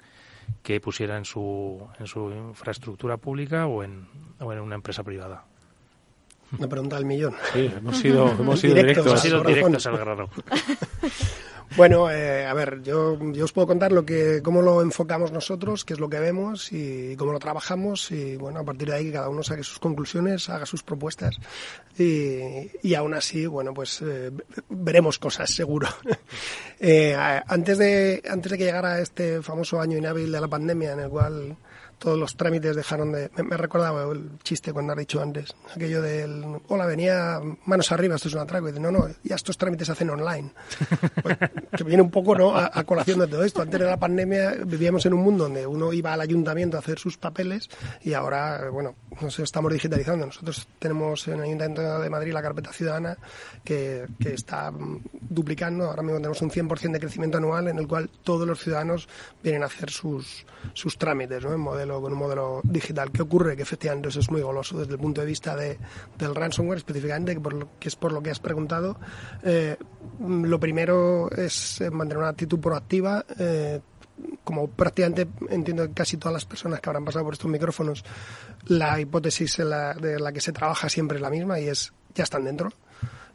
que 0.62 0.80
pusiera 0.80 1.16
en 1.16 1.24
su, 1.24 1.86
en 1.98 2.06
su 2.06 2.30
infraestructura 2.30 3.16
pública 3.16 3.66
o 3.66 3.84
en, 3.84 4.08
o 4.40 4.52
en 4.52 4.60
una 4.60 4.74
empresa 4.74 5.04
privada? 5.04 5.44
Una 6.58 6.68
pregunta 6.68 6.96
al 6.96 7.04
millón. 7.04 7.34
Sí, 7.52 7.70
hemos 7.76 7.98
sido, 7.98 8.28
hemos 8.32 8.60
sido 8.60 8.74
directos, 8.74 9.06
hemos 9.06 9.20
sido 9.20 9.44
directos 9.44 9.86
al 9.86 9.98
grano. 9.98 10.28
Bueno, 11.76 12.10
eh, 12.10 12.46
a 12.46 12.52
ver, 12.52 12.82
yo, 12.82 13.16
yo, 13.32 13.44
os 13.44 13.52
puedo 13.52 13.66
contar 13.66 13.92
lo 13.92 14.04
que, 14.04 14.40
cómo 14.42 14.60
lo 14.60 14.82
enfocamos 14.82 15.30
nosotros, 15.30 15.84
qué 15.84 15.94
es 15.94 16.00
lo 16.00 16.10
que 16.10 16.18
vemos 16.18 16.72
y 16.72 17.14
cómo 17.16 17.32
lo 17.32 17.38
trabajamos 17.38 18.10
y 18.10 18.36
bueno, 18.36 18.60
a 18.60 18.64
partir 18.64 18.88
de 18.88 18.96
ahí 18.96 19.04
que 19.06 19.12
cada 19.12 19.28
uno 19.28 19.42
saque 19.42 19.62
sus 19.62 19.78
conclusiones, 19.78 20.48
haga 20.48 20.66
sus 20.66 20.82
propuestas 20.82 21.38
y, 21.96 22.70
y 22.82 22.94
aún 22.94 23.14
así, 23.14 23.46
bueno, 23.46 23.72
pues 23.72 24.02
eh, 24.02 24.32
veremos 24.68 25.18
cosas, 25.18 25.50
seguro. 25.50 25.88
eh, 26.80 27.16
antes, 27.46 27.78
de, 27.78 28.22
antes 28.28 28.50
de 28.50 28.58
que 28.58 28.64
llegara 28.64 29.00
este 29.00 29.40
famoso 29.40 29.80
año 29.80 29.96
inhábil 29.96 30.32
de 30.32 30.40
la 30.40 30.48
pandemia 30.48 30.92
en 30.92 31.00
el 31.00 31.08
cual 31.08 31.56
todos 32.00 32.18
los 32.18 32.34
trámites 32.34 32.74
dejaron 32.74 33.12
de... 33.12 33.30
Me, 33.44 33.56
recordaba 33.56 34.10
el 34.10 34.38
chiste 34.42 34.72
cuando 34.72 34.94
has 34.94 34.98
dicho 34.98 35.20
antes, 35.20 35.54
aquello 35.74 36.00
del, 36.00 36.60
hola, 36.68 36.86
venía 36.86 37.40
manos 37.66 37.92
arriba, 37.92 38.16
esto 38.16 38.28
es 38.28 38.34
un 38.34 38.40
atraco, 38.40 38.68
y 38.68 38.72
dice, 38.72 38.80
no, 38.80 38.90
no, 38.90 39.06
ya 39.22 39.36
estos 39.36 39.58
trámites 39.58 39.86
se 39.86 39.92
hacen 39.92 40.10
online. 40.10 40.52
Que 41.76 41.84
viene 41.84 42.02
un 42.02 42.10
poco 42.10 42.34
¿no? 42.34 42.56
A, 42.56 42.82
colación 42.84 43.20
de 43.20 43.26
todo 43.26 43.44
esto. 43.44 43.62
Antes 43.62 43.78
de 43.78 43.86
la 43.86 43.98
pandemia 43.98 44.54
vivíamos 44.66 45.04
en 45.06 45.14
un 45.14 45.20
mundo 45.20 45.44
donde 45.44 45.66
uno 45.66 45.92
iba 45.92 46.12
al 46.12 46.20
ayuntamiento 46.20 46.76
a 46.76 46.80
hacer 46.80 46.98
sus 46.98 47.16
papeles 47.16 47.68
y 48.02 48.12
ahora, 48.12 48.70
bueno, 48.70 48.96
nos 49.20 49.38
estamos 49.38 49.72
digitalizando. 49.72 50.26
Nosotros 50.26 50.66
tenemos 50.78 51.28
en 51.28 51.34
el 51.34 51.42
Ayuntamiento 51.42 52.00
de 52.00 52.10
Madrid 52.10 52.32
la 52.32 52.42
carpeta 52.42 52.72
ciudadana 52.72 53.16
que, 53.62 54.06
que 54.18 54.34
está 54.34 54.72
duplicando, 55.12 55.84
ahora 55.84 56.02
mismo 56.02 56.18
tenemos 56.18 56.42
un 56.42 56.50
100% 56.50 56.92
de 56.92 57.00
crecimiento 57.00 57.38
anual 57.38 57.68
en 57.68 57.78
el 57.78 57.86
cual 57.86 58.10
todos 58.24 58.46
los 58.46 58.60
ciudadanos 58.60 59.08
vienen 59.42 59.62
a 59.62 59.66
hacer 59.66 59.90
sus, 59.90 60.44
sus 60.72 60.98
trámites 60.98 61.44
¿no? 61.44 61.52
en 61.52 61.60
modelo 61.60 61.89
con 61.98 62.12
un 62.12 62.18
modelo 62.18 62.60
digital. 62.62 63.10
¿Qué 63.10 63.22
ocurre? 63.22 63.56
Que 63.56 63.62
efectivamente 63.62 64.10
eso 64.10 64.20
es 64.20 64.30
muy 64.30 64.42
goloso 64.42 64.78
desde 64.78 64.92
el 64.92 64.98
punto 64.98 65.22
de 65.22 65.26
vista 65.26 65.56
de, 65.56 65.78
del 66.18 66.34
ransomware 66.34 66.78
específicamente, 66.78 67.34
que, 67.34 67.40
por 67.40 67.54
lo, 67.54 67.68
que 67.78 67.88
es 67.88 67.96
por 67.96 68.12
lo 68.12 68.22
que 68.22 68.30
has 68.30 68.38
preguntado. 68.38 68.98
Eh, 69.42 69.76
lo 70.20 70.60
primero 70.60 71.30
es 71.30 71.80
eh, 71.80 71.90
mantener 71.90 72.18
una 72.18 72.28
actitud 72.28 72.60
proactiva. 72.60 73.24
Eh, 73.38 73.80
como 74.44 74.68
prácticamente 74.68 75.26
entiendo 75.48 75.86
que 75.86 75.94
casi 75.94 76.18
todas 76.18 76.34
las 76.34 76.44
personas 76.44 76.80
que 76.80 76.90
habrán 76.90 77.06
pasado 77.06 77.24
por 77.24 77.32
estos 77.32 77.50
micrófonos, 77.50 78.04
la 78.66 79.00
hipótesis 79.00 79.56
de 79.56 80.20
la 80.20 80.32
que 80.32 80.42
se 80.42 80.52
trabaja 80.52 80.90
siempre 80.90 81.16
es 81.16 81.22
la 81.22 81.30
misma 81.30 81.58
y 81.58 81.68
es 81.68 81.94
ya 82.14 82.24
están 82.24 82.44
dentro. 82.44 82.70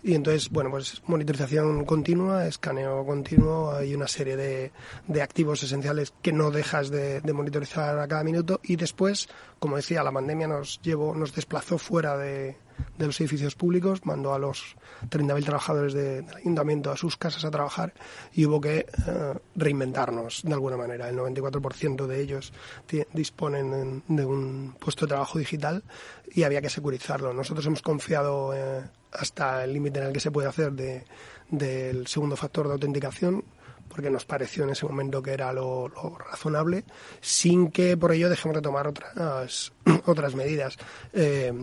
Y 0.05 0.13
entonces, 0.13 0.51
bueno, 0.51 0.69
pues 0.69 1.01
monitorización 1.07 1.83
continua, 1.83 2.45
escaneo 2.45 3.03
continuo, 3.07 3.71
hay 3.71 3.95
una 3.95 4.07
serie 4.07 4.37
de, 4.37 4.71
de 5.07 5.21
activos 5.23 5.63
esenciales 5.63 6.13
que 6.21 6.31
no 6.31 6.51
dejas 6.51 6.91
de, 6.91 7.21
de, 7.21 7.33
monitorizar 7.33 7.97
a 7.97 8.07
cada 8.07 8.23
minuto 8.23 8.59
y 8.61 8.75
después, 8.75 9.27
como 9.57 9.77
decía, 9.77 10.03
la 10.03 10.11
pandemia 10.11 10.47
nos 10.47 10.79
llevó, 10.83 11.15
nos 11.15 11.33
desplazó 11.33 11.79
fuera 11.79 12.15
de, 12.17 12.55
de 12.97 13.07
los 13.07 13.19
edificios 13.19 13.55
públicos, 13.55 14.05
mandó 14.05 14.33
a 14.33 14.39
los 14.39 14.75
30.000 15.09 15.43
trabajadores 15.43 15.93
del 15.93 16.25
ayuntamiento 16.35 16.91
a 16.91 16.97
sus 16.97 17.17
casas 17.17 17.43
a 17.45 17.51
trabajar 17.51 17.93
y 18.33 18.45
hubo 18.45 18.61
que 18.61 18.79
eh, 19.07 19.33
reinventarnos 19.55 20.43
de 20.43 20.53
alguna 20.53 20.77
manera. 20.77 21.09
El 21.09 21.17
94% 21.17 22.05
de 22.05 22.21
ellos 22.21 22.53
disponen 23.13 24.03
de 24.07 24.25
un 24.25 24.75
puesto 24.79 25.05
de 25.05 25.09
trabajo 25.09 25.39
digital 25.39 25.83
y 26.31 26.43
había 26.43 26.61
que 26.61 26.69
securizarlo. 26.69 27.33
Nosotros 27.33 27.65
hemos 27.65 27.81
confiado 27.81 28.53
eh, 28.53 28.83
hasta 29.17 29.63
el 29.63 29.73
límite 29.73 29.99
en 29.99 30.07
el 30.07 30.13
que 30.13 30.19
se 30.19 30.31
puede 30.31 30.47
hacer 30.47 30.71
de, 30.73 31.03
del 31.49 32.07
segundo 32.07 32.35
factor 32.35 32.67
de 32.67 32.73
autenticación 32.73 33.43
porque 33.87 34.09
nos 34.09 34.25
pareció 34.25 34.63
en 34.63 34.71
ese 34.71 34.85
momento 34.85 35.21
que 35.21 35.31
era 35.31 35.53
lo, 35.53 35.87
razonable, 36.17 36.83
sin 37.21 37.71
que 37.71 37.95
por 37.95 38.11
ello 38.11 38.29
dejemos 38.29 38.55
de 38.55 38.61
tomar 38.61 38.87
otras, 38.87 39.71
otras 40.05 40.35
medidas. 40.35 40.77
Eh, 41.13 41.53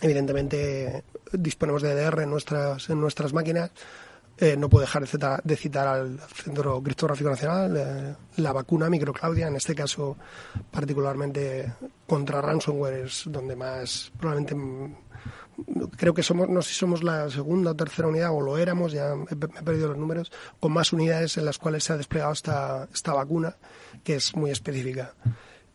evidentemente 0.00 1.04
disponemos 1.32 1.82
de 1.82 1.92
EDR 1.92 2.22
en 2.22 2.30
nuestras, 2.30 2.88
en 2.88 3.00
nuestras 3.00 3.32
máquinas. 3.32 3.70
Eh, 4.40 4.56
no 4.56 4.68
puedo 4.68 4.82
dejar 4.82 5.02
de 5.42 5.56
citar, 5.56 5.88
al 5.88 6.20
Centro 6.32 6.80
Criptográfico 6.80 7.28
Nacional, 7.28 7.76
eh, 7.76 8.14
la 8.36 8.52
vacuna 8.52 8.88
microclaudia, 8.88 9.48
en 9.48 9.56
este 9.56 9.74
caso 9.74 10.16
particularmente 10.70 11.72
contra 12.06 12.40
ransomware 12.40 13.06
es 13.06 13.24
donde 13.26 13.56
más 13.56 14.12
probablemente 14.16 14.54
creo 15.96 16.14
que 16.14 16.22
somos, 16.22 16.48
no 16.48 16.62
sé 16.62 16.70
si 16.70 16.76
somos 16.76 17.02
la 17.02 17.30
segunda 17.30 17.72
o 17.72 17.76
tercera 17.76 18.08
unidad, 18.08 18.30
o 18.32 18.40
lo 18.40 18.58
éramos, 18.58 18.92
ya 18.92 19.14
he, 19.30 19.36
perdido 19.36 19.88
los 19.88 19.98
números, 19.98 20.30
con 20.60 20.72
más 20.72 20.92
unidades 20.92 21.36
en 21.36 21.44
las 21.44 21.58
cuales 21.58 21.84
se 21.84 21.92
ha 21.92 21.96
desplegado 21.96 22.32
esta, 22.32 22.88
esta 22.92 23.12
vacuna, 23.12 23.56
que 24.04 24.16
es 24.16 24.34
muy 24.36 24.50
específica. 24.50 25.14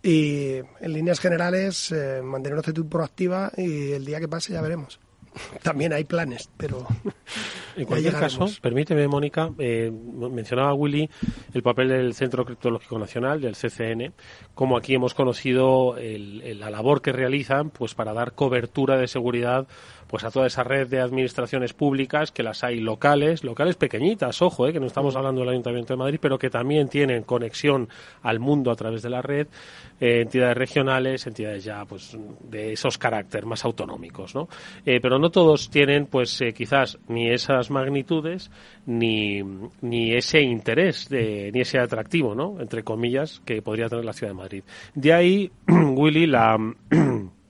Y 0.01 0.55
en 0.55 0.93
líneas 0.93 1.19
generales, 1.19 1.91
eh, 1.91 2.21
mantener 2.21 2.53
una 2.53 2.59
actitud 2.59 2.87
proactiva 2.87 3.51
y 3.55 3.91
el 3.91 4.05
día 4.05 4.19
que 4.19 4.27
pase 4.27 4.53
ya 4.53 4.61
veremos. 4.61 4.99
También 5.61 5.93
hay 5.93 6.03
planes, 6.03 6.49
pero. 6.57 6.85
En 7.75 7.85
cualquier 7.85 8.13
caso, 8.13 8.45
permíteme, 8.61 9.07
Mónica, 9.07 9.49
eh, 9.57 9.91
mencionaba 9.91 10.75
Willy 10.75 11.09
el 11.55 11.63
papel 11.63 11.89
del 11.89 12.13
Centro 12.13 12.45
Criptológico 12.45 12.99
Nacional, 12.99 13.41
del 13.41 13.55
CCN, 13.55 14.13
como 14.53 14.77
aquí 14.77 14.93
hemos 14.93 15.15
conocido 15.15 15.95
la 15.97 16.69
labor 16.69 17.01
que 17.01 17.11
realizan 17.11 17.71
pues 17.71 17.95
para 17.95 18.13
dar 18.13 18.33
cobertura 18.33 18.95
de 18.97 19.07
seguridad 19.07 19.67
pues 20.13 20.23
a 20.25 20.29
toda 20.29 20.45
esa 20.45 20.63
red 20.63 20.87
de 20.89 21.01
administraciones 21.01 21.73
públicas 21.73 22.31
que 22.31 22.43
las 22.43 22.63
hay 22.63 22.79
locales, 22.79 23.43
locales 23.43 23.77
pequeñitas, 23.77 24.43
ojo, 24.43 24.67
eh, 24.67 24.71
que 24.71 24.79
no 24.79 24.85
estamos 24.85 25.15
hablando 25.15 25.41
del 25.41 25.49
Ayuntamiento 25.49 25.93
de 25.93 25.97
Madrid, 25.97 26.19
pero 26.21 26.37
que 26.37 26.51
también 26.51 26.87
tienen 26.87 27.23
conexión 27.23 27.89
al 28.21 28.39
mundo 28.39 28.69
a 28.69 28.75
través 28.75 29.01
de 29.01 29.09
la 29.09 29.23
red, 29.23 29.47
eh, 29.99 30.21
entidades 30.21 30.55
regionales, 30.55 31.25
entidades 31.25 31.63
ya 31.63 31.83
pues 31.85 32.15
de 32.43 32.73
esos 32.73 32.99
caracteres 32.99 33.47
más 33.47 33.65
autonómicos, 33.65 34.35
¿no? 34.35 34.49
Eh, 34.85 34.99
pero 35.01 35.17
no 35.17 35.31
todos 35.31 35.71
tienen 35.71 36.05
pues 36.05 36.43
quizás 36.55 36.99
ni 37.07 37.31
esas 37.31 37.71
magnitudes 37.71 38.51
ni, 38.85 39.41
ni 39.81 40.13
ese 40.13 40.41
interés 40.41 41.09
de, 41.09 41.49
ni 41.51 41.61
ese 41.61 41.79
atractivo, 41.79 42.35
¿no? 42.35 42.61
Entre 42.61 42.83
comillas 42.83 43.41
que 43.45 43.63
podría 43.63 43.89
tener 43.89 44.05
la 44.05 44.13
ciudad 44.13 44.29
de 44.29 44.37
Madrid. 44.37 44.63
De 44.93 45.11
ahí, 45.11 45.51
Willy, 45.67 46.27
la 46.27 46.55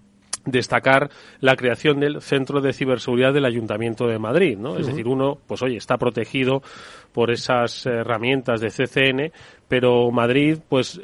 destacar 0.45 1.09
la 1.39 1.55
creación 1.55 1.99
del 1.99 2.21
Centro 2.21 2.61
de 2.61 2.73
Ciberseguridad 2.73 3.33
del 3.33 3.45
Ayuntamiento 3.45 4.07
de 4.07 4.19
Madrid, 4.19 4.57
¿no? 4.57 4.77
Es 4.77 4.87
decir, 4.87 5.07
uno, 5.07 5.37
pues 5.47 5.61
oye, 5.61 5.77
está 5.77 5.97
protegido 5.97 6.61
por 7.11 7.31
esas 7.31 7.85
herramientas 7.85 8.59
de 8.59 8.69
CCN, 8.69 9.31
pero 9.67 10.11
Madrid, 10.11 10.57
pues, 10.67 10.99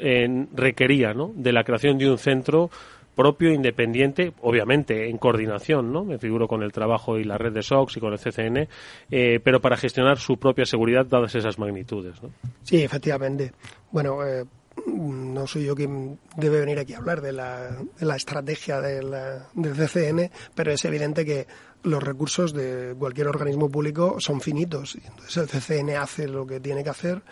requería, 0.52 1.14
¿no? 1.14 1.32
De 1.34 1.52
la 1.52 1.64
creación 1.64 1.98
de 1.98 2.10
un 2.10 2.18
centro 2.18 2.70
propio, 3.14 3.52
independiente, 3.52 4.32
obviamente 4.40 5.10
en 5.10 5.18
coordinación, 5.18 5.92
¿no? 5.92 6.04
Me 6.04 6.18
figuro 6.18 6.48
con 6.48 6.62
el 6.62 6.72
trabajo 6.72 7.18
y 7.18 7.24
la 7.24 7.36
red 7.36 7.52
de 7.52 7.62
SOX 7.62 7.96
y 7.96 8.00
con 8.00 8.14
el 8.14 8.18
CCN, 8.18 8.68
eh, 9.10 9.40
pero 9.44 9.60
para 9.60 9.76
gestionar 9.76 10.18
su 10.18 10.38
propia 10.38 10.64
seguridad 10.64 11.04
dadas 11.04 11.34
esas 11.34 11.58
magnitudes, 11.58 12.22
¿no? 12.22 12.30
Sí, 12.62 12.82
efectivamente. 12.82 13.52
Bueno, 13.90 14.24
eh, 14.24 14.44
no 14.86 15.46
soy 15.46 15.64
yo 15.64 15.74
quien 15.74 16.18
debe 16.36 16.60
venir 16.60 16.78
aquí 16.78 16.94
a 16.94 16.98
hablar 16.98 17.20
de 17.20 17.32
la, 17.32 18.16
estrategia 18.16 18.80
del 18.80 19.14
CCN, 19.54 20.30
pero 20.54 20.72
es 20.72 20.84
evidente 20.84 21.24
que 21.24 21.46
los 21.82 22.02
recursos 22.02 22.52
de 22.52 22.94
cualquier 22.98 23.28
organismo 23.28 23.70
público 23.70 24.16
son 24.18 24.40
finitos. 24.40 24.98
Entonces 25.04 25.36
el 25.36 25.48
CCN 25.48 25.96
hace 25.96 26.28
lo 26.28 26.46
que 26.46 26.60
tiene 26.60 26.84
que 26.84 26.90
hacer, 26.90 27.22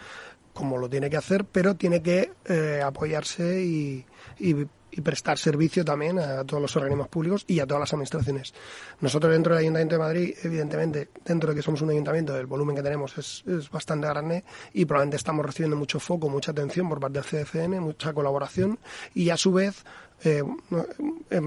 como 0.52 0.78
lo 0.78 0.88
tiene 0.88 1.10
que 1.10 1.16
hacer, 1.16 1.44
pero 1.44 1.76
tiene 1.76 2.02
que 2.02 2.32
eh, 2.46 2.80
apoyarse 2.84 3.62
y, 3.62 4.04
y 4.38 4.54
prestar 5.02 5.38
servicio 5.38 5.84
también 5.84 6.18
a 6.18 6.44
todos 6.44 6.60
los 6.60 6.74
organismos 6.76 7.08
públicos 7.08 7.44
y 7.46 7.60
a 7.60 7.66
todas 7.66 7.80
las 7.80 7.92
administraciones. 7.92 8.54
Nosotros 9.00 9.32
dentro 9.32 9.54
del 9.54 9.62
Ayuntamiento 9.62 9.94
de 9.94 9.98
Madrid, 9.98 10.34
evidentemente, 10.42 11.08
dentro 11.24 11.50
de 11.50 11.56
que 11.56 11.62
somos 11.62 11.82
un 11.82 11.90
ayuntamiento, 11.90 12.36
el 12.36 12.46
volumen 12.46 12.76
que 12.76 12.82
tenemos 12.82 13.16
es, 13.18 13.70
bastante 13.70 14.06
grande 14.06 14.44
y 14.72 14.84
probablemente 14.84 15.16
estamos 15.16 15.44
recibiendo 15.44 15.76
mucho 15.76 16.00
foco, 16.00 16.28
mucha 16.28 16.52
atención 16.52 16.88
por 16.88 17.00
parte 17.00 17.20
del 17.20 17.24
CDCN, 17.24 17.80
mucha 17.80 18.12
colaboración 18.12 18.78
y 19.14 19.30
a 19.30 19.36
su 19.36 19.52
vez 19.52 19.84
eh, 20.24 20.42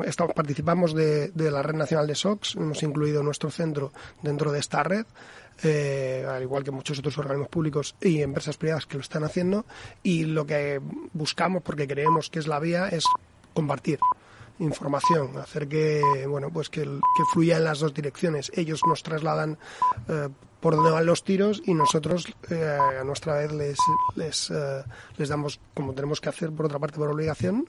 estamos, 0.06 0.34
participamos 0.34 0.94
de, 0.94 1.32
la 1.36 1.62
Red 1.62 1.76
Nacional 1.76 2.08
de 2.08 2.16
SOX, 2.16 2.56
hemos 2.56 2.82
incluido 2.84 3.24
nuestro 3.24 3.50
centro 3.50 3.92
dentro 4.22 4.52
de 4.52 4.60
esta 4.60 4.84
red 4.84 5.06
eh, 5.64 6.26
al 6.28 6.42
igual 6.42 6.64
que 6.64 6.72
muchos 6.72 6.98
otros 7.00 7.18
organismos 7.18 7.50
públicos 7.50 7.96
y 8.02 8.22
empresas 8.22 8.58
privadas 8.58 8.86
que 8.86 8.98
lo 8.98 9.02
están 9.02 9.24
haciendo. 9.24 9.66
Y 10.02 10.26
lo 10.26 10.46
que 10.46 10.82
buscamos, 11.14 11.62
porque 11.62 11.88
creemos 11.88 12.30
que 12.30 12.40
es 12.40 12.48
la 12.48 12.60
vía, 12.60 12.88
es 12.88 13.04
compartir 13.54 14.00
información, 14.60 15.38
hacer 15.38 15.68
que 15.68 16.02
bueno 16.28 16.50
pues 16.52 16.70
que, 16.70 16.88
fluya 17.34 17.58
en 17.58 17.64
las 17.64 17.80
dos 17.80 17.94
direcciones. 17.94 18.52
Ellos 18.56 18.82
nos 18.88 19.04
trasladan 19.04 19.58
eh, 20.08 20.30
por 20.60 20.76
dónde 20.76 20.92
van 20.92 21.06
los 21.06 21.24
tiros 21.24 21.62
y 21.66 21.74
nosotros 21.74 22.28
eh, 22.50 22.78
a 23.00 23.04
nuestra 23.04 23.36
vez 23.36 23.52
les 23.52 23.78
les, 24.16 24.52
eh, 24.52 24.84
les 25.18 25.30
damos 25.30 25.60
como 25.74 25.94
tenemos 25.94 26.22
que 26.22 26.30
hacer 26.30 26.52
por 26.52 26.68
otra 26.68 26.80
parte 26.80 26.98
por 26.98 27.10
obligación 27.10 27.66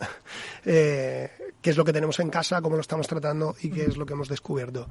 qué 0.64 1.70
es 1.70 1.76
lo 1.76 1.84
que 1.84 1.92
tenemos 1.92 2.18
en 2.20 2.28
casa, 2.28 2.60
cómo 2.60 2.76
lo 2.76 2.82
estamos 2.82 3.06
tratando 3.06 3.54
y 3.62 3.70
qué 3.70 3.84
es 3.84 3.96
lo 3.96 4.04
que 4.04 4.12
hemos 4.14 4.28
descubierto. 4.28 4.88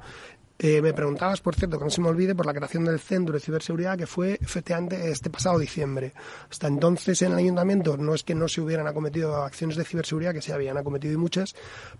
Eh, 0.64 0.80
me 0.80 0.92
preguntabas, 0.92 1.40
por 1.40 1.56
cierto, 1.56 1.76
que 1.76 1.84
no 1.84 1.90
se 1.90 2.00
me 2.00 2.08
olvide, 2.08 2.36
por 2.36 2.46
la 2.46 2.54
creación 2.54 2.84
del 2.84 3.00
Centro 3.00 3.34
de 3.34 3.40
Ciberseguridad 3.40 3.98
que 3.98 4.06
fue 4.06 4.38
efectivamente 4.40 5.10
este 5.10 5.28
pasado 5.28 5.58
diciembre. 5.58 6.12
Hasta 6.48 6.68
entonces 6.68 7.20
en 7.22 7.32
el 7.32 7.38
ayuntamiento 7.38 7.96
no 7.96 8.14
es 8.14 8.22
que 8.22 8.36
no 8.36 8.46
se 8.46 8.60
hubieran 8.60 8.86
acometido 8.86 9.42
acciones 9.42 9.76
de 9.76 9.84
ciberseguridad, 9.84 10.32
que 10.32 10.40
se 10.40 10.52
habían 10.52 10.76
acometido 10.76 11.14
y 11.14 11.16
muchas, 11.16 11.56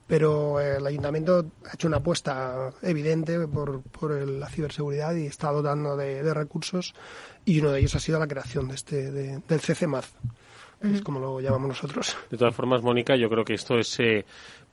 pero 0.06 0.60
eh, 0.60 0.76
el 0.76 0.86
ayuntamiento 0.86 1.44
ha 1.68 1.74
hecho 1.74 1.88
una 1.88 1.96
apuesta 1.96 2.72
evidente 2.82 3.48
por, 3.48 3.82
por 3.82 4.12
la 4.12 4.48
ciberseguridad 4.48 5.12
y 5.16 5.26
está 5.26 5.50
dotando 5.50 5.96
de, 5.96 6.32
recursos 6.32 6.94
y 7.44 7.58
uno 7.58 7.72
de 7.72 7.80
ellos 7.80 7.96
ha 7.96 7.98
sido 7.98 8.20
la 8.20 8.28
creación 8.28 8.68
de 8.68 8.76
este, 8.76 9.10
del 9.10 9.60
CCMAZ 9.60 10.06
es 10.82 11.02
como 11.02 11.20
lo 11.20 11.40
llamamos 11.40 11.68
nosotros. 11.68 12.16
De 12.30 12.36
todas 12.36 12.54
formas, 12.54 12.82
Mónica, 12.82 13.16
yo 13.16 13.28
creo 13.28 13.44
que 13.44 13.54
esto 13.54 13.78
es 13.78 13.98
eh, 14.00 14.24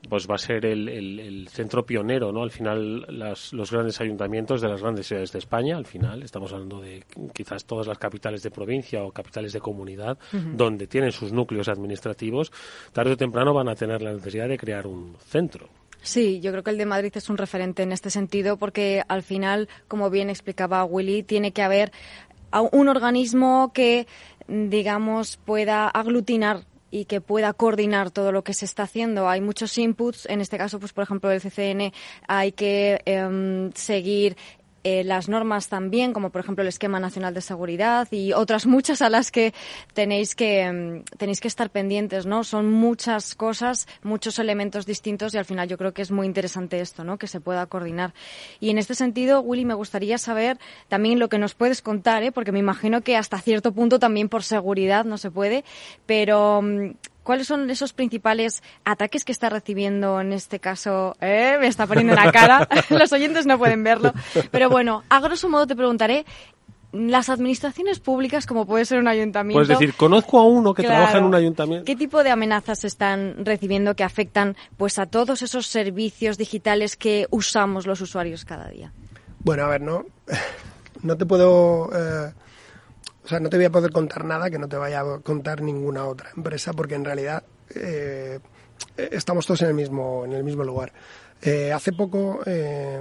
pues 0.08 0.28
va 0.28 0.36
a 0.36 0.38
ser 0.38 0.64
el, 0.64 1.48
centro 1.50 1.84
pionero, 1.84 2.32
¿no? 2.32 2.42
Al 2.42 2.50
final, 2.50 3.06
los 3.52 3.70
grandes 3.70 4.00
ayuntamientos 4.00 4.60
de 4.60 4.68
las 4.68 4.80
grandes 4.80 5.06
ciudades 5.06 5.32
de 5.32 5.38
España, 5.38 5.76
al 5.76 5.86
final, 5.86 6.22
estamos 6.22 6.52
hablando 6.52 6.80
de 6.80 7.04
quizás 7.32 7.64
todas 7.64 7.86
las 7.86 7.98
capitales 7.98 8.42
de 8.42 8.50
provincia 8.50 9.02
o 9.04 9.12
capitales 9.12 9.52
de 9.52 9.60
comunidad, 9.60 10.18
donde 10.32 10.86
tienen 10.86 11.12
sus 11.12 11.32
núcleos 11.32 11.68
administrativos, 11.68 12.52
tarde 12.92 13.12
o 13.12 13.16
temprano 13.16 13.52
van 13.52 13.68
a 13.68 13.74
tener 13.74 14.02
la 14.02 14.12
necesidad 14.12 14.48
de 14.48 14.58
crear 14.58 14.86
un 14.86 15.16
centro. 15.18 15.68
Sí, 16.02 16.40
yo 16.40 16.50
creo 16.50 16.62
que 16.62 16.70
el 16.70 16.78
de 16.78 16.86
Madrid 16.86 17.12
es 17.14 17.28
un 17.28 17.36
referente 17.36 17.82
en 17.82 17.92
este 17.92 18.08
sentido 18.08 18.56
porque 18.56 19.02
al 19.06 19.22
final, 19.22 19.68
como 19.86 20.08
bien 20.08 20.30
explicaba 20.30 20.82
Willy, 20.84 21.22
tiene 21.22 21.52
que 21.52 21.62
haber 21.62 21.92
un 22.72 22.88
organismo 22.88 23.70
que 23.74 24.06
digamos, 24.50 25.36
pueda 25.36 25.88
aglutinar 25.88 26.64
y 26.90 27.04
que 27.04 27.20
pueda 27.20 27.52
coordinar 27.52 28.10
todo 28.10 28.32
lo 28.32 28.42
que 28.44 28.54
se 28.54 28.64
está 28.64 28.84
haciendo. 28.84 29.28
Hay 29.28 29.40
muchos 29.40 29.76
inputs, 29.78 30.26
en 30.26 30.40
este 30.40 30.58
caso, 30.58 30.78
pues 30.78 30.92
por 30.92 31.04
ejemplo, 31.04 31.30
el 31.30 31.40
CCN 31.40 31.92
hay 32.26 32.52
que 32.52 33.00
em, 33.04 33.72
seguir 33.72 34.36
eh, 34.82 35.04
las 35.04 35.28
normas 35.28 35.68
también, 35.68 36.12
como 36.12 36.30
por 36.30 36.40
ejemplo 36.40 36.62
el 36.62 36.68
Esquema 36.68 37.00
Nacional 37.00 37.34
de 37.34 37.40
Seguridad 37.42 38.08
y 38.10 38.32
otras 38.32 38.66
muchas 38.66 39.02
a 39.02 39.10
las 39.10 39.30
que 39.30 39.52
tenéis 39.92 40.34
que 40.34 40.70
mm, 40.70 41.16
tenéis 41.18 41.40
que 41.40 41.48
estar 41.48 41.70
pendientes, 41.70 42.26
¿no? 42.26 42.44
Son 42.44 42.70
muchas 42.70 43.34
cosas, 43.34 43.86
muchos 44.02 44.38
elementos 44.38 44.86
distintos 44.86 45.34
y 45.34 45.38
al 45.38 45.44
final 45.44 45.68
yo 45.68 45.76
creo 45.76 45.92
que 45.92 46.02
es 46.02 46.10
muy 46.10 46.26
interesante 46.26 46.80
esto, 46.80 47.04
¿no? 47.04 47.18
Que 47.18 47.26
se 47.26 47.40
pueda 47.40 47.66
coordinar. 47.66 48.14
Y 48.58 48.70
en 48.70 48.78
este 48.78 48.94
sentido, 48.94 49.40
Willy, 49.40 49.64
me 49.64 49.74
gustaría 49.74 50.16
saber 50.16 50.58
también 50.88 51.18
lo 51.18 51.28
que 51.28 51.38
nos 51.38 51.54
puedes 51.54 51.82
contar, 51.82 52.22
¿eh? 52.22 52.32
Porque 52.32 52.52
me 52.52 52.58
imagino 52.58 53.02
que 53.02 53.16
hasta 53.16 53.38
cierto 53.38 53.72
punto 53.72 53.98
también 53.98 54.28
por 54.28 54.42
seguridad 54.42 55.04
no 55.04 55.18
se 55.18 55.30
puede, 55.30 55.64
pero 56.06 56.62
mm, 56.62 56.92
¿Cuáles 57.22 57.46
son 57.46 57.68
esos 57.70 57.92
principales 57.92 58.62
ataques 58.84 59.24
que 59.24 59.32
está 59.32 59.50
recibiendo 59.50 60.20
en 60.20 60.32
este 60.32 60.58
caso? 60.58 61.16
¿Eh? 61.20 61.56
Me 61.60 61.66
está 61.66 61.86
poniendo 61.86 62.14
la 62.14 62.32
cara. 62.32 62.68
Los 62.90 63.12
oyentes 63.12 63.46
no 63.46 63.58
pueden 63.58 63.84
verlo. 63.84 64.12
Pero 64.50 64.70
bueno, 64.70 65.02
a 65.08 65.20
grosso 65.20 65.48
modo 65.48 65.66
te 65.66 65.76
preguntaré. 65.76 66.24
Las 66.92 67.28
administraciones 67.28 68.00
públicas, 68.00 68.46
como 68.46 68.66
puede 68.66 68.84
ser 68.84 68.98
un 68.98 69.06
ayuntamiento. 69.06 69.58
Puedes 69.58 69.68
decir, 69.68 69.94
conozco 69.94 70.40
a 70.40 70.44
uno 70.44 70.74
que 70.74 70.82
trabaja 70.82 71.18
en 71.18 71.24
un 71.24 71.34
ayuntamiento. 71.36 71.84
¿Qué 71.84 71.94
tipo 71.94 72.24
de 72.24 72.30
amenazas 72.30 72.84
están 72.84 73.44
recibiendo 73.44 73.94
que 73.94 74.02
afectan 74.02 74.56
pues 74.76 74.98
a 74.98 75.06
todos 75.06 75.42
esos 75.42 75.68
servicios 75.68 76.36
digitales 76.36 76.96
que 76.96 77.28
usamos 77.30 77.86
los 77.86 78.00
usuarios 78.00 78.44
cada 78.44 78.68
día? 78.68 78.92
Bueno, 79.38 79.64
a 79.64 79.68
ver, 79.68 79.82
no, 79.82 80.04
no 81.02 81.16
te 81.16 81.26
puedo 81.26 81.90
eh, 81.94 82.32
sea, 83.30 83.40
no 83.40 83.48
te 83.48 83.56
voy 83.56 83.66
a 83.66 83.70
poder 83.70 83.92
contar 83.92 84.24
nada 84.24 84.50
que 84.50 84.58
no 84.58 84.68
te 84.68 84.76
vaya 84.76 85.00
a 85.00 85.18
contar 85.20 85.62
ninguna 85.62 86.04
otra 86.04 86.30
empresa, 86.36 86.72
porque 86.72 86.96
en 86.96 87.04
realidad 87.04 87.42
eh, 87.74 88.40
estamos 88.96 89.46
todos 89.46 89.62
en 89.62 89.68
el 89.68 89.74
mismo, 89.74 90.24
en 90.24 90.32
el 90.32 90.44
mismo 90.44 90.64
lugar. 90.64 90.92
Eh, 91.42 91.72
hace 91.72 91.94
poco 91.94 92.40
eh, 92.44 93.00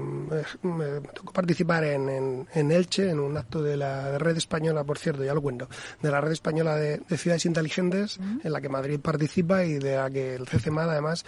me, 0.61 1.01
tocó 1.13 1.33
participar 1.33 1.83
en, 1.83 2.47
en, 2.53 2.71
Elche, 2.71 3.09
en 3.09 3.19
un 3.19 3.35
acto 3.35 3.61
de 3.61 3.75
la 3.75 4.17
red 4.17 4.37
española, 4.37 4.85
por 4.85 4.97
cierto, 4.97 5.25
ya 5.25 5.33
lo 5.33 5.41
cuento, 5.41 5.67
de 6.01 6.09
la 6.09 6.21
red 6.21 6.31
española 6.31 6.77
de, 6.77 7.01
ciudades 7.17 7.45
inteligentes, 7.45 8.17
en 8.41 8.51
la 8.53 8.61
que 8.61 8.69
Madrid 8.69 8.99
participa 9.01 9.65
y 9.65 9.73
de 9.73 9.97
la 9.97 10.09
que 10.09 10.35
el 10.35 10.45
CCMAD 10.45 10.91
además 10.91 11.25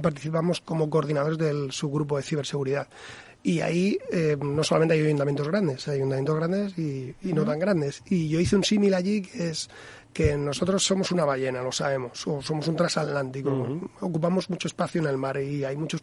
participamos 0.00 0.62
como 0.62 0.88
coordinadores 0.88 1.36
del 1.36 1.72
subgrupo 1.72 2.16
de 2.16 2.22
ciberseguridad. 2.22 2.88
Y 3.42 3.60
ahí 3.60 3.98
eh, 4.10 4.36
no 4.40 4.64
solamente 4.64 4.94
hay 4.94 5.04
ayuntamientos 5.04 5.48
grandes, 5.48 5.86
hay 5.88 5.96
ayuntamientos 5.96 6.36
grandes 6.36 6.78
y, 6.78 7.14
no 7.22 7.44
tan 7.44 7.58
grandes. 7.58 8.02
Y 8.06 8.28
yo 8.28 8.40
hice 8.40 8.56
un 8.56 8.64
símil 8.64 8.94
allí 8.94 9.22
que 9.22 9.50
es 9.50 9.70
que 10.12 10.36
nosotros 10.36 10.84
somos 10.84 11.12
una 11.12 11.24
ballena, 11.24 11.62
lo 11.62 11.70
sabemos, 11.70 12.26
o 12.26 12.42
somos 12.42 12.66
un 12.66 12.76
transatlántico, 12.76 13.90
ocupamos 14.00 14.50
mucho 14.50 14.66
espacio 14.66 15.00
en 15.00 15.06
el 15.06 15.16
mar 15.16 15.40
y 15.40 15.64
hay 15.64 15.76
muchos 15.76 16.02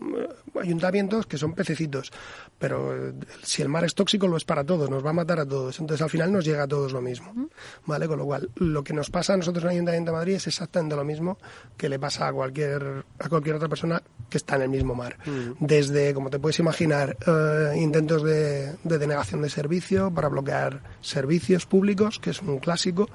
eh, 0.00 0.28
ayuntamientos 0.60 1.26
que 1.26 1.38
son 1.38 1.54
pececitos, 1.54 2.12
pero 2.58 3.08
eh, 3.08 3.14
si 3.42 3.62
el 3.62 3.68
mar 3.68 3.84
es 3.84 3.94
tóxico 3.94 4.28
lo 4.28 4.36
es 4.36 4.44
para 4.44 4.64
todos, 4.64 4.88
nos 4.90 5.04
va 5.04 5.10
a 5.10 5.14
matar 5.14 5.40
a 5.40 5.46
todos, 5.46 5.78
entonces 5.80 6.02
al 6.02 6.10
final 6.10 6.32
nos 6.32 6.44
llega 6.44 6.64
a 6.64 6.68
todos 6.68 6.92
lo 6.92 7.00
mismo, 7.00 7.48
¿vale? 7.86 8.06
Con 8.06 8.18
lo 8.18 8.24
cual, 8.24 8.50
lo 8.56 8.84
que 8.84 8.92
nos 8.92 9.10
pasa 9.10 9.34
a 9.34 9.36
nosotros 9.36 9.64
en 9.64 9.70
el 9.70 9.76
Ayuntamiento 9.76 10.12
de 10.12 10.16
Madrid 10.16 10.34
es 10.34 10.46
exactamente 10.46 10.94
lo 10.94 11.04
mismo 11.04 11.38
que 11.76 11.88
le 11.88 11.98
pasa 11.98 12.28
a 12.28 12.32
cualquier, 12.32 13.04
a 13.18 13.28
cualquier 13.28 13.56
otra 13.56 13.68
persona 13.68 14.02
que 14.28 14.38
está 14.38 14.56
en 14.56 14.62
el 14.62 14.68
mismo 14.68 14.94
mar. 14.94 15.16
Desde, 15.58 16.14
como 16.14 16.30
te 16.30 16.38
puedes 16.38 16.58
imaginar, 16.58 17.16
eh, 17.26 17.74
intentos 17.78 18.22
de, 18.22 18.74
denegación 18.84 19.42
de 19.42 19.50
servicio 19.50 20.10
para 20.10 20.28
bloquear 20.28 20.82
servicios 21.00 21.66
públicos, 21.66 22.18
que 22.18 22.30
es 22.30 22.42
un 22.42 22.58
clásico, 22.58 23.08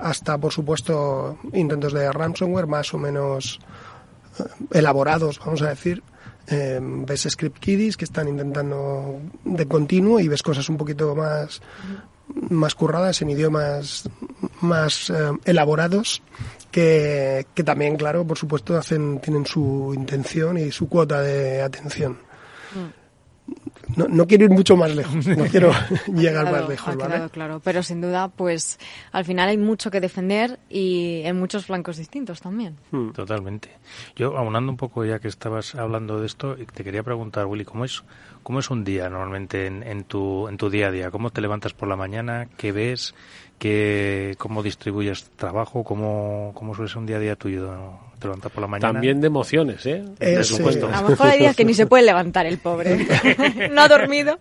hasta, 0.00 0.38
por 0.38 0.52
supuesto, 0.52 1.38
intentos 1.52 1.92
de 1.92 2.10
ransomware 2.12 2.66
más 2.66 2.92
o 2.94 2.98
menos 2.98 3.60
elaborados, 4.72 5.38
vamos 5.38 5.62
a 5.62 5.68
decir. 5.68 6.02
Eh, 6.48 6.78
ves 6.80 7.26
script 7.28 7.58
kiddies 7.58 7.96
que 7.96 8.04
están 8.04 8.28
intentando 8.28 9.20
de 9.44 9.66
continuo 9.66 10.20
y 10.20 10.28
ves 10.28 10.44
cosas 10.44 10.68
un 10.68 10.76
poquito 10.76 11.16
más 11.16 11.60
más 12.50 12.76
curradas 12.76 13.20
en 13.22 13.30
idiomas 13.30 14.08
más 14.60 15.10
eh, 15.10 15.32
elaborados 15.44 16.22
que, 16.70 17.46
que, 17.54 17.64
también 17.64 17.96
claro 17.96 18.26
por 18.26 18.38
supuesto 18.38 18.76
hacen 18.76 19.20
tienen 19.20 19.46
su 19.46 19.92
intención 19.94 20.58
y 20.58 20.70
su 20.70 20.88
cuota 20.88 21.20
de 21.20 21.62
atención 21.62 22.18
mm 22.74 23.06
no, 23.94 24.08
no, 24.08 24.26
quiero 24.26 24.44
ir 24.44 24.50
mucho 24.50 24.76
más 24.76 24.94
lejos, 24.94 25.26
no 25.26 25.44
quiero 25.50 25.70
llegar 26.12 26.50
más 26.50 26.68
lejos, 26.68 26.96
¿vale? 26.96 27.28
claro, 27.30 27.60
pero 27.62 27.82
sin 27.82 28.00
duda, 28.00 28.28
pues 28.28 28.78
al 29.12 29.24
final 29.24 29.48
hay 29.48 29.58
mucho 29.58 29.90
que 29.90 30.00
defender 30.00 30.58
y 30.68 31.22
en 31.24 31.38
muchos 31.38 31.66
flancos 31.66 31.96
distintos 31.96 32.40
también. 32.40 32.76
Hmm. 32.90 33.10
Totalmente. 33.10 33.70
Yo, 34.16 34.36
aunando 34.36 34.70
un 34.72 34.76
poco 34.76 35.04
ya 35.04 35.20
que 35.20 35.28
estabas 35.28 35.74
hablando 35.76 36.20
de 36.20 36.26
esto, 36.26 36.56
te 36.56 36.84
quería 36.84 37.02
preguntar, 37.02 37.46
Willy, 37.46 37.64
¿cómo 37.64 37.84
es, 37.84 38.02
cómo 38.42 38.58
es 38.58 38.70
un 38.70 38.84
día 38.84 39.08
normalmente 39.08 39.66
en, 39.66 39.82
en, 39.84 40.04
tu, 40.04 40.48
en 40.48 40.56
tu 40.56 40.68
día 40.68 40.88
a 40.88 40.90
día? 40.90 41.10
¿Cómo 41.10 41.30
te 41.30 41.40
levantas 41.40 41.72
por 41.72 41.88
la 41.88 41.96
mañana? 41.96 42.48
¿Qué 42.56 42.72
ves? 42.72 43.14
Que, 43.58 44.34
¿Cómo 44.38 44.62
distribuyes 44.62 45.30
trabajo? 45.36 45.84
¿Cómo, 45.84 46.52
cómo 46.54 46.74
suele 46.74 46.88
ser 46.88 46.98
un 46.98 47.06
día 47.06 47.16
a 47.16 47.20
día 47.20 47.36
tuyo? 47.36 47.98
Te 48.26 48.28
levantas 48.28 48.50
por 48.50 48.60
la 48.60 48.66
mañana. 48.66 48.92
También 48.92 49.20
de 49.20 49.28
emociones, 49.28 49.86
¿eh? 49.86 50.04
A 50.20 51.02
lo 51.02 51.08
mejor 51.10 51.26
hay 51.28 51.38
días 51.38 51.54
que 51.54 51.64
ni 51.64 51.74
se 51.74 51.86
puede 51.86 52.04
levantar 52.04 52.44
el 52.44 52.58
pobre. 52.58 53.06
no 53.70 53.80
ha 53.80 53.88
dormido. 53.88 54.38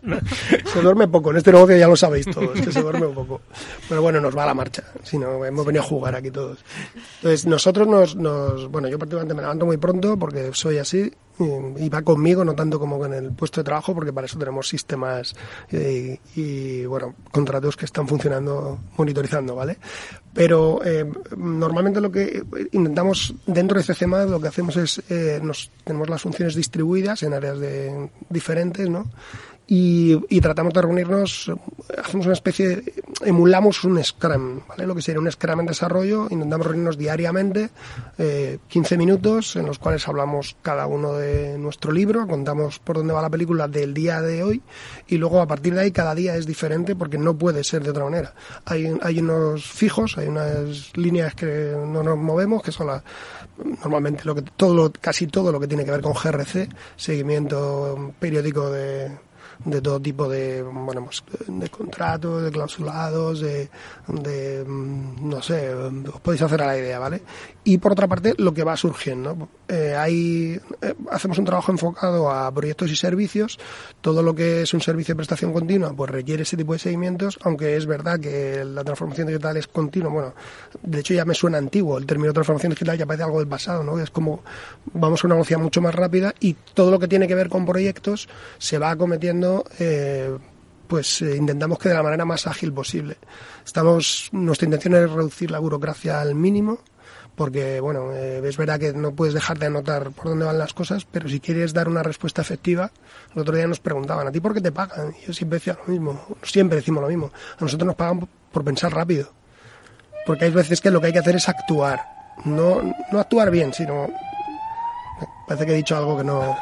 Se 0.74 0.82
duerme 0.82 1.08
poco. 1.08 1.30
En 1.30 1.38
este 1.38 1.52
negocio 1.52 1.78
ya 1.78 1.88
lo 1.88 1.96
sabéis 1.96 2.26
todos, 2.26 2.60
que 2.60 2.72
se 2.72 2.82
duerme 2.82 3.06
un 3.06 3.14
poco. 3.14 3.42
Pero 3.88 4.02
bueno, 4.02 4.20
nos 4.20 4.36
va 4.36 4.44
a 4.44 4.48
la 4.48 4.54
marcha. 4.56 4.84
Si 5.04 5.20
no, 5.20 5.46
hemos 5.46 5.66
venido 5.66 5.84
a 5.84 5.88
jugar 5.88 6.16
aquí 6.16 6.32
todos. 6.32 6.58
Entonces, 7.18 7.46
nosotros 7.46 7.88
nos, 7.88 8.16
nos... 8.16 8.72
Bueno, 8.72 8.88
yo 8.88 8.98
particularmente 8.98 9.36
me 9.36 9.42
levanto 9.42 9.68
muy 9.68 9.78
pronto 9.78 10.18
porque 10.18 10.50
soy 10.54 10.80
así 10.80 11.12
y 11.40 11.90
va 11.90 12.02
conmigo, 12.02 12.46
no 12.46 12.56
tanto 12.56 12.80
como 12.80 12.98
con 12.98 13.14
el 13.14 13.34
puesto 13.34 13.60
de 13.60 13.66
trabajo, 13.66 13.94
porque 13.94 14.14
para 14.14 14.26
eso 14.26 14.40
tenemos 14.40 14.68
sistemas 14.68 15.36
eh, 15.70 16.18
y, 16.36 16.86
bueno, 16.86 17.16
contratos 17.32 17.76
que 17.76 17.86
están 17.86 18.08
funcionando, 18.08 18.80
monitorizando, 18.98 19.56
¿vale? 19.56 19.78
Pero 20.34 20.82
eh, 20.84 21.10
normalmente 21.36 22.00
lo 22.00 22.12
que 22.12 22.44
intentamos 22.72 23.34
dentro 23.46 23.75
de 23.78 23.94
CCMA, 23.94 24.26
lo 24.26 24.40
que 24.40 24.48
hacemos 24.48 24.78
es, 24.78 25.02
eh, 25.10 25.40
nos, 25.42 25.72
tenemos 25.84 26.10
las 26.10 26.22
funciones 26.22 26.56
distribuidas 26.56 27.24
en 27.24 27.34
áreas 27.34 27.60
de, 27.60 28.10
diferentes, 28.30 28.90
¿no? 28.90 29.10
Y, 29.68 30.42
tratamos 30.42 30.74
de 30.74 30.82
reunirnos, 30.82 31.52
hacemos 31.98 32.28
una 32.28 32.34
especie, 32.34 32.84
emulamos 33.22 33.84
un 33.84 34.04
Scrum, 34.04 34.60
¿vale? 34.68 34.86
Lo 34.86 34.94
que 34.94 35.02
sería 35.02 35.20
un 35.20 35.32
Scrum 35.32 35.62
en 35.62 35.66
desarrollo, 35.66 36.28
intentamos 36.30 36.68
reunirnos 36.68 36.98
diariamente, 36.98 37.72
eh, 38.20 38.60
15 38.68 38.98
minutos, 38.98 39.56
en 39.56 39.66
los 39.66 39.80
cuales 39.80 40.08
hablamos 40.08 40.56
cada 40.62 40.86
uno 40.86 41.14
de 41.14 41.58
nuestro 41.58 41.92
libro, 41.92 42.28
contamos 42.28 42.78
por 42.78 42.98
dónde 42.98 43.14
va 43.14 43.24
la 43.24 43.30
película 43.30 43.68
del 43.68 43.96
día 43.96 44.22
de 44.22 44.44
hoy, 44.44 44.62
y 45.08 45.18
luego 45.18 45.42
a 45.42 45.48
partir 45.48 45.74
de 45.74 45.82
ahí 45.82 45.92
cada 45.92 46.14
día 46.14 46.36
es 46.36 46.46
diferente 46.46 46.96
porque 46.96 47.18
no 47.18 47.36
puede 47.36 47.64
ser 47.64 47.84
de 47.84 47.90
otra 47.90 48.04
manera. 48.04 48.36
Hay, 48.66 48.96
hay 49.02 49.20
unos 49.20 49.66
fijos, 49.66 50.18
hay 50.20 50.28
unas 50.28 50.96
líneas 50.96 51.34
que 51.34 51.74
no 51.76 52.04
nos 52.04 52.18
movemos, 52.18 52.62
que 52.62 52.72
son 52.72 52.88
las 52.88 53.04
normalmente 53.58 54.26
lo 54.26 54.36
que 54.36 54.42
todo 54.42 54.92
casi 55.00 55.28
todo 55.28 55.52
lo 55.52 55.60
que 55.60 55.68
tiene 55.68 55.86
que 55.86 55.92
ver 55.92 56.02
con 56.02 56.14
GRC, 56.14 56.68
seguimiento 56.98 58.14
periódico 58.20 58.70
de 58.70 59.12
de 59.64 59.82
todo 59.82 60.00
tipo 60.00 60.28
de, 60.28 60.62
bueno, 60.62 61.06
pues, 61.06 61.24
de 61.48 61.70
contratos, 61.70 62.44
de 62.44 62.52
clausulados, 62.52 63.40
de, 63.40 63.70
de, 64.08 64.66
mm, 64.66 65.30
no 65.30 65.42
sé, 65.42 65.74
os 65.74 66.22
podéis 66.22 66.42
hacer 66.42 66.62
a 66.62 66.68
la 66.68 66.78
idea, 66.78 67.00
¿vale? 67.00 67.22
Y 67.64 67.78
por 67.78 67.94
otra 67.94 68.08
parte, 68.08 68.34
lo 68.38 68.54
que 68.54 68.64
va 68.64 68.76
surgiendo. 68.78 69.50
Eh, 69.68 69.96
hay, 69.96 70.60
eh, 70.82 70.94
hacemos 71.10 71.38
un 71.38 71.46
trabajo 71.46 71.72
enfocado 71.72 72.30
a 72.30 72.52
proyectos 72.52 72.92
y 72.92 72.96
servicios. 72.96 73.58
Todo 74.02 74.22
lo 74.22 74.36
que 74.36 74.62
es 74.62 74.74
un 74.74 74.82
servicio 74.82 75.14
de 75.14 75.18
prestación 75.18 75.54
continua, 75.54 75.94
pues 75.96 76.12
requiere 76.12 76.44
ese 76.44 76.58
tipo 76.58 76.74
de 76.74 76.80
seguimientos, 76.80 77.40
aunque 77.44 77.76
es 77.76 77.86
verdad 77.86 78.20
que 78.20 78.64
la 78.64 78.84
transformación 78.84 79.28
digital 79.28 79.58
es 79.58 79.68
continua. 79.68 80.12
Bueno, 80.12 80.34
de 80.82 81.00
hecho 81.00 81.14
ya 81.14 81.26
me 81.26 81.34
suena 81.34 81.58
antiguo. 81.58 81.98
El 81.98 82.06
término 82.06 82.34
transformación 82.34 82.72
digital 82.72 82.98
ya 82.98 83.06
parece 83.06 83.24
algo 83.24 83.40
del 83.40 83.48
pasado, 83.48 83.84
¿no? 83.84 84.00
Es 84.00 84.10
como 84.10 84.44
vamos 84.94 85.24
a 85.24 85.28
una 85.28 85.36
velocidad 85.36 85.60
mucho 85.60 85.82
más 85.82 85.96
rápida 85.96 86.34
y 86.40 86.54
todo 86.74 86.92
lo 86.92 87.00
que 87.00 87.08
tiene 87.08 87.28
que 87.28 87.36
ver 87.36 87.50
con 87.50 87.66
proyectos 87.66 88.28
se 88.58 88.78
va 88.78 88.92
acometiendo 88.92 89.66
eh, 89.80 90.38
pues 90.88 91.22
eh, 91.22 91.36
intentamos 91.36 91.80
que 91.80 91.90
de 91.90 91.96
la 91.96 92.04
manera 92.04 92.26
más 92.26 92.48
ágil 92.48 92.72
posible. 92.72 93.18
Estamos, 93.66 94.30
nuestra 94.32 94.66
intención 94.66 94.96
es 94.96 95.12
reducir 95.12 95.52
la 95.52 95.60
burocracia 95.60 96.22
al 96.22 96.36
mínimo, 96.36 96.80
porque 97.36 97.80
bueno, 97.80 98.12
eh, 98.14 98.42
es 98.44 98.58
verdad 98.58 98.80
que 98.80 98.94
no 98.94 99.12
puedes 99.14 99.34
dejar 99.34 99.60
de 99.60 99.68
anotar 99.68 100.12
por 100.12 100.30
dónde 100.30 100.46
van 100.46 100.58
las 100.58 100.74
cosas, 100.74 101.06
pero 101.06 101.28
si 101.30 101.40
quieres 101.40 101.74
dar 101.74 101.88
una 101.88 102.04
respuesta 102.04 102.42
efectiva, 102.42 102.92
el 103.34 103.42
otro 103.42 103.56
día 103.56 103.68
nos 103.68 103.80
preguntaban, 103.80 104.28
¿a 104.28 104.32
ti 104.32 104.40
por 104.40 104.54
qué 104.54 104.62
te 104.62 104.72
pagan? 104.72 105.14
Y 105.22 105.28
yo 105.28 105.34
siempre 105.34 105.60
decía 105.60 105.78
lo 105.86 105.92
mismo, 105.92 106.38
siempre 106.44 106.78
decimos 106.78 107.02
lo 107.02 107.10
mismo, 107.10 107.32
a 107.58 107.64
nosotros 107.64 107.88
nos 107.88 107.96
pagan 107.96 108.28
por 108.52 108.64
pensar 108.64 108.94
rápido, 108.94 109.30
porque 110.26 110.46
hay 110.46 110.52
veces 110.52 110.82
que 110.82 110.92
lo 110.92 111.00
que 111.02 111.08
hay 111.08 111.14
que 111.14 111.20
hacer 111.20 111.36
es 111.36 111.50
actuar, 111.50 112.02
no, 112.46 112.82
no 113.12 113.20
actuar 113.20 113.52
bien, 113.52 113.74
sino 113.74 114.08
Parece 115.48 115.66
que 115.66 115.72
he 115.74 115.76
dicho 115.76 115.96
algo 115.96 116.18
que 116.18 116.24
no. 116.24 116.58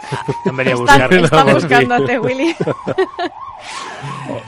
venía 0.54 0.74
a 0.74 0.78
buscar. 0.78 1.14
Está, 1.14 1.44
buscándote, 1.54 2.20
Willy. 2.20 2.56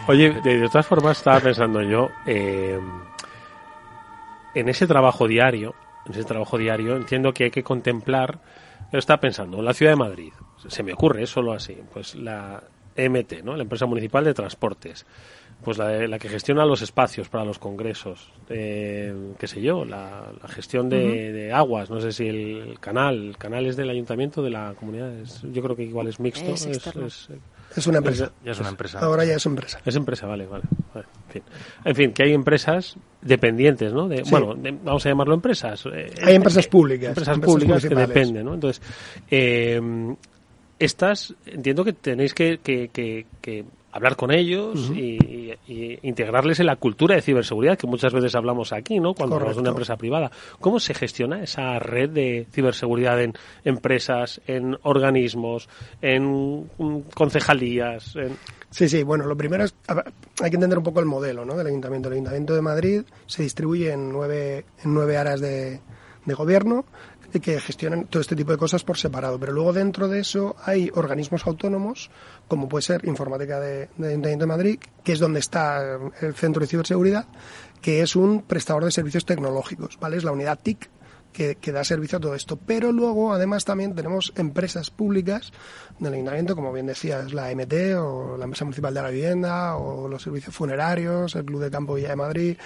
Oye, 0.08 0.32
de, 0.42 0.68
todas 0.68 0.86
formas 0.86 1.18
estaba 1.18 1.40
pensando 1.40 1.82
yo 1.82 2.10
eh, 2.26 2.80
en 4.54 4.70
ese 4.70 4.88
trabajo 4.88 5.28
diario, 5.28 5.74
en 6.06 6.12
ese 6.12 6.24
trabajo 6.24 6.58
diario, 6.58 6.96
entiendo 6.96 7.34
que 7.34 7.46
hay 7.46 7.52
que 7.52 7.64
contemplar. 7.64 8.40
Estaba 8.92 9.20
pensando, 9.20 9.60
en 9.60 9.66
la 9.66 9.74
ciudad 9.74 9.92
de 9.94 9.98
Madrid, 9.98 10.34
se 10.68 10.84
me 10.84 10.94
ocurre, 10.94 11.26
solo 11.26 11.54
así, 11.54 11.78
pues 11.92 12.16
la 12.16 12.64
MT, 12.96 13.44
¿no? 13.44 13.56
La 13.56 13.64
empresa 13.64 13.86
municipal 13.86 14.24
de 14.24 14.34
transportes 14.34 15.06
pues 15.64 15.78
la, 15.78 16.08
la, 16.08 16.20
que 16.20 16.30
gestiona 16.30 16.66
los 16.66 16.82
espacios 16.82 17.30
para 17.30 17.46
los 17.46 17.60
congresos, 17.60 18.32
eh, 18.50 19.14
qué 19.40 19.48
sé 19.48 19.62
yo, 19.62 19.86
la, 19.86 20.32
gestión 20.48 20.90
de, 20.90 21.52
aguas, 21.54 21.90
no 21.90 22.00
sé 22.02 22.12
si 22.12 22.28
el 22.28 22.78
canal, 22.80 23.30
el 23.30 23.38
canal 23.38 23.66
es 23.66 23.76
del 23.76 23.90
ayuntamiento, 23.90 24.44
de 24.44 24.50
la 24.50 24.74
comunidad, 24.78 25.12
yo 25.52 25.64
creo 25.64 25.76
que 25.76 25.84
igual 25.84 26.08
es 26.08 26.20
mixto. 26.20 26.52
Es, 26.52 26.66
es, 26.66 27.30
una 27.88 28.00
empresa. 28.00 28.32
ya 28.44 28.52
es 28.52 28.60
una 28.60 28.70
empresa. 28.70 29.00
Ahora 29.00 29.26
ya 29.26 29.36
es 29.36 29.46
empresa. 29.46 29.80
Es 29.86 29.96
empresa, 29.96 30.28
vale, 30.28 30.46
vale. 30.48 30.64
en, 30.96 31.04
fin. 31.32 31.44
en, 31.84 31.96
fin. 31.96 32.14
que 32.14 32.24
hay 32.24 32.34
empresas 32.34 32.96
dependientes, 33.22 33.94
¿no? 33.94 34.08
De, 34.08 34.24
Bueno, 34.30 34.56
vamos 34.84 35.06
a 35.06 35.10
llamarlo 35.10 35.36
empresas. 35.36 35.86
Eh, 35.94 36.14
hay 36.24 36.36
empresas 36.36 36.68
públicas. 36.68 37.10
Empresas, 37.10 37.40
públicas 37.40 37.84
que 37.84 37.96
dependen, 37.96 38.46
¿no? 38.46 38.54
Entonces, 38.54 38.82
eh, 39.30 39.82
estas, 40.80 41.34
entiendo 41.46 41.84
que 41.84 41.94
tenéis 41.94 42.34
que, 42.34 42.60
que, 42.64 42.90
que 42.90 43.66
hablar 43.96 44.18
con 44.18 44.32
ellos 44.32 44.92
y, 44.94 45.26
integrarles 46.04 46.60
en 46.60 46.66
la 46.66 46.76
cultura 46.76 47.16
de 47.16 47.22
ciberseguridad 47.22 47.78
que 47.78 47.88
muchas 47.88 48.14
veces 48.14 48.36
hablamos 48.36 48.74
aquí, 48.74 49.00
¿no? 49.00 49.14
Cuando 49.14 49.36
hablamos 49.36 49.56
de 49.56 49.62
una 49.62 49.70
empresa 49.70 49.96
privada. 49.96 50.30
¿Cómo 50.60 50.80
se 50.80 50.94
gestiona 50.94 51.42
esa 51.42 51.80
red 51.80 52.10
de 52.10 52.46
ciberseguridad 52.52 53.22
en 53.22 53.34
empresas, 53.64 54.42
en 54.48 54.78
organismos, 54.84 55.70
en 56.02 56.70
concejalías? 57.14 58.16
Sí, 58.70 58.90
sí, 58.90 59.04
bueno, 59.04 59.26
lo 59.26 59.38
primero 59.38 59.64
es, 59.64 59.74
hay 59.88 60.50
que 60.50 60.58
entender 60.58 60.78
un 60.78 60.84
poco 60.84 61.00
el 61.00 61.06
modelo 61.06 61.46
¿no? 61.46 61.56
del 61.56 61.68
Ayuntamiento. 61.68 62.10
El 62.10 62.16
Ayuntamiento 62.16 62.54
de 62.54 62.62
Madrid 62.62 63.02
se 63.26 63.44
distribuye 63.44 63.94
en 63.94 64.12
nueve, 64.12 64.66
en 64.84 64.94
nueve 64.94 65.18
áreas 65.18 65.40
de, 65.40 65.80
de 66.26 66.34
gobierno 66.34 66.86
que 67.40 67.60
gestionan 67.60 68.06
todo 68.06 68.22
este 68.22 68.36
tipo 68.36 68.52
de 68.52 68.58
cosas 68.58 68.84
por 68.84 68.98
separado. 68.98 69.40
Pero 69.40 69.52
luego 69.52 69.74
dentro 69.74 70.08
de 70.08 70.20
eso 70.20 70.56
hay 70.64 70.90
organismos 70.94 71.46
autónomos, 71.48 72.10
como 72.48 72.68
puede 72.70 72.84
ser 72.84 73.06
Informática 73.06 73.60
de, 73.60 73.90
de 73.98 74.10
Ayuntamiento 74.10 74.44
de 74.44 74.48
Madrid, 74.48 74.80
que 75.04 75.14
es 75.14 75.20
donde 75.20 75.40
está 75.40 76.00
el 76.22 76.34
Centro 76.36 76.62
de 76.62 76.68
Ciberseguridad, 76.68 77.28
que 77.82 78.02
es 78.02 78.16
un 78.16 78.42
prestador 78.42 78.86
de 78.86 78.92
servicios 78.92 79.26
tecnológicos, 79.26 80.00
¿vale? 80.00 80.18
Es 80.18 80.24
la 80.24 80.32
unidad 80.32 80.60
TIC 80.62 80.90
que, 81.32 81.56
que, 81.56 81.72
da 81.72 81.84
servicio 81.84 82.18
a 82.18 82.22
todo 82.22 82.34
esto. 82.34 82.58
Pero 82.58 82.92
luego, 82.92 83.34
además, 83.34 83.66
también 83.66 83.94
tenemos 83.94 84.34
empresas 84.38 84.90
públicas 84.90 85.52
del 86.00 86.14
ayuntamiento, 86.14 86.56
como 86.56 86.72
bien 86.72 86.86
decías, 86.86 87.34
la 87.34 87.54
MT 87.54 87.74
o 87.98 88.38
la 88.38 88.46
Empresa 88.46 88.66
Municipal 88.66 88.94
de 88.94 89.02
la 89.02 89.10
Vivienda 89.10 89.76
o 89.76 90.08
los 90.08 90.24
servicios 90.24 90.56
funerarios, 90.56 91.36
el 91.36 91.46
Club 91.46 91.62
de 91.62 91.70
Campo 91.70 91.96
Villa 91.96 92.10
de 92.10 92.16
Madrid, 92.16 92.58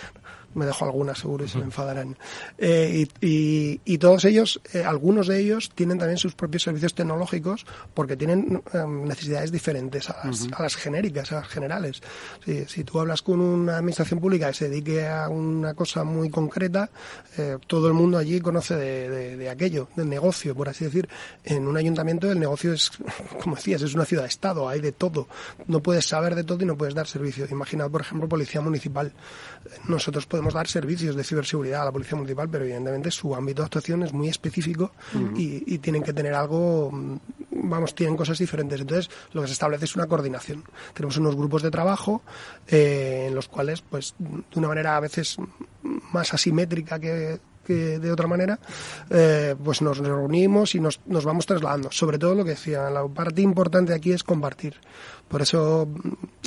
me 0.55 0.65
dejo 0.65 0.85
algunas 0.85 1.17
seguro 1.19 1.45
y 1.45 1.47
se 1.47 1.57
me 1.57 1.65
enfadarán. 1.65 2.17
Eh, 2.57 3.07
y, 3.21 3.81
y, 3.85 3.97
todos 3.97 4.25
ellos, 4.25 4.61
eh, 4.73 4.83
algunos 4.83 5.27
de 5.27 5.39
ellos, 5.39 5.71
tienen 5.75 5.97
también 5.97 6.17
sus 6.17 6.33
propios 6.33 6.63
servicios 6.63 6.93
tecnológicos 6.93 7.65
porque 7.93 8.15
tienen 8.15 8.61
em, 8.73 9.05
necesidades 9.05 9.51
diferentes 9.51 10.09
a 10.09 10.27
las, 10.27 10.47
a 10.51 10.63
las, 10.63 10.75
genéricas, 10.75 11.31
a 11.31 11.35
las 11.35 11.47
generales. 11.47 12.01
Si, 12.45 12.65
si, 12.65 12.83
tú 12.83 12.99
hablas 12.99 13.21
con 13.21 13.39
una 13.39 13.77
administración 13.77 14.19
pública 14.19 14.47
que 14.47 14.53
se 14.53 14.69
dedique 14.69 15.07
a 15.07 15.29
una 15.29 15.73
cosa 15.73 16.03
muy 16.03 16.29
concreta, 16.29 16.89
eh, 17.37 17.57
todo 17.67 17.87
el 17.87 17.93
mundo 17.93 18.17
allí 18.17 18.39
conoce 18.39 18.75
de, 18.75 19.09
de, 19.09 19.37
de, 19.37 19.49
aquello, 19.49 19.89
del 19.95 20.09
negocio, 20.09 20.55
por 20.55 20.69
así 20.69 20.85
decir. 20.85 21.07
En 21.43 21.67
un 21.67 21.77
ayuntamiento 21.77 22.31
el 22.31 22.39
negocio 22.39 22.73
es, 22.73 22.91
como 23.43 23.55
decías, 23.55 23.81
es 23.81 23.93
una 23.93 24.05
ciudad-estado, 24.05 24.67
hay 24.67 24.81
de 24.81 24.91
todo. 24.91 25.27
No 25.67 25.81
puedes 25.81 26.05
saber 26.05 26.35
de 26.35 26.43
todo 26.43 26.63
y 26.63 26.65
no 26.65 26.77
puedes 26.77 26.95
dar 26.95 27.07
servicio. 27.07 27.45
Imagina, 27.49 27.87
por 27.89 28.01
ejemplo, 28.01 28.27
policía 28.27 28.61
municipal. 28.61 29.11
Nosotros 29.87 30.25
podemos 30.25 30.38
podemos 30.39 30.53
dar 30.53 30.69
servicios 30.69 31.17
de 31.17 31.23
ciberseguridad 31.25 31.81
a 31.81 31.85
la 31.85 31.91
Policía 31.91 32.15
Municipal, 32.15 32.47
pero 32.49 32.63
evidentemente 32.63 33.11
su 33.11 33.35
ámbito 33.35 33.61
de 33.61 33.65
actuación 33.65 34.03
es 34.03 34.13
muy 34.13 34.29
específico 34.29 34.93
y, 35.35 35.77
tienen 35.79 36.01
que 36.01 36.13
tener 36.13 36.33
algo, 36.33 36.89
mm, 36.91 37.17
vamos, 37.63 37.93
tienen 37.93 38.15
cosas 38.15 38.37
diferentes. 38.37 38.79
Entonces, 38.79 39.09
lo 39.33 39.41
que 39.41 39.47
se 39.47 39.53
establece 39.53 39.83
es 39.83 39.95
una 39.97 40.07
coordinación. 40.07 40.63
Tenemos 40.93 41.17
unos 41.17 41.35
grupos 41.35 41.61
de 41.61 41.71
trabajo 41.71 42.21
eh, 42.69 43.25
en 43.27 43.35
los 43.35 43.49
cuales, 43.49 43.81
pues, 43.81 44.15
de 44.17 44.59
una 44.59 44.69
manera 44.69 44.95
a 44.95 45.01
veces 45.01 45.35
más 46.13 46.33
asimétrica 46.33 46.99
que, 46.99 47.39
de 47.67 48.11
otra 48.11 48.25
manera, 48.25 48.57
eh, 49.11 49.55
pues 49.63 49.81
nos 49.83 49.99
reunimos 49.99 50.73
y 50.73 50.79
nos, 50.79 51.01
nos 51.05 51.23
vamos 51.25 51.45
trasladando. 51.45 51.91
Sobre 51.91 52.17
todo 52.17 52.33
lo 52.33 52.43
que 52.43 52.51
decía, 52.51 52.89
la 52.89 53.05
parte 53.07 53.41
importante 53.41 53.93
aquí 53.93 54.11
es 54.13 54.23
compartir. 54.23 54.75
Por 55.29 55.41
eso 55.43 55.87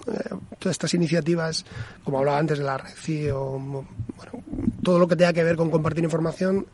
eh, 0.06 0.34
todas 0.58 0.74
estas 0.74 0.92
iniciativas, 0.94 1.64
como 2.04 2.18
hablaba 2.18 2.38
antes 2.38 2.58
de 2.58 2.64
la 2.64 2.76
red 2.76 3.32
o 3.32 3.58
bueno, 3.58 4.44
todo 4.82 4.98
lo 4.98 5.06
que 5.06 5.16
tenga 5.16 5.32
que 5.32 5.44
ver 5.44 5.56
con 5.56 5.70
compartir 5.70 6.02
información, 6.02 6.66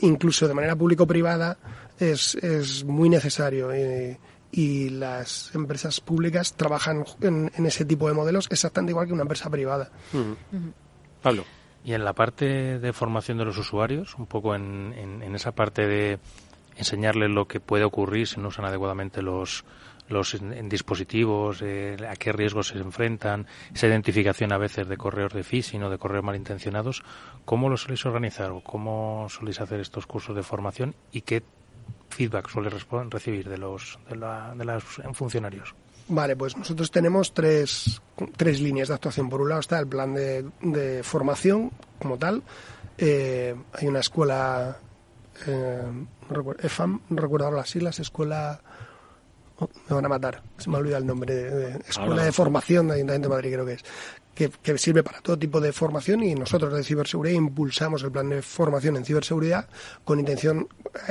incluso 0.00 0.46
de 0.46 0.54
manera 0.54 0.76
público-privada, 0.76 1.56
es, 1.98 2.34
es 2.36 2.84
muy 2.84 3.08
necesario. 3.08 3.70
y 4.52 4.90
las 4.90 5.54
empresas 5.54 6.00
públicas 6.00 6.54
trabajan 6.54 7.04
en, 7.20 7.50
ese 7.66 7.84
tipo 7.84 8.08
de 8.08 8.14
modelos 8.14 8.46
exactamente 8.50 8.92
igual 8.92 9.06
que 9.06 9.12
una 9.12 9.22
empresa 9.22 9.50
privada. 9.50 9.90
Pablo. 11.22 11.44
Y 11.84 11.92
en 11.92 12.04
la 12.04 12.14
parte 12.14 12.78
de 12.78 12.92
formación 12.92 13.38
de 13.38 13.44
los 13.44 13.56
usuarios, 13.58 14.16
un 14.18 14.26
poco 14.26 14.54
en, 14.54 14.92
en 14.96 15.34
esa 15.34 15.52
parte 15.52 15.86
de 15.86 16.18
enseñarles 16.76 17.30
lo 17.30 17.46
que 17.46 17.60
puede 17.60 17.84
ocurrir 17.84 18.26
si 18.26 18.40
no 18.40 18.48
usan 18.48 18.64
adecuadamente 18.64 19.22
los, 19.22 19.64
los 20.08 20.34
en, 20.34 20.68
dispositivos, 20.68 21.62
eh, 21.62 21.96
a 22.08 22.16
qué 22.16 22.32
riesgos 22.32 22.68
se 22.68 22.78
enfrentan, 22.78 23.46
esa 23.74 23.86
identificación 23.86 24.52
a 24.52 24.58
veces 24.58 24.88
de 24.88 24.96
correos 24.96 25.32
de 25.32 25.42
phishing 25.42 25.82
o 25.82 25.90
de 25.90 25.98
correos 25.98 26.24
malintencionados, 26.24 27.02
¿cómo 27.44 27.68
lo 27.68 27.76
soléis 27.76 28.04
organizar 28.06 28.50
o 28.50 28.60
cómo 28.60 29.26
soléis 29.28 29.60
hacer 29.60 29.80
estos 29.80 30.06
cursos 30.06 30.36
de 30.36 30.42
formación 30.42 30.94
y 31.12 31.22
qué 31.22 31.42
feedback 32.10 32.48
suele 32.48 32.70
recibir 33.10 33.48
de 33.48 33.58
los, 33.58 33.98
de, 34.08 34.16
la, 34.16 34.54
de 34.54 34.64
los 34.64 34.84
funcionarios? 35.12 35.74
Vale, 36.08 36.36
pues 36.36 36.56
nosotros 36.56 36.90
tenemos 36.90 37.34
tres, 37.34 38.00
tres 38.36 38.60
líneas 38.60 38.88
de 38.88 38.94
actuación. 38.94 39.28
Por 39.28 39.40
un 39.40 39.48
lado 39.48 39.60
está 39.60 39.78
el 39.80 39.88
plan 39.88 40.14
de, 40.14 40.44
de 40.60 41.02
formación 41.02 41.72
como 41.98 42.16
tal. 42.16 42.42
Eh, 42.96 43.54
hay 43.72 43.88
una 43.88 44.00
escuela, 44.00 44.78
eh, 45.46 45.82
recuerdo, 46.30 46.62
EFAM, 46.62 47.00
no 47.08 47.20
recuerdo 47.20 47.50
las 47.50 47.70
siglas, 47.70 47.98
Escuela 47.98 48.60
me 49.60 49.94
van 49.94 50.04
a 50.04 50.08
matar, 50.08 50.42
se 50.58 50.70
me 50.70 50.76
ha 50.76 50.80
olvidado 50.80 51.02
el 51.02 51.06
nombre, 51.06 51.34
de, 51.34 51.80
Escuela 51.88 52.24
de 52.24 52.32
Formación 52.32 52.88
de 52.88 52.94
Ayuntamiento 52.94 53.28
de 53.28 53.34
Madrid 53.34 53.52
creo 53.52 53.66
que 53.66 53.72
es, 53.74 53.84
que, 54.36 54.78
sirve 54.78 55.02
para 55.02 55.20
todo 55.22 55.38
tipo 55.38 55.60
de 55.60 55.72
formación 55.72 56.22
y 56.22 56.34
nosotros 56.34 56.72
de 56.74 56.84
ciberseguridad 56.84 57.36
impulsamos 57.36 58.02
el 58.02 58.12
plan 58.12 58.28
de 58.28 58.42
formación 58.42 58.96
en 58.96 59.04
ciberseguridad 59.04 59.66
con 60.04 60.20
intención, 60.20 60.68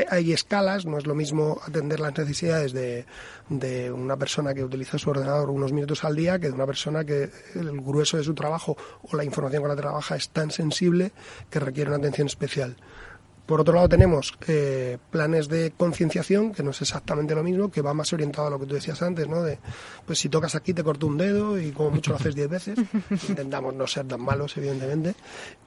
hay, 0.10 0.32
escalas, 0.32 0.86
no 0.86 1.00
es 1.00 1.08
lo 1.08 1.16
mismo 1.16 1.60
atender 1.66 2.00
las 2.00 2.16
necesidades 2.16 2.72
de, 2.72 3.06
de, 3.50 3.92
una 3.92 4.16
persona 4.16 4.54
que 4.54 4.64
utiliza 4.64 5.00
su 5.00 5.10
ordenador 5.10 5.50
unos 5.50 5.74
minutos 5.74 6.04
al 6.04 6.16
día 6.16 6.38
que 6.38 6.48
de 6.48 6.54
una 6.54 6.68
persona 6.68 7.04
que 7.04 7.32
el 7.56 7.82
grueso 7.82 8.18
de 8.18 8.24
su 8.24 8.36
trabajo 8.36 8.78
o 9.02 9.16
la 9.16 9.24
información 9.24 9.64
con 9.64 9.70
la 9.70 9.76
que 9.76 9.82
trabaja 9.82 10.16
es 10.16 10.30
tan 10.30 10.52
sensible 10.52 11.12
que 11.50 11.60
requiere 11.60 11.90
una 11.90 11.98
atención 11.98 12.28
especial. 12.28 12.78
Por 13.46 13.62
otro 13.62 13.76
lado 13.76 13.88
tenemos 13.88 14.34
eh, 14.48 14.98
planes 15.12 15.48
de 15.48 15.72
concienciación, 15.78 16.52
que 16.52 16.64
no 16.64 16.72
es 16.72 16.82
exactamente 16.82 17.36
lo 17.36 17.44
mismo, 17.44 17.70
que 17.70 17.82
va 17.82 17.94
más 17.94 18.12
orientado 18.12 18.48
a 18.48 18.50
lo 18.50 18.60
que 18.60 18.66
tú 18.66 18.74
decías 18.74 19.02
antes, 19.04 19.28
¿no? 19.28 19.44
De, 19.44 19.60
pues 20.06 20.20
si 20.20 20.30
tocas 20.30 20.56
aquí 20.56 20.74
te 20.74 20.84
corto 20.84 21.06
un 21.06 21.18
dedo 21.18 21.60
y 21.60 21.72
como 21.72 21.92
mucho 21.92 22.12
lo 22.12 22.18
haces 22.18 22.34
diez 22.34 22.50
veces. 22.50 22.80
Intentamos 23.30 23.76
no 23.76 23.86
ser 23.86 24.08
tan 24.08 24.22
malos, 24.22 24.58
evidentemente. 24.58 25.16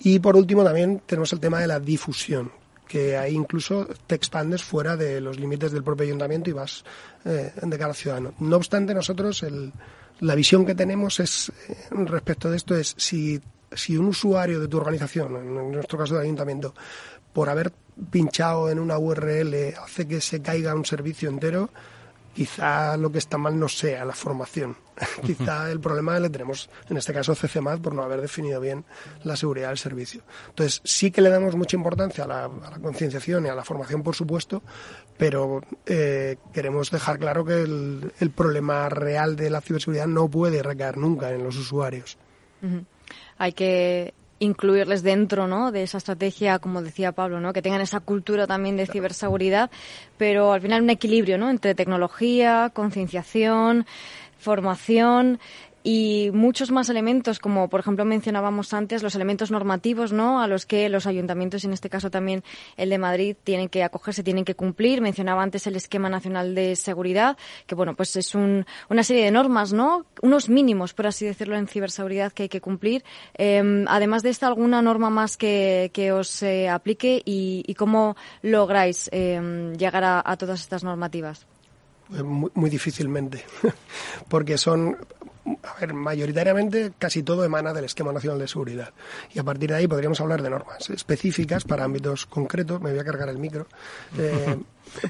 Y 0.01 0.19
por 0.19 0.37
último 0.37 0.65
también 0.65 1.03
tenemos 1.07 1.33
el 1.33 1.39
tema 1.39 1.61
de 1.61 1.69
la 1.69 1.79
difusión, 1.79 2.51
que 2.89 3.17
ahí 3.17 3.35
incluso 3.35 3.87
te 4.09 4.17
expandes 4.17 4.65
fuera 4.65 4.97
de 4.97 5.21
los 5.21 5.39
límites 5.39 5.71
del 5.71 5.85
propio 5.85 6.07
ayuntamiento 6.07 6.51
y 6.51 6.55
vas 6.55 6.85
eh, 7.25 7.53
de 7.63 7.79
cara 7.79 7.91
al 7.91 7.97
ciudadano. 7.97 8.35
No 8.41 8.57
obstante, 8.57 8.93
nosotros 8.93 9.47
la 10.19 10.35
visión 10.35 10.67
que 10.67 10.75
tenemos 10.75 11.21
es 11.21 11.53
eh, 11.69 11.77
respecto 11.91 12.51
de 12.51 12.57
esto 12.57 12.77
es 12.77 12.95
si 12.97 13.41
si 13.73 13.97
un 13.97 14.07
usuario 14.07 14.61
de 14.61 14.69
tu 14.69 14.79
organización, 14.79 15.37
en 15.37 15.73
nuestro 15.73 15.99
caso 15.99 16.15
del 16.15 16.25
ayuntamiento, 16.25 16.75
por 17.39 17.51
haber 17.51 17.71
pinchado 18.11 18.69
en 18.69 18.81
una 18.81 18.99
URL 18.99 19.55
hace 19.81 20.09
que 20.09 20.21
se 20.21 20.43
caiga 20.43 20.75
un 20.75 20.85
servicio 20.85 21.29
entero, 21.31 21.71
quizá 22.35 22.97
lo 22.97 23.13
que 23.13 23.19
está 23.19 23.39
mal 23.39 23.57
no 23.57 23.69
sea 23.69 24.05
la 24.05 24.13
formación. 24.13 24.77
quizá 25.25 25.71
el 25.71 25.79
problema 25.79 26.19
le 26.19 26.31
tenemos, 26.31 26.69
en 26.91 26.97
este 26.97 27.13
caso, 27.13 27.37
CCMAD 27.37 27.79
por 27.79 27.95
no 27.95 28.03
haber 28.03 28.21
definido 28.21 28.61
bien 28.61 28.85
la 29.23 29.37
seguridad 29.37 29.69
del 29.69 29.79
servicio. 29.79 30.23
Entonces, 30.49 30.81
sí 30.83 31.13
que 31.13 31.21
le 31.21 31.31
damos 31.31 31.55
mucha 31.55 31.77
importancia 31.77 32.25
a 32.25 32.27
la, 32.27 32.51
concienciación 32.83 33.47
y 33.47 33.51
a 33.51 33.55
la 33.55 33.63
formación, 33.63 34.03
por 34.03 34.17
supuesto, 34.17 34.61
pero 35.17 35.61
eh, 35.87 36.39
queremos 36.53 36.91
dejar 36.91 37.21
claro 37.21 37.45
que 37.45 37.63
el, 37.63 38.33
problema 38.35 38.89
real 38.89 39.37
de 39.37 39.49
la 39.49 39.61
ciberseguridad 39.61 40.09
no 40.09 40.29
puede 40.29 40.61
recaer 40.61 40.97
nunca 40.97 41.31
en 41.31 41.45
los 41.45 41.57
usuarios. 41.57 42.19
Hay 43.39 43.53
que 43.53 44.13
incluirles 44.39 45.03
dentro 45.03 45.47
¿no? 45.47 45.73
de 45.73 45.83
esa 45.83 45.99
estrategia, 45.99 46.59
como 46.59 46.83
decía 46.83 47.13
Pablo, 47.13 47.41
¿no? 47.41 47.53
que 47.53 47.63
tengan 47.63 47.81
esa 47.81 48.01
cultura 48.01 48.47
también 48.47 48.77
de 48.77 48.87
ciberseguridad, 48.87 49.71
pero 50.17 50.53
al 50.53 50.61
final 50.61 50.83
un 50.83 50.91
equilibrio 50.91 51.39
¿no? 51.39 51.51
entre 51.51 51.75
tecnología, 51.75 52.71
concienciación, 52.73 53.87
formación 54.39 55.41
y 55.91 56.31
muchos 56.35 56.71
más 56.71 56.91
elementos, 56.91 57.39
como 57.39 57.71
por 57.71 57.81
ejemplo 57.81 58.05
mencionábamos 58.05 58.75
antes, 58.75 59.03
los 59.03 59.15
elementos 59.15 59.51
normativos, 59.51 60.13
¿no? 60.13 60.43
A 60.43 60.47
los 60.47 60.67
que 60.67 60.91
los 60.91 61.07
ayuntamientos, 61.07 61.65
en 61.65 61.73
este 61.73 61.89
caso 61.89 62.11
también 62.11 62.45
el 62.77 62.91
de 62.91 62.99
Madrid, 62.99 63.37
tienen 63.43 63.71
que 63.71 63.83
acogerse, 63.83 64.23
tienen 64.23 64.45
que 64.45 64.55
cumplir. 64.55 65.01
Mencionaba 65.01 65.43
antes 65.43 65.67
el 65.67 65.77
Esquema 65.77 66.11
Nacional 66.11 66.55
de 66.55 66.77
Seguridad, 66.77 67.39
que 67.67 67.75
bueno, 67.75 67.97
pues 67.97 68.17
es 68.17 68.35
un, 68.35 68.67
una 68.91 69.03
serie 69.03 69.25
de 69.25 69.31
normas, 69.31 69.73
¿no? 69.73 70.05
Unos 70.21 70.51
mínimos, 70.51 70.93
por 70.93 71.07
así 71.07 71.25
decirlo, 71.25 71.57
en 71.57 71.67
ciberseguridad 71.67 72.35
que 72.35 72.43
hay 72.43 72.49
que 72.51 72.61
cumplir. 72.61 73.03
Em, 73.33 73.87
además 73.89 74.23
de 74.23 74.29
esta, 74.29 74.47
¿alguna 74.47 74.83
norma 74.83 75.09
más 75.09 75.39
que, 75.39 75.91
que 75.95 76.13
os 76.13 76.43
eh, 76.43 76.69
aplique 76.69 77.23
y, 77.25 77.75
cómo 77.79 78.15
lográis 78.43 79.09
em, 79.11 79.73
llegar 79.73 80.05
a, 80.05 80.37
todas 80.37 80.61
estas 80.61 80.85
normativas? 80.85 81.47
Muy, 82.11 82.51
muy, 82.53 82.69
difícilmente, 82.69 83.45
porque 84.29 84.59
son 84.59 84.97
a 85.63 85.81
ver, 85.81 85.95
mayoritariamente 85.95 86.93
casi 86.99 87.23
todo 87.23 87.45
emana 87.45 87.73
del 87.73 87.85
esquema 87.85 88.13
nacional 88.13 88.39
de 88.39 88.49
seguridad. 88.49 88.93
Y 89.33 89.39
a 89.39 89.45
partir 89.45 89.71
de 89.71 89.77
ahí 89.77 89.87
podríamos 89.87 90.21
hablar 90.21 90.43
de 90.43 90.51
normas 90.51 90.91
específicas 90.91 91.65
para 91.65 91.85
ámbitos 91.85 92.27
concretos. 92.27 92.81
Me 92.81 92.91
voy 92.91 92.99
a 92.99 93.05
cargar 93.05 93.29
el 93.29 93.39
micro. 93.39 93.67
Eh, 94.17 94.59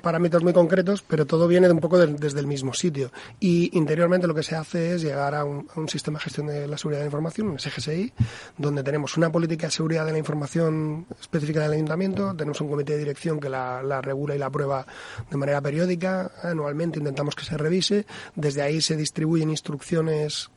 parámetros 0.02 0.42
muy 0.42 0.52
concretos, 0.52 1.02
pero 1.02 1.26
todo 1.26 1.48
viene 1.48 1.66
de 1.66 1.72
un 1.72 1.80
poco 1.80 1.98
desde 1.98 2.40
el 2.40 2.46
mismo 2.46 2.74
sitio. 2.74 3.10
Y 3.40 3.76
interiormente 3.76 4.26
lo 4.26 4.34
que 4.34 4.42
se 4.42 4.56
hace 4.56 4.94
es 4.94 5.02
llegar 5.02 5.34
a 5.34 5.44
un, 5.44 5.68
sistema 5.88 6.18
de 6.18 6.24
gestión 6.24 6.46
de 6.48 6.68
la 6.68 6.76
seguridad 6.76 7.00
de 7.00 7.04
la 7.04 7.08
información, 7.08 7.48
un 7.48 7.58
SGSI, 7.58 8.12
donde 8.56 8.82
tenemos 8.82 9.16
una 9.16 9.30
política 9.30 9.66
de 9.66 9.72
seguridad 9.72 10.04
de 10.04 10.12
la 10.12 10.18
información 10.18 11.06
específica 11.20 11.62
del 11.62 11.72
ayuntamiento, 11.72 12.34
tenemos 12.34 12.60
un 12.60 12.68
comité 12.68 12.92
de 12.92 12.98
dirección 12.98 13.40
que 13.40 13.48
la, 13.48 13.82
la 13.82 14.02
regula 14.02 14.34
y 14.34 14.38
la 14.38 14.46
aprueba 14.46 14.86
de 15.30 15.36
manera 15.36 15.60
periódica, 15.60 16.30
anualmente 16.42 16.98
intentamos 16.98 17.34
que 17.34 17.44
se 17.44 17.56
revise, 17.56 18.06
desde 18.34 18.62
ahí 18.62 18.80
se 18.80 18.96
distribuyen 18.96 19.50
instrucciones 19.50 20.50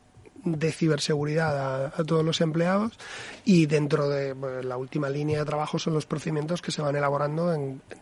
de 0.43 0.71
ciberseguridad 0.71 1.85
a, 1.85 2.03
todos 2.03 2.25
los 2.25 2.41
empleados 2.41 2.97
y 3.45 3.65
dentro 3.65 4.09
de 4.09 4.35
la 4.63 4.77
última 4.77 5.09
línea 5.09 5.39
de 5.39 5.45
trabajo 5.45 5.77
son 5.77 5.93
los 5.93 6.05
procedimientos 6.05 6.61
que 6.61 6.71
se 6.71 6.81
van 6.81 6.95
elaborando 6.95 7.55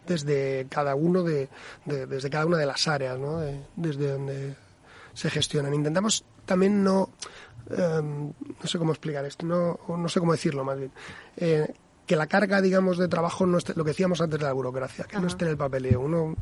desde 0.08 0.68
cada 0.70 0.96
uno 0.96 1.24
de, 1.24 1.50
desde 1.86 2.30
cada 2.30 2.46
una 2.46 2.58
de 2.58 2.66
las 2.66 2.88
áreas 2.88 3.20
¿no? 3.20 3.42
desde 3.76 4.12
donde 4.12 4.56
se 5.14 5.30
gestionan 5.30 5.74
intentamos 5.74 6.24
también 6.46 6.84
no 6.84 7.10
em, 7.70 8.32
no 8.62 8.68
sé 8.68 8.78
cómo 8.78 8.92
explicar 8.92 9.26
esto 9.26 9.46
no 9.46 9.80
no 9.88 10.08
sé 10.08 10.20
cómo 10.20 10.32
decirlo 10.32 10.64
más 10.64 10.78
bien 10.78 10.92
eh, 11.38 11.74
que 12.10 12.16
la 12.16 12.26
carga, 12.26 12.60
digamos, 12.60 12.97
de 12.97 13.07
trabajo 13.07 13.45
no 13.45 13.60
esté, 13.60 13.74
lo 13.76 13.84
que 13.84 13.91
decíamos 13.91 14.20
antes 14.20 14.39
de 14.39 14.45
la 14.47 14.51
burocracia, 14.51 15.05
que 15.05 15.20
no 15.20 15.28
esté 15.28 15.45
en 15.45 15.51
el 15.51 15.57
papeleo. 15.57 16.01
Uno 16.01 16.36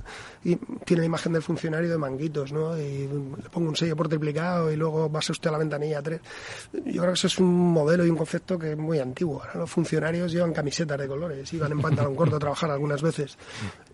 tiene 0.85 1.01
la 1.01 1.05
imagen 1.05 1.33
del 1.33 1.41
funcionario 1.41 1.89
de 1.89 1.97
manguitos, 1.97 2.53
¿no? 2.53 2.77
Y 2.77 3.09
le 3.09 3.49
pongo 3.51 3.67
un 3.67 3.75
sello 3.75 3.93
por 3.97 4.07
triplicado 4.07 4.71
y 4.71 4.77
luego 4.77 5.11
va 5.11 5.19
usted 5.19 5.49
a 5.49 5.51
la 5.51 5.57
ventanilla 5.57 6.01
3. 6.01 6.21
Yo 6.71 7.01
creo 7.01 7.07
que 7.07 7.11
eso 7.15 7.27
es 7.27 7.37
un 7.39 7.53
modelo 7.73 8.05
y 8.05 8.09
un 8.09 8.15
concepto 8.15 8.57
que 8.57 8.71
es 8.71 8.77
muy 8.77 8.99
antiguo. 8.99 9.41
Ahora 9.41 9.59
los 9.59 9.69
funcionarios 9.69 10.31
llevan 10.31 10.53
camisetas 10.53 10.97
de 10.97 11.05
colores 11.05 11.51
y 11.51 11.57
van 11.57 11.73
en 11.73 11.81
pantalón 11.81 12.15
corto 12.15 12.37
a 12.37 12.39
trabajar 12.39 12.71
algunas 12.71 13.01
veces. 13.01 13.37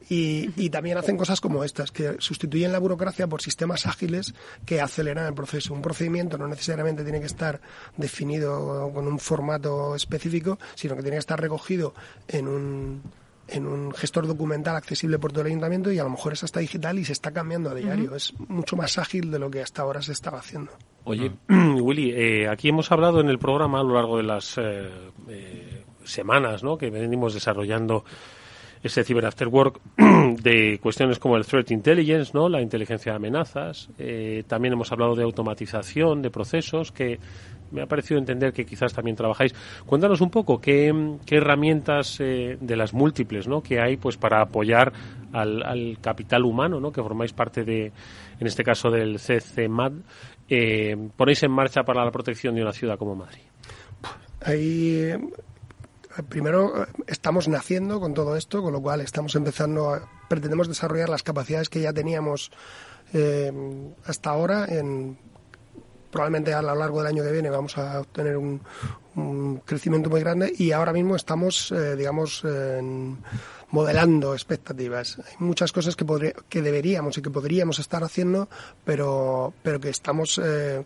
Y, 0.10 0.70
también 0.70 0.98
hacen 0.98 1.18
cosas 1.18 1.40
como 1.40 1.64
estas, 1.64 1.92
que 1.92 2.16
sustituyen 2.20 2.72
la 2.72 2.80
burocracia 2.80 3.28
por 3.28 3.42
sistemas 3.42 3.86
ágiles 3.86 4.34
que 4.66 4.82
aceleran 4.82 5.28
el 5.28 5.34
proceso. 5.34 5.74
Un 5.74 5.82
procedimiento 5.82 6.38
no 6.38 6.48
necesariamente 6.48 7.04
tiene 7.04 7.20
que 7.20 7.28
estar 7.28 7.62
definido 7.96 8.92
con 8.94 9.08
un 9.08 9.20
formato 9.20 9.96
específico, 9.96 10.58
sino 10.76 10.96
que 10.96 11.02
tiene 11.02 11.16
que 11.16 11.20
estar 11.20 11.40
recogido 11.40 11.94
en 12.28 12.48
un, 12.48 13.02
en 13.48 13.68
un 13.68 13.94
gestor 13.94 14.28
documental 14.28 14.76
accesible 14.76 15.20
por 15.20 15.32
todo 15.32 15.42
el 15.42 15.48
ayuntamiento 15.48 15.92
y 15.92 16.00
a 16.00 16.04
lo 16.04 16.10
mejor 16.10 16.34
es 16.34 16.44
hasta 16.44 16.60
digital 16.60 16.98
y 17.00 17.06
se 17.06 17.14
está 17.14 17.32
cambiando 17.32 17.70
a 17.70 17.76
diario. 17.76 18.16
Es 18.16 18.34
mucho 18.48 18.76
más 18.76 18.98
ágil 18.98 19.32
de 19.32 19.40
lo 19.40 19.52
que 19.52 19.62
hasta 19.62 19.82
ahora 19.82 20.02
se 20.02 20.12
estaba 20.12 20.40
haciendo. 20.40 20.72
Oye, 21.04 21.32
Willy, 21.50 22.12
eh, 22.12 22.48
aquí 22.48 22.70
hemos 22.70 22.92
hablado 22.92 23.20
en 23.20 23.30
el 23.30 23.40
programa 23.40 23.80
a 23.80 23.84
lo 23.84 23.94
largo 23.96 24.18
de 24.18 24.24
las 24.24 24.58
eh, 24.58 24.90
eh, 25.30 25.84
semanas 26.04 26.64
¿no? 26.64 26.78
que 26.78 26.90
venimos 26.90 27.34
desarrollando 27.34 28.06
ese 28.84 29.04
Cyber 29.04 29.26
After 29.26 29.48
Work 29.48 29.80
de 30.42 30.78
cuestiones 30.82 31.18
como 31.18 31.38
el 31.38 31.46
Threat 31.46 31.72
Intelligence, 31.72 32.32
¿no? 32.34 32.50
la 32.50 32.62
inteligencia 32.62 33.14
de 33.14 33.16
amenazas. 33.16 33.90
Eh, 33.98 34.44
también 34.46 34.74
hemos 34.74 34.92
hablado 34.92 35.16
de 35.16 35.24
automatización 35.24 36.22
de 36.22 36.30
procesos 36.30 36.92
que 36.92 37.20
me 37.72 37.82
ha 37.82 37.88
parecido 37.88 38.20
entender 38.20 38.54
que 38.54 38.66
quizás 38.66 38.94
también 38.94 39.16
trabajáis. 39.16 39.56
Cuéntanos 39.86 40.22
un 40.22 40.30
poco 40.30 40.60
qué, 40.60 40.94
herramientas 41.32 42.20
eh, 42.20 42.58
de 42.60 42.76
las 42.76 42.94
múltiples 42.94 43.48
¿no? 43.48 43.64
que 43.64 43.80
hay 43.80 43.98
pues 43.98 44.18
para 44.18 44.42
apoyar 44.42 44.92
al, 45.32 45.98
capital 46.02 46.44
humano, 46.44 46.80
¿no? 46.80 46.92
que 46.92 47.02
formáis 47.02 47.34
parte 47.34 47.64
de, 47.64 47.86
en 48.40 48.48
este 48.48 48.64
caso 48.64 48.92
del 48.92 49.18
CCMAD, 49.18 49.94
eh, 50.50 50.96
ponéis 51.16 51.42
en 51.44 51.52
marcha 51.52 51.84
para 51.84 52.04
la 52.04 52.12
protección 52.12 52.54
de 52.54 52.62
una 52.62 52.74
ciudad 52.74 52.98
como 52.98 53.16
Madrid. 53.16 53.42
Ahí 54.42 55.10
primero 56.30 56.88
estamos 57.08 57.48
naciendo 57.48 58.00
con 58.00 58.14
todo 58.14 58.36
esto, 58.36 58.62
con 58.62 58.74
lo 58.74 58.82
cual 58.82 59.02
estamos 59.02 59.36
empezando, 59.36 59.94
a, 59.94 60.10
pretendemos 60.28 60.68
desarrollar 60.68 61.10
las 61.10 61.24
capacidades 61.24 61.70
que 61.70 61.82
ya 61.82 61.94
teníamos 61.94 62.52
eh, 63.14 63.52
hasta 64.06 64.30
ahora 64.30 64.66
en 64.68 65.18
probablemente 66.12 66.54
a 66.54 66.62
lo 66.62 66.76
largo 66.76 67.00
del 67.00 67.08
año 67.08 67.24
que 67.24 67.32
viene 67.32 67.50
vamos 67.50 67.78
a 67.78 68.02
obtener 68.02 68.38
un, 68.38 68.62
crecimiento 69.66 70.10
muy 70.10 70.22
grande 70.22 70.54
y 70.56 70.72
ahora 70.72 70.94
mismo 70.94 71.16
estamos, 71.16 71.72
eh, 71.72 71.96
digamos, 71.96 72.44
modelando 73.74 74.34
expectativas. 74.36 75.18
Hay 75.18 75.36
muchas 75.40 75.72
cosas 75.72 75.96
que, 75.96 76.06
que 76.48 76.62
deberíamos 76.62 77.18
y 77.18 77.24
que 77.24 77.32
podríamos 77.32 77.80
estar 77.80 78.04
haciendo, 78.04 78.48
pero, 78.86 79.52
pero 79.64 79.80
que 79.80 79.90
estamos 79.90 80.40
eh, 80.42 80.86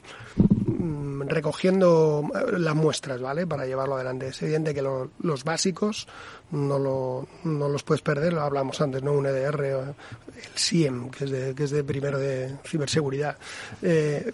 mm, 0.65 1.23
recogiendo 1.27 2.23
eh, 2.33 2.57
las 2.57 2.75
muestras, 2.75 3.21
¿vale? 3.21 3.45
Para 3.45 3.65
llevarlo 3.65 3.95
adelante. 3.95 4.27
Es 4.27 4.41
evidente 4.41 4.73
que 4.73 4.81
los 4.81 5.43
básicos 5.43 6.07
no, 6.51 6.79
lo, 6.79 7.27
no 7.43 7.67
los 7.67 7.83
puedes 7.83 8.01
perder, 8.01 8.31
lo 8.31 8.41
hablamos 8.41 8.79
antes, 8.79 9.03
¿no? 9.03 9.11
Un 9.11 9.25
EDR, 9.25 9.65
el 9.65 10.55
SIEM, 10.55 11.09
que 11.09 11.25
es 11.25 11.31
de, 11.31 11.53
que 11.53 11.65
es 11.65 11.71
de 11.71 11.83
primero 11.83 12.17
de 12.17 12.55
ciberseguridad. 12.63 13.38
Eh, 13.81 14.31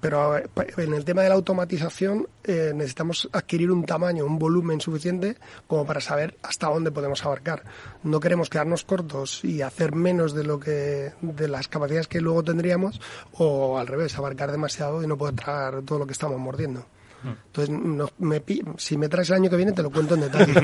pero 0.00 0.36
en 0.36 0.94
el 0.94 1.04
tema 1.04 1.22
de 1.22 1.28
la 1.28 1.34
automatización 1.34 2.26
eh, 2.44 2.72
necesitamos 2.74 3.28
adquirir 3.32 3.70
un 3.70 3.84
tamaño, 3.84 4.24
un 4.24 4.38
volumen 4.38 4.80
suficiente 4.80 5.36
como 5.66 5.84
para 5.84 6.00
saber 6.00 6.36
hasta 6.42 6.68
dónde 6.68 6.90
podemos 6.90 7.24
abarcar. 7.24 7.64
No 8.02 8.20
queremos 8.20 8.48
quedarnos 8.48 8.84
cortos 8.84 9.44
y 9.44 9.62
hacer 9.62 9.94
menos 9.94 10.32
de 10.34 10.44
lo 10.44 10.58
que 10.58 11.12
de 11.20 11.48
las 11.48 11.68
capacidades 11.68 12.08
que 12.08 12.20
luego 12.20 12.42
tendríamos 12.42 13.00
o 13.32 13.78
al 13.78 13.86
revés, 13.86 14.16
abarcar 14.16 14.50
demasiado 14.50 15.02
y 15.02 15.06
no 15.06 15.18
poder 15.18 15.34
tragar 15.34 15.82
todo 15.82 15.98
lo 15.98 16.06
que 16.06 16.12
estamos 16.12 16.38
mordiendo. 16.38 16.86
Entonces, 17.24 17.74
me, 18.18 18.42
si 18.76 18.96
me 18.96 19.08
traes 19.08 19.30
el 19.30 19.36
año 19.36 19.50
que 19.50 19.56
viene, 19.56 19.72
te 19.72 19.82
lo 19.82 19.90
cuento 19.90 20.14
en 20.14 20.22
detalle. 20.22 20.54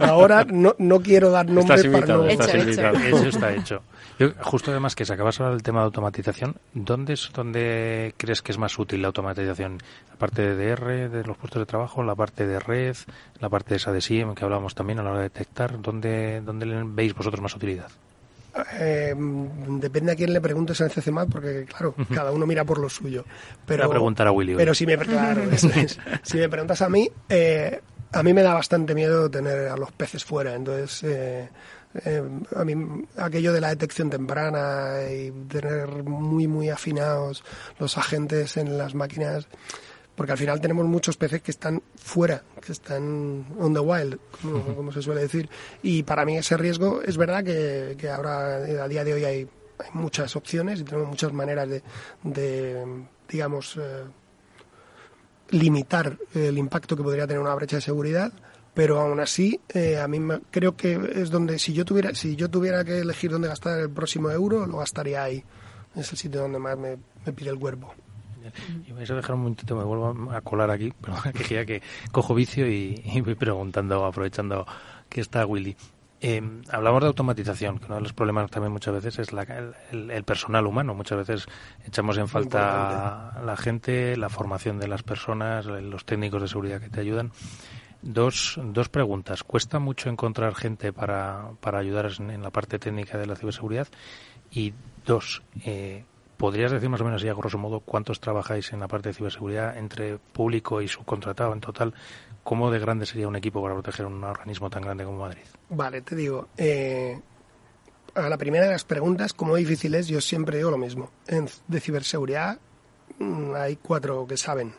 ahora 0.00 0.44
no, 0.44 0.74
no 0.78 1.00
quiero 1.00 1.30
dar 1.30 1.48
nombres 1.48 1.86
para 1.86 2.06
no... 2.06 2.24
Eso 2.24 3.28
está 3.28 3.54
hecho. 3.54 3.82
justo 4.40 4.70
además 4.70 4.94
que 4.94 5.04
se 5.04 5.12
acabas 5.12 5.38
ahora 5.40 5.52
del 5.52 5.62
tema 5.62 5.80
de 5.80 5.86
automatización, 5.86 6.56
¿dónde 6.74 7.14
es 7.14 7.30
donde 7.32 8.14
crees 8.16 8.42
que 8.42 8.52
es 8.52 8.58
más 8.58 8.78
útil 8.78 9.02
la 9.02 9.08
automatización? 9.08 9.78
¿La 10.10 10.16
parte 10.16 10.42
de 10.42 10.74
DR, 10.74 11.08
de 11.08 11.24
los 11.24 11.36
puestos 11.36 11.60
de 11.60 11.66
trabajo, 11.66 12.02
la 12.02 12.14
parte 12.14 12.46
de 12.46 12.58
red, 12.58 12.96
la 13.40 13.48
parte 13.48 13.70
de 13.70 13.76
esa 13.76 13.92
de 13.92 14.00
SIEM 14.00 14.34
que 14.34 14.44
hablábamos 14.44 14.74
también 14.74 14.98
a 14.98 15.02
la 15.02 15.10
hora 15.10 15.18
de 15.18 15.24
detectar? 15.24 15.80
¿Dónde, 15.80 16.40
dónde 16.44 16.66
veis 16.86 17.14
vosotros 17.14 17.40
más 17.40 17.54
utilidad? 17.54 17.90
Eh, 18.78 19.14
depende 19.16 20.12
a 20.12 20.16
quién 20.16 20.32
le 20.32 20.40
preguntes 20.40 20.80
en 20.80 20.88
CCMAT, 20.88 21.30
porque 21.30 21.64
claro, 21.64 21.94
cada 22.14 22.32
uno 22.32 22.46
mira 22.46 22.64
por 22.64 22.78
lo 22.78 22.88
suyo. 22.88 23.24
Pero, 23.66 23.84
Voy 23.84 23.90
a 23.90 23.94
preguntar 23.94 24.26
a 24.26 24.32
Willy. 24.32 24.54
Pero 24.54 24.74
si 24.74 24.86
me, 24.86 24.98
si 26.22 26.38
me 26.38 26.48
preguntas 26.48 26.82
a 26.82 26.88
mí, 26.88 27.10
eh, 27.28 27.80
a 28.12 28.22
mí 28.22 28.32
me 28.32 28.42
da 28.42 28.54
bastante 28.54 28.94
miedo 28.94 29.30
tener 29.30 29.68
a 29.68 29.76
los 29.76 29.92
peces 29.92 30.24
fuera. 30.24 30.54
Entonces, 30.54 31.02
eh, 31.04 31.48
a 32.54 32.64
mí 32.64 33.04
aquello 33.16 33.52
de 33.52 33.60
la 33.60 33.68
detección 33.68 34.10
temprana 34.10 35.00
y 35.10 35.30
tener 35.48 36.04
muy, 36.04 36.46
muy 36.46 36.68
afinados 36.68 37.44
los 37.78 37.96
agentes 37.98 38.56
en 38.56 38.76
las 38.76 38.94
máquinas 38.94 39.48
porque 40.18 40.32
al 40.32 40.38
final 40.38 40.60
tenemos 40.60 40.84
muchos 40.84 41.16
peces 41.16 41.40
que 41.42 41.52
están 41.52 41.80
fuera, 41.94 42.42
que 42.60 42.72
están 42.72 43.46
on 43.56 43.72
the 43.72 43.78
wild, 43.78 44.18
como, 44.42 44.90
se 44.90 45.00
suele 45.00 45.20
decir. 45.20 45.48
Y 45.80 46.02
para 46.02 46.24
mí 46.24 46.36
ese 46.36 46.56
riesgo 46.56 47.00
es 47.02 47.16
verdad 47.16 47.44
que, 47.44 48.10
ahora, 48.10 48.56
a 48.56 48.88
día 48.88 49.04
de 49.04 49.14
hoy, 49.14 49.24
hay, 49.24 49.48
muchas 49.92 50.34
opciones 50.34 50.80
y 50.80 50.82
tenemos 50.82 51.06
muchas 51.06 51.32
maneras 51.32 51.68
de, 52.24 53.04
digamos, 53.28 53.76
eh, 53.76 54.06
limitar 55.50 56.18
el 56.34 56.58
impacto 56.58 56.96
que 56.96 57.04
podría 57.04 57.28
tener 57.28 57.40
una 57.40 57.54
brecha 57.54 57.76
de 57.76 57.82
seguridad 57.82 58.32
pero 58.74 59.00
aún 59.00 59.20
así 59.20 59.60
eh, 59.68 59.98
a 59.98 60.08
mí 60.08 60.18
creo 60.50 60.76
que 60.76 61.00
es 61.14 61.30
donde 61.30 61.60
si 61.60 61.72
yo 61.72 61.84
tuviera 61.84 62.12
si 62.14 62.34
yo 62.34 62.50
tuviera 62.50 62.84
que 62.84 62.98
elegir 62.98 63.30
dónde 63.30 63.46
gastar 63.46 63.78
el 63.78 63.90
próximo 63.90 64.30
euro 64.30 64.66
lo 64.66 64.78
gastaría 64.78 65.22
ahí. 65.22 65.44
Es 65.94 66.10
el 66.10 66.18
sitio 66.18 66.40
donde 66.40 66.58
más 66.58 66.76
me, 66.76 66.98
me 67.24 67.32
pide 67.32 67.50
el 67.50 67.58
cuerpo 67.58 67.94
y 68.86 68.92
vais 68.92 69.10
a 69.10 69.14
dejar 69.14 69.34
un 69.34 69.42
momentito, 69.42 69.76
me 69.76 69.84
vuelvo 69.84 70.32
a 70.32 70.40
colar 70.40 70.70
aquí, 70.70 70.92
pero 71.00 71.16
que 71.32 71.54
ya 71.54 71.64
que 71.64 71.82
cojo 72.12 72.34
vicio 72.34 72.68
y, 72.70 73.02
voy 73.20 73.34
preguntando, 73.34 74.04
aprovechando 74.04 74.66
que 75.08 75.20
está 75.20 75.46
Willy. 75.46 75.76
Eh, 76.20 76.42
hablamos 76.72 77.00
de 77.02 77.06
automatización, 77.06 77.78
que 77.78 77.86
uno 77.86 77.96
de 77.96 78.00
los 78.00 78.12
problemas 78.12 78.50
también 78.50 78.72
muchas 78.72 78.92
veces 78.92 79.20
es 79.20 79.32
la, 79.32 79.42
el, 79.92 80.24
personal 80.24 80.66
humano. 80.66 80.94
Muchas 80.94 81.18
veces 81.18 81.46
echamos 81.86 82.18
en 82.18 82.26
falta 82.26 83.40
la 83.44 83.56
gente, 83.56 84.16
la 84.16 84.28
formación 84.28 84.80
de 84.80 84.88
las 84.88 85.04
personas, 85.04 85.66
los 85.66 86.04
técnicos 86.04 86.42
de 86.42 86.48
seguridad 86.48 86.80
que 86.80 86.88
te 86.88 87.00
ayudan. 87.00 87.30
Dos, 88.02 88.60
dos 88.62 88.88
preguntas. 88.88 89.42
¿Cuesta 89.42 89.78
mucho 89.78 90.08
encontrar 90.08 90.54
gente 90.54 90.92
para, 90.92 91.50
para 91.60 91.78
ayudar 91.78 92.10
en, 92.18 92.42
la 92.42 92.50
parte 92.50 92.78
técnica 92.78 93.18
de 93.18 93.26
la 93.26 93.36
ciberseguridad? 93.36 93.88
Y 94.50 94.72
dos, 95.04 95.42
eh, 95.64 96.04
¿Podrías 96.38 96.70
decir 96.70 96.88
más 96.88 97.00
o 97.00 97.04
menos 97.04 97.20
ya, 97.20 97.34
grosso 97.34 97.58
modo, 97.58 97.80
cuántos 97.80 98.20
trabajáis 98.20 98.72
en 98.72 98.78
la 98.78 98.86
parte 98.86 99.08
de 99.08 99.14
ciberseguridad 99.14 99.76
entre 99.76 100.18
público 100.18 100.80
y 100.80 100.86
subcontratado 100.86 101.52
en 101.52 101.60
total? 101.60 101.92
¿Cómo 102.44 102.70
de 102.70 102.78
grande 102.78 103.06
sería 103.06 103.26
un 103.26 103.34
equipo 103.34 103.60
para 103.60 103.74
proteger 103.74 104.06
un 104.06 104.22
organismo 104.22 104.70
tan 104.70 104.82
grande 104.82 105.04
como 105.04 105.18
Madrid? 105.18 105.42
Vale, 105.68 106.00
te 106.02 106.14
digo. 106.14 106.46
Eh, 106.56 107.20
a 108.14 108.28
la 108.28 108.38
primera 108.38 108.66
de 108.66 108.72
las 108.72 108.84
preguntas, 108.84 109.32
¿cómo 109.32 109.56
difícil 109.56 109.96
es? 109.96 110.06
Yo 110.06 110.20
siempre 110.20 110.58
digo 110.58 110.70
lo 110.70 110.78
mismo. 110.78 111.10
En, 111.26 111.48
de 111.66 111.80
ciberseguridad 111.80 112.60
mm, 113.18 113.54
hay 113.56 113.74
cuatro 113.76 114.24
que 114.26 114.36
saben 114.36 114.72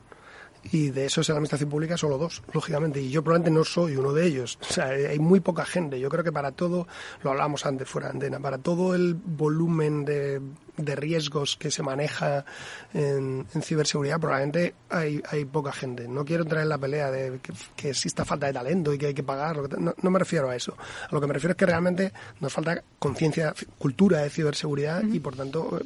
y 0.72 0.90
de 0.90 1.06
esos 1.06 1.28
en 1.30 1.34
la 1.34 1.38
administración 1.38 1.70
pública 1.70 1.98
solo 1.98 2.18
dos, 2.18 2.44
lógicamente, 2.54 3.02
y 3.02 3.10
yo 3.10 3.24
probablemente 3.24 3.58
no 3.58 3.64
soy 3.64 3.96
uno 3.96 4.14
de 4.14 4.26
ellos. 4.26 4.58
O 4.62 4.74
sea, 4.74 4.88
hay 4.88 5.20
muy 5.20 5.40
poca 5.40 5.66
gente. 5.66 6.00
Yo 6.00 6.10
creo 6.10 6.24
que 6.24 6.32
para 6.32 6.52
todo, 6.52 6.88
lo 7.24 7.32
hablábamos 7.32 7.66
antes 7.66 7.88
fuera 7.88 8.08
de 8.08 8.14
antena, 8.14 8.40
para 8.40 8.58
todo 8.58 8.96
el 8.96 9.16
volumen 9.16 10.06
de, 10.06 10.42
de 10.78 10.96
riesgos 10.96 11.56
que 11.58 11.72
se 11.72 11.84
maneja 11.84 12.46
en, 12.94 13.46
ciberseguridad, 13.62 14.20
probablemente 14.20 14.76
hay, 14.90 15.22
hay 15.30 15.46
poca 15.46 15.72
gente. 15.72 16.08
No 16.08 16.26
quiero 16.26 16.44
entrar 16.44 16.64
en 16.64 16.70
la 16.70 16.78
pelea 16.78 17.12
de 17.12 17.40
que, 17.76 17.90
exista 17.90 18.26
falta 18.26 18.48
de 18.48 18.54
talento 18.54 18.94
y 18.94 18.98
que 18.98 19.08
hay 19.08 19.14
que 19.14 19.24
pagar. 19.24 19.58
No, 19.80 19.94
no, 20.02 20.12
me 20.12 20.20
refiero 20.20 20.50
a 20.50 20.56
eso. 20.56 20.76
A 21.10 21.14
lo 21.14 21.22
que 21.22 21.28
me 21.28 21.34
refiero 21.34 21.52
es 21.52 21.58
que 21.58 21.66
realmente 21.66 22.14
nos 22.40 22.54
falta 22.54 22.84
conciencia, 22.98 23.54
cultura 23.78 24.20
de 24.20 24.30
ciberseguridad 24.30 25.04
y, 25.04 25.20
por 25.20 25.36
tanto, 25.36 25.80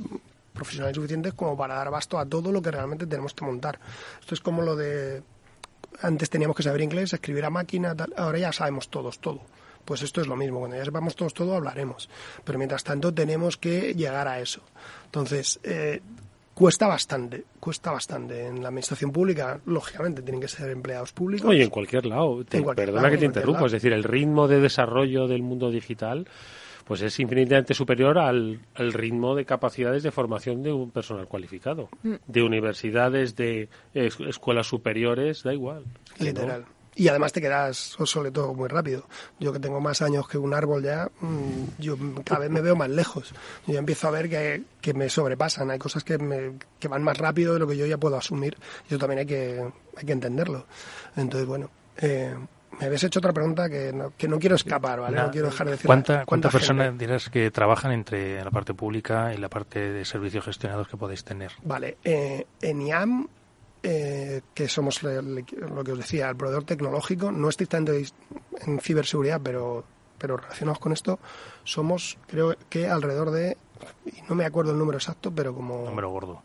profesionales 0.53 0.95
suficientes 0.95 1.33
como 1.33 1.57
para 1.57 1.75
dar 1.75 1.87
abasto 1.87 2.17
a 2.17 2.25
todo 2.25 2.51
lo 2.51 2.61
que 2.61 2.71
realmente 2.71 3.05
tenemos 3.05 3.33
que 3.33 3.45
montar. 3.45 3.79
Esto 4.19 4.35
es 4.35 4.41
como 4.41 4.61
lo 4.61 4.75
de 4.75 5.23
antes 6.01 6.29
teníamos 6.29 6.55
que 6.55 6.63
saber 6.63 6.81
inglés, 6.81 7.13
escribir 7.13 7.45
a 7.45 7.49
máquina, 7.49 7.95
ahora 8.17 8.39
ya 8.39 8.51
sabemos 8.51 8.89
todos 8.89 9.19
todo. 9.19 9.41
Pues 9.85 10.01
esto 10.01 10.21
es 10.21 10.27
lo 10.27 10.35
mismo, 10.35 10.59
cuando 10.59 10.77
ya 10.77 10.85
sepamos 10.85 11.15
todos 11.15 11.33
todo 11.33 11.55
hablaremos, 11.55 12.09
pero 12.45 12.57
mientras 12.57 12.83
tanto 12.83 13.13
tenemos 13.13 13.57
que 13.57 13.93
llegar 13.93 14.27
a 14.27 14.39
eso. 14.39 14.61
Entonces, 15.05 15.59
eh, 15.63 15.99
cuesta 16.53 16.87
bastante, 16.87 17.43
cuesta 17.59 17.91
bastante. 17.91 18.47
En 18.47 18.61
la 18.61 18.69
administración 18.69 19.11
pública, 19.11 19.59
lógicamente, 19.65 20.21
tienen 20.21 20.39
que 20.39 20.47
ser 20.47 20.69
empleados 20.69 21.11
públicos. 21.11 21.49
Oye, 21.49 21.63
en 21.63 21.69
cualquier 21.69 22.05
lado. 22.05 22.45
perdona 22.75 23.09
que 23.09 23.17
te 23.17 23.25
interrumpa, 23.25 23.65
es 23.65 23.73
decir, 23.73 23.91
el 23.91 24.05
ritmo 24.05 24.47
de 24.47 24.61
desarrollo 24.61 25.27
del 25.27 25.43
mundo 25.43 25.69
digital 25.69 26.27
pues 26.85 27.01
es 27.01 27.19
infinitamente 27.19 27.73
superior 27.73 28.17
al, 28.17 28.59
ritmo 28.75 29.35
de 29.35 29.45
capacidades 29.45 30.03
de 30.03 30.11
formación 30.11 30.63
de 30.63 30.71
un 30.71 30.91
personal 30.91 31.27
cualificado. 31.27 31.89
Mm. 32.03 32.15
De 32.27 32.43
universidades, 32.43 33.35
de 33.35 33.69
escuelas 33.93 34.67
superiores, 34.67 35.43
da 35.43 35.53
igual. 35.53 35.85
Literal. 36.19 36.65
Y 36.95 37.07
además 37.07 37.33
te 37.33 37.41
quedas 37.41 37.99
obsoleto 37.99 38.53
muy 38.53 38.69
rápido. 38.69 39.07
Yo 39.39 39.51
que 39.51 39.59
tengo 39.59 39.79
más 39.79 40.01
años 40.01 40.27
que 40.27 40.37
un 40.37 40.53
árbol 40.53 40.83
ya, 40.83 41.09
mm, 41.21 41.81
yo 41.81 41.97
cada 42.23 42.41
vez 42.41 42.51
me 42.51 42.61
veo 42.61 42.75
más 42.75 42.89
lejos. 42.89 43.33
Yo 43.65 43.79
empiezo 43.79 44.07
a 44.07 44.11
ver 44.11 44.29
que, 44.29 44.63
que 44.79 44.93
me 44.93 45.09
sobrepasan. 45.09 45.71
Hay 45.71 45.79
cosas 45.79 46.03
que, 46.03 46.17
me, 46.19 46.53
que 46.79 46.87
van 46.87 47.01
más 47.01 47.17
rápido 47.17 47.53
de 47.53 47.59
lo 47.59 47.67
que 47.67 47.77
yo 47.77 47.85
ya 47.85 47.97
puedo 47.97 48.15
asumir. 48.15 48.57
Y 48.85 48.87
eso 48.89 48.99
también 48.99 49.19
hay 49.19 49.25
que, 49.25 49.71
hay 49.97 50.05
que 50.05 50.11
entenderlo. 50.11 50.67
Entonces, 51.15 51.47
bueno, 51.47 51.71
eh, 51.97 52.35
me 52.79 52.85
habéis 52.85 53.03
hecho 53.03 53.19
otra 53.19 53.33
pregunta 53.33 53.69
que 53.69 53.93
no, 53.93 54.13
que 54.17 54.27
no 54.27 54.39
quiero 54.39 54.55
escapar, 54.55 54.99
¿vale? 55.01 55.17
No, 55.17 55.31
quiero 55.31 55.47
dejar 55.47 55.67
de 55.67 55.71
decir. 55.73 55.87
¿Cuántas 55.87 56.25
cuánta 56.25 56.49
personas 56.49 56.97
dirás 56.97 57.29
que 57.29 57.51
trabajan 57.51 57.91
entre 57.91 58.43
la 58.43 58.51
parte 58.51 58.73
pública 58.73 59.33
y 59.33 59.37
la 59.37 59.49
parte 59.49 59.91
de 59.91 60.05
servicios 60.05 60.45
gestionados 60.45 60.87
que 60.87 60.97
podéis 60.97 61.23
tener? 61.23 61.51
Vale, 61.63 61.97
eh, 62.03 62.45
en 62.61 62.81
IAM, 62.81 63.27
eh, 63.83 64.41
que 64.53 64.67
somos 64.67 65.03
lo 65.03 65.83
que 65.83 65.91
os 65.91 65.97
decía, 65.97 66.29
el 66.29 66.35
proveedor 66.35 66.63
tecnológico, 66.63 67.31
no 67.31 67.49
estrictamente 67.49 68.05
en 68.65 68.79
ciberseguridad, 68.79 69.41
pero, 69.43 69.83
pero 70.17 70.37
relacionados 70.37 70.79
con 70.79 70.93
esto, 70.93 71.19
somos 71.63 72.17
creo 72.27 72.55
que 72.69 72.87
alrededor 72.87 73.31
de, 73.31 73.57
no 74.29 74.35
me 74.35 74.45
acuerdo 74.45 74.71
el 74.71 74.77
número 74.77 74.97
exacto, 74.97 75.31
pero 75.31 75.53
como... 75.53 75.85
Número 75.85 76.09
gordo. 76.09 76.41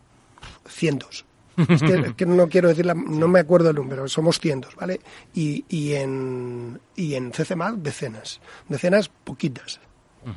Cientos. 0.66 1.24
Es 1.68 2.14
que, 2.14 2.26
no 2.26 2.48
quiero 2.48 2.68
decir, 2.68 2.86
no 2.86 3.28
me 3.28 3.40
acuerdo 3.40 3.70
el 3.70 3.76
número, 3.76 4.08
somos 4.08 4.38
cientos, 4.38 4.76
¿vale? 4.76 5.00
Y, 5.34 5.64
y 5.68 5.94
en, 5.94 6.80
y 6.94 7.14
en 7.14 7.32
CCMAD 7.32 7.74
decenas, 7.74 8.40
decenas 8.68 9.08
poquitas. 9.08 9.80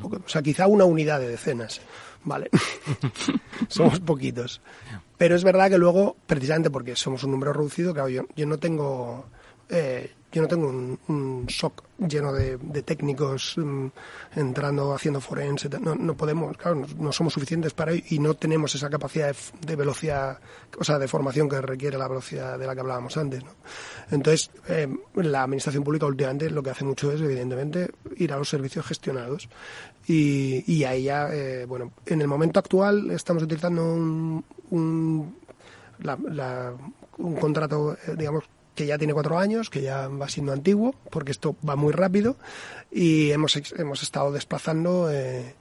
O 0.04 0.30
sea, 0.30 0.42
quizá 0.42 0.68
una 0.68 0.86
unidad 0.86 1.20
de 1.20 1.28
decenas, 1.28 1.82
¿vale? 2.24 2.50
somos 3.68 4.00
poquitos. 4.00 4.62
Pero 5.18 5.36
es 5.36 5.44
verdad 5.44 5.70
que 5.70 5.78
luego, 5.78 6.16
precisamente 6.26 6.70
porque 6.70 6.96
somos 6.96 7.24
un 7.24 7.32
número 7.32 7.54
reducido, 7.54 7.94
claro, 7.94 8.10
yo, 8.10 8.26
yo 8.36 8.46
no 8.46 8.58
tengo... 8.58 9.26
Eh, 9.70 10.12
yo 10.32 10.42
no 10.42 10.48
tengo 10.48 10.68
un, 10.68 10.98
un 11.08 11.46
SOC 11.50 11.84
lleno 12.08 12.34
de, 12.34 12.58
técnicos 12.84 13.56
mm, 13.58 13.88
entrando, 14.36 14.94
haciendo 14.94 15.20
forense. 15.20 15.70
No, 15.80 15.96
no 15.96 16.16
podemos, 16.16 16.56
claro, 16.58 16.86
no, 16.98 17.12
somos 17.12 17.34
suficientes 17.34 17.74
para 17.74 17.92
ello 17.92 18.04
y 18.10 18.20
no 18.20 18.34
tenemos 18.34 18.74
esa 18.74 18.90
capacidad 18.90 19.36
de, 19.66 19.76
velocidad, 19.76 20.40
o 20.78 20.84
sea, 20.84 20.98
de 20.98 21.08
formación 21.08 21.50
que 21.50 21.62
requiere 21.62 21.98
la 21.98 22.08
velocidad 22.08 22.58
de 22.58 22.66
la 22.66 22.74
que 22.74 22.82
hablábamos 22.82 23.18
antes. 23.18 23.44
¿no? 23.44 23.52
Entonces, 24.10 24.50
eh, 24.68 24.88
la 25.16 25.44
administración 25.44 25.84
pública 25.84 26.06
últimamente 26.06 26.50
lo 26.50 26.64
que 26.64 26.72
hace 26.72 26.86
mucho 26.86 27.12
es, 27.12 27.22
evidentemente, 27.22 27.92
ir 28.16 28.34
a 28.34 28.38
los 28.38 28.50
servicios 28.50 28.86
gestionados. 28.86 29.50
Y, 30.08 30.64
y 30.72 30.84
ahí 30.84 31.04
ya, 31.04 31.30
eh, 31.32 31.66
bueno, 31.66 31.92
en 32.06 32.22
el 32.22 32.28
momento 32.28 32.60
actual 32.60 33.12
estamos 33.12 33.44
utilizando 33.44 33.84
un, 33.84 34.44
un, 34.72 35.36
un 37.18 37.36
contrato, 37.36 37.94
eh, 37.94 38.16
digamos, 38.18 38.46
que 38.76 38.86
ya 38.86 38.98
tiene 38.98 39.14
cuatro 39.14 39.38
años, 39.38 39.70
que 39.70 39.82
ya 39.82 40.08
va 40.08 40.30
siendo 40.30 40.54
antiguo, 40.54 40.96
porque 41.10 41.32
esto 41.32 41.56
va 41.68 41.76
muy 41.76 41.92
rápido 41.92 42.38
y 42.92 43.32
hemos, 43.32 43.60
hemos 43.78 44.04
estado 44.04 44.32
desplazando 44.32 45.12
eh, 45.12 45.56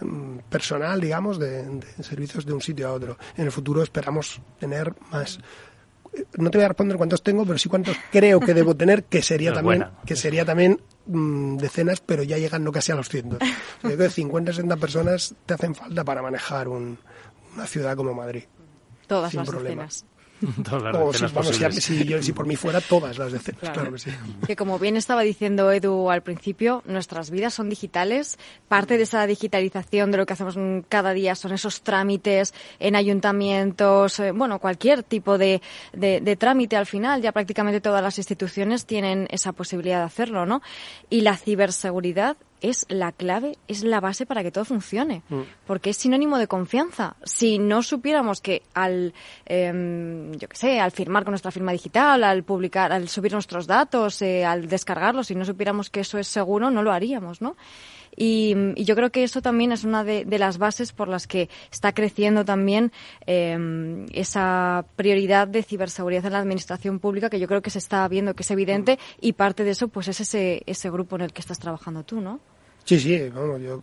em, 0.00 0.38
personal, 0.48 1.00
digamos, 1.00 1.38
de, 1.38 1.80
servicios 2.02 2.46
de 2.46 2.52
un 2.52 2.60
sitio 2.60 2.88
a 2.88 2.92
otro. 2.92 3.18
En 3.36 3.46
el 3.46 3.52
futuro 3.52 3.82
esperamos 3.82 4.40
tener 4.58 4.94
más. 5.10 5.38
No 6.38 6.50
te 6.50 6.58
voy 6.58 6.64
a 6.64 6.68
responder 6.68 6.96
cuántos 6.96 7.22
tengo, 7.22 7.44
pero 7.44 7.58
sí 7.58 7.68
cuántos 7.68 7.96
creo 8.10 8.40
que 8.40 8.54
debo 8.54 8.74
tener, 8.74 9.04
que 9.04 9.22
sería 9.22 9.52
también, 9.54 9.86
que 10.06 10.16
sería 10.16 10.44
también 10.44 10.80
mm, 11.06 11.56
decenas, 11.56 12.00
pero 12.00 12.22
ya 12.22 12.38
llegando 12.38 12.72
casi 12.72 12.92
a 12.92 12.94
los 12.94 13.08
cientos. 13.08 13.38
Yo 13.82 13.90
creo 13.90 13.98
que 13.98 14.10
50, 14.10 14.52
60 14.52 14.76
personas 14.76 15.34
te 15.44 15.54
hacen 15.54 15.74
falta 15.74 16.04
para 16.04 16.22
manejar 16.22 16.68
una 16.68 17.66
ciudad 17.66 17.96
como 17.96 18.14
Madrid. 18.14 18.44
Todas 19.06 19.34
las 19.34 19.50
decenas. 19.50 20.04
si, 22.22 22.32
por 22.32 22.46
mí 22.46 22.56
fuera, 22.56 22.80
todas 22.80 23.18
las 23.18 23.32
de 23.32 23.38
claro. 23.52 23.92
que 23.92 23.98
sí. 23.98 24.10
Que 24.46 24.56
como 24.56 24.78
bien 24.78 24.96
estaba 24.96 25.22
diciendo 25.22 25.72
Edu 25.72 26.10
al 26.10 26.22
principio, 26.22 26.82
nuestras 26.86 27.30
vidas 27.30 27.54
son 27.54 27.68
digitales. 27.70 28.38
Parte 28.68 28.96
de 28.96 29.04
esa 29.04 29.26
digitalización 29.26 30.10
de 30.10 30.18
lo 30.18 30.26
que 30.26 30.34
hacemos 30.34 30.56
cada 30.88 31.12
día 31.12 31.34
son 31.34 31.52
esos 31.52 31.82
trámites 31.82 32.54
en 32.78 32.96
ayuntamientos, 32.96 34.20
eh, 34.20 34.32
bueno, 34.32 34.58
cualquier 34.58 35.02
tipo 35.02 35.38
de, 35.38 35.62
de, 35.92 36.36
trámite 36.36 36.76
al 36.76 36.86
final. 36.86 37.22
Ya 37.22 37.32
prácticamente 37.32 37.80
todas 37.80 38.02
las 38.02 38.18
instituciones 38.18 38.86
tienen 38.86 39.26
esa 39.30 39.52
posibilidad 39.52 40.00
de 40.00 40.04
hacerlo, 40.04 40.46
¿no? 40.46 40.62
Y 41.08 41.22
la 41.22 41.36
ciberseguridad 41.36 42.36
es 42.60 42.86
la 42.88 43.12
clave, 43.12 43.58
es 43.68 43.84
la 43.84 44.00
base 44.00 44.26
para 44.26 44.42
que 44.42 44.50
todo 44.50 44.64
funcione, 44.64 45.22
mm. 45.28 45.40
porque 45.66 45.90
es 45.90 45.96
sinónimo 45.96 46.38
de 46.38 46.46
confianza. 46.46 47.16
Si 47.24 47.58
no 47.58 47.82
supiéramos 47.82 48.40
que 48.40 48.62
al, 48.74 49.14
eh, 49.46 50.32
yo 50.38 50.48
qué 50.48 50.56
sé, 50.56 50.80
al 50.80 50.92
firmar 50.92 51.24
con 51.24 51.32
nuestra 51.32 51.50
firma 51.50 51.72
digital, 51.72 52.24
al 52.24 52.44
publicar, 52.44 52.92
al 52.92 53.08
subir 53.08 53.32
nuestros 53.32 53.66
datos, 53.66 54.22
eh, 54.22 54.44
al 54.44 54.68
descargarlos, 54.68 55.28
si 55.28 55.34
no 55.34 55.44
supiéramos 55.44 55.90
que 55.90 56.00
eso 56.00 56.18
es 56.18 56.28
seguro, 56.28 56.70
no 56.70 56.82
lo 56.82 56.92
haríamos, 56.92 57.40
¿no? 57.40 57.56
Y, 58.16 58.54
yo 58.82 58.94
creo 58.94 59.10
que 59.10 59.24
eso 59.24 59.42
también 59.42 59.72
es 59.72 59.84
una 59.84 60.04
de, 60.04 60.24
las 60.38 60.58
bases 60.58 60.92
por 60.92 61.08
las 61.08 61.26
que 61.26 61.48
está 61.70 61.92
creciendo 61.92 62.44
también 62.44 62.92
em, 63.26 64.06
esa 64.12 64.84
prioridad 64.96 65.48
de 65.48 65.62
ciberseguridad 65.62 66.26
en 66.26 66.32
la 66.32 66.38
administración 66.38 66.98
pública, 66.98 67.30
que 67.30 67.38
yo 67.38 67.48
creo 67.48 67.62
que 67.62 67.70
se 67.70 67.78
está 67.78 68.06
viendo 68.08 68.34
que 68.34 68.42
es 68.42 68.50
evidente 68.50 68.98
y 69.20 69.32
parte 69.32 69.64
de 69.64 69.70
eso 69.70 69.88
pues 69.88 70.08
es 70.08 70.20
ese, 70.20 70.62
ese 70.66 70.90
grupo 70.90 71.16
en 71.16 71.22
el 71.22 71.32
que 71.32 71.40
estás 71.40 71.58
trabajando 71.58 72.04
tú, 72.04 72.20
¿no? 72.20 72.40
Sí, 72.84 72.98
sí, 73.00 73.28
vamos, 73.28 73.60
yo 73.60 73.82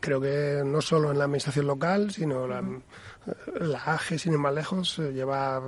creo 0.00 0.20
que 0.20 0.62
no 0.64 0.80
solo 0.80 1.10
en 1.10 1.18
la 1.18 1.24
administración 1.24 1.66
local, 1.66 2.10
sino 2.10 2.46
la, 2.46 2.62
la 3.60 3.78
AGE, 3.78 4.18
sin 4.18 4.32
ir 4.32 4.38
más 4.38 4.54
lejos, 4.54 4.98
eh, 4.98 5.12
lleva 5.12 5.62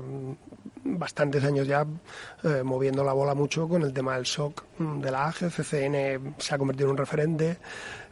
bastantes 0.84 1.44
años 1.44 1.66
ya 1.66 1.86
eh, 2.44 2.62
moviendo 2.64 3.04
la 3.04 3.12
bola 3.12 3.34
mucho 3.34 3.68
con 3.68 3.82
el 3.82 3.92
tema 3.92 4.16
del 4.16 4.26
SOC 4.26 4.64
de 4.78 5.10
la 5.10 5.26
AGE. 5.26 5.50
CCN 5.50 6.34
se 6.38 6.54
ha 6.54 6.58
convertido 6.58 6.88
en 6.88 6.92
un 6.92 6.96
referente. 6.96 7.58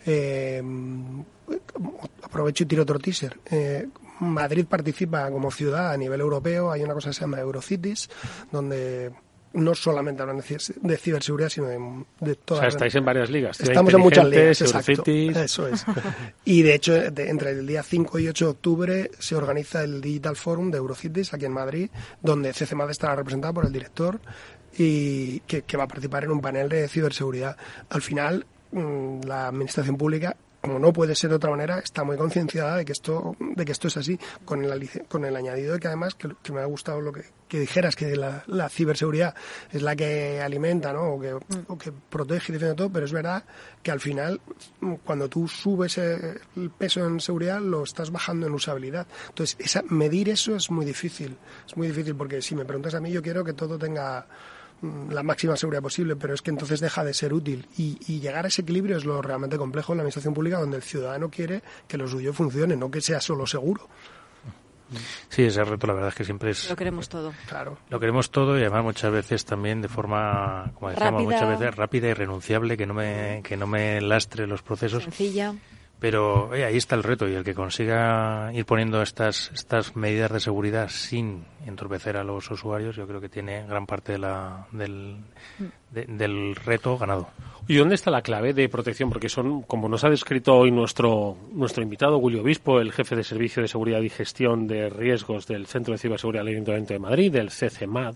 Eh, 0.07 0.63
aprovecho 2.23 2.65
y 2.65 2.67
tiro 2.67 2.83
otro 2.83 2.99
teaser. 2.99 3.39
Eh, 3.51 3.87
Madrid 4.21 4.67
participa 4.67 5.31
como 5.31 5.51
ciudad 5.51 5.93
a 5.93 5.97
nivel 5.97 6.21
europeo. 6.21 6.71
Hay 6.71 6.83
una 6.83 6.95
cosa 6.95 7.11
que 7.11 7.15
se 7.15 7.21
llama 7.21 7.39
Eurocities, 7.39 8.11
donde 8.51 9.13
no 9.55 9.75
solamente 9.75 10.23
hablan 10.23 10.39
de, 10.39 10.97
ciberseguridad, 10.97 11.49
sino 11.49 11.67
de, 11.69 12.05
de 12.21 12.35
todas. 12.35 12.61
O 12.61 12.63
sea, 12.63 12.69
estáis 12.69 12.95
en 12.95 13.05
varias 13.05 13.31
ligas. 13.31 13.61
Estamos 13.61 13.95
en 13.95 14.01
muchas 14.01 14.29
ligas, 14.29 14.61
exacto. 14.61 15.03
Eso 15.07 15.69
es. 15.69 15.85
y 16.45 16.63
de 16.63 16.75
hecho, 16.75 16.95
entre 16.95 17.51
el 17.51 17.67
día 17.67 17.83
5 17.83 18.19
y 18.19 18.29
8 18.29 18.45
de 18.45 18.51
octubre 18.51 19.11
se 19.19 19.35
organiza 19.35 19.83
el 19.83 20.01
Digital 20.01 20.37
Forum 20.37 20.71
de 20.71 20.79
Eurocities 20.79 21.33
aquí 21.33 21.47
en 21.47 21.53
Madrid, 21.53 21.91
donde 22.23 22.53
CCMAD 22.53 22.91
estará 22.91 23.17
representado 23.17 23.55
por 23.55 23.67
el 23.67 23.73
director 23.73 24.21
y 24.77 25.41
que, 25.41 25.63
que 25.63 25.77
va 25.77 25.85
a 25.85 25.89
participar 25.89 26.25
en 26.25 26.31
un 26.31 26.41
panel 26.41 26.69
de 26.69 26.87
ciberseguridad. 26.89 27.57
Al 27.89 28.03
final, 28.03 28.47
la 28.73 29.49
administración 29.49 29.97
pública 29.97 30.37
como 30.61 30.79
no 30.79 30.93
puede 30.93 31.15
ser 31.15 31.31
de 31.31 31.37
otra 31.37 31.51
manera, 31.51 31.79
está 31.79 32.05
muy 32.05 32.17
concienciada 32.17 32.77
de 32.77 32.85
que 32.85 32.93
esto, 32.93 33.37
de 33.39 33.65
que 33.65 33.73
esto 33.73 33.89
es 33.89 33.97
así, 33.97 34.19
con 34.45 34.65
el, 34.65 34.91
con 35.09 35.25
el 35.25 35.37
añadido 35.37 35.75
de 35.75 35.81
que 35.81 35.87
además, 35.87 36.15
que, 36.15 36.53
me 36.53 36.61
ha 36.61 36.65
gustado 36.65 37.01
lo 37.01 37.13
que, 37.13 37.25
dijeras, 37.49 37.95
que 37.95 38.17
la, 38.17 38.69
ciberseguridad 38.69 39.35
es 39.71 39.83
la 39.83 39.95
que 39.95 40.41
alimenta, 40.41 40.93
¿no? 40.93 41.15
O 41.15 41.21
que, 41.21 41.33
o 41.33 41.79
que 41.79 41.93
protege 41.93 42.53
y 42.53 42.55
defiende 42.55 42.77
todo, 42.77 42.91
pero 42.91 43.07
es 43.07 43.13
verdad 43.13 43.45
que 43.83 43.91
al 43.91 44.01
final, 44.01 44.41
cuando 45.05 45.29
tú 45.29 45.47
subes 45.47 45.97
el 45.99 46.71
peso 46.77 47.07
en 47.07 47.21
seguridad, 47.21 47.61
lo 47.61 47.85
estás 47.85 48.11
bajando 48.11 48.47
en 48.47 48.53
usabilidad. 48.53 49.07
Entonces, 49.29 49.57
esa, 49.61 49.83
medir 49.89 50.29
eso 50.29 50.57
es 50.57 50.71
muy 50.71 50.85
difícil. 50.85 51.37
Es 51.67 51.77
muy 51.77 51.87
difícil 51.87 52.17
porque 52.17 52.43
si 52.43 52.57
me 52.57 52.65
preguntas 52.65 52.95
a 52.95 53.01
mí, 53.01 53.13
yo 53.13 53.23
quiero 53.23 53.45
que 53.45 53.53
todo 53.53 53.79
tenga 53.79 54.27
Mm, 54.27 54.58
la 54.83 55.23
máxima 55.23 55.57
seguridad 55.57 55.83
posible, 55.83 56.17
pero 56.17 56.35
es 56.35 56.43
que 56.43 56.51
entonces 56.51 56.81
deja 56.81 57.05
de 57.05 57.15
ser 57.15 57.33
útil. 57.33 57.67
Y, 57.77 57.97
llegar 58.21 58.45
a 58.45 58.49
ese 58.49 58.63
equilibrio 58.63 58.97
es 58.97 59.05
lo 59.05 59.21
realmente 59.23 59.57
complejo 59.57 59.93
en 59.93 59.99
la 59.99 60.03
administración 60.03 60.35
pública, 60.35 60.59
donde 60.59 60.77
el 60.77 60.83
ciudadano 60.83 61.31
quiere 61.31 61.63
que 61.87 61.97
lo 61.97 62.07
suyo 62.09 62.33
funcione, 62.33 62.77
no 62.77 62.91
que 62.91 63.01
sea 63.01 63.21
solo 63.21 63.47
seguro. 63.47 63.89
Sí, 65.29 65.43
ese 65.43 65.63
reto 65.65 65.87
la 65.87 65.93
verdad 65.93 66.09
es 66.09 66.15
que 66.15 66.25
siempre 66.25 66.51
es... 66.51 66.71
Lo 66.71 66.77
queremos 66.77 67.09
todo. 67.09 67.35
Claro. 67.47 67.77
Lo 67.91 68.01
queremos 68.01 68.31
todo 68.31 68.59
y 68.59 68.63
además 68.63 68.85
muchas 68.85 69.13
veces 69.13 69.45
también 69.45 69.83
de 69.83 69.89
forma, 69.89 70.71
como 70.75 70.91
decíamos, 70.91 71.25
muchas 71.25 71.49
veces 71.49 71.77
rápida 71.77 72.09
y 72.09 72.15
renunciable, 72.15 72.77
que 72.77 72.87
no 72.87 72.95
me, 72.95 73.43
que 73.45 73.57
no 73.57 73.67
me 73.67 74.01
lastre 74.01 74.47
los 74.47 74.63
procesos. 74.63 75.05
Sencilla. 75.05 75.55
Pero 76.01 76.53
ahí 76.53 76.77
está 76.77 76.95
el 76.95 77.03
reto 77.03 77.29
y 77.29 77.35
el 77.35 77.43
que 77.43 77.55
consiga 77.55 78.53
ir 78.55 78.65
poniendo 78.65 79.03
estas, 79.03 79.51
estas 79.53 79.97
medidas 79.97 80.31
de 80.31 80.39
seguridad 80.39 80.89
sin 80.91 81.45
entorpecer 81.67 82.17
a 82.17 82.23
los 82.23 82.49
usuarios, 82.53 82.95
yo 82.95 83.07
creo 83.07 83.21
que 83.21 83.29
tiene 83.29 83.67
gran 83.67 83.85
parte 83.85 84.13
de 84.13 84.19
la, 84.19 84.69
del, 84.71 85.17
del 85.91 86.55
reto 86.55 86.97
ganado. 86.99 87.29
¿Y 87.67 87.77
dónde 87.77 87.97
está 87.97 88.13
la 88.13 88.23
clave 88.23 88.55
de 88.55 88.69
protección? 88.69 89.11
Porque 89.11 89.29
son, 89.29 89.63
como 89.63 89.89
nos 89.89 90.05
ha 90.05 90.09
descrito 90.09 90.55
hoy 90.55 90.71
nuestro, 90.71 91.37
nuestro 91.53 91.83
invitado, 91.83 92.21
Julio 92.21 92.43
Obispo, 92.43 92.81
el 92.81 92.93
jefe 92.93 93.17
de 93.17 93.25
Servicio 93.25 93.61
de 93.61 93.69
Seguridad 93.69 94.01
y 94.01 94.09
Gestión 94.09 94.69
de 94.69 94.89
Riesgos 94.89 95.47
del 95.49 95.67
Centro 95.67 95.93
de 95.93 95.99
Ciberseguridad 95.99 96.45
del 96.45 96.55
Ayuntamiento 96.55 96.95
de 96.95 97.01
Madrid, 97.01 97.33
del 97.33 97.51
CCMAD, 97.51 98.15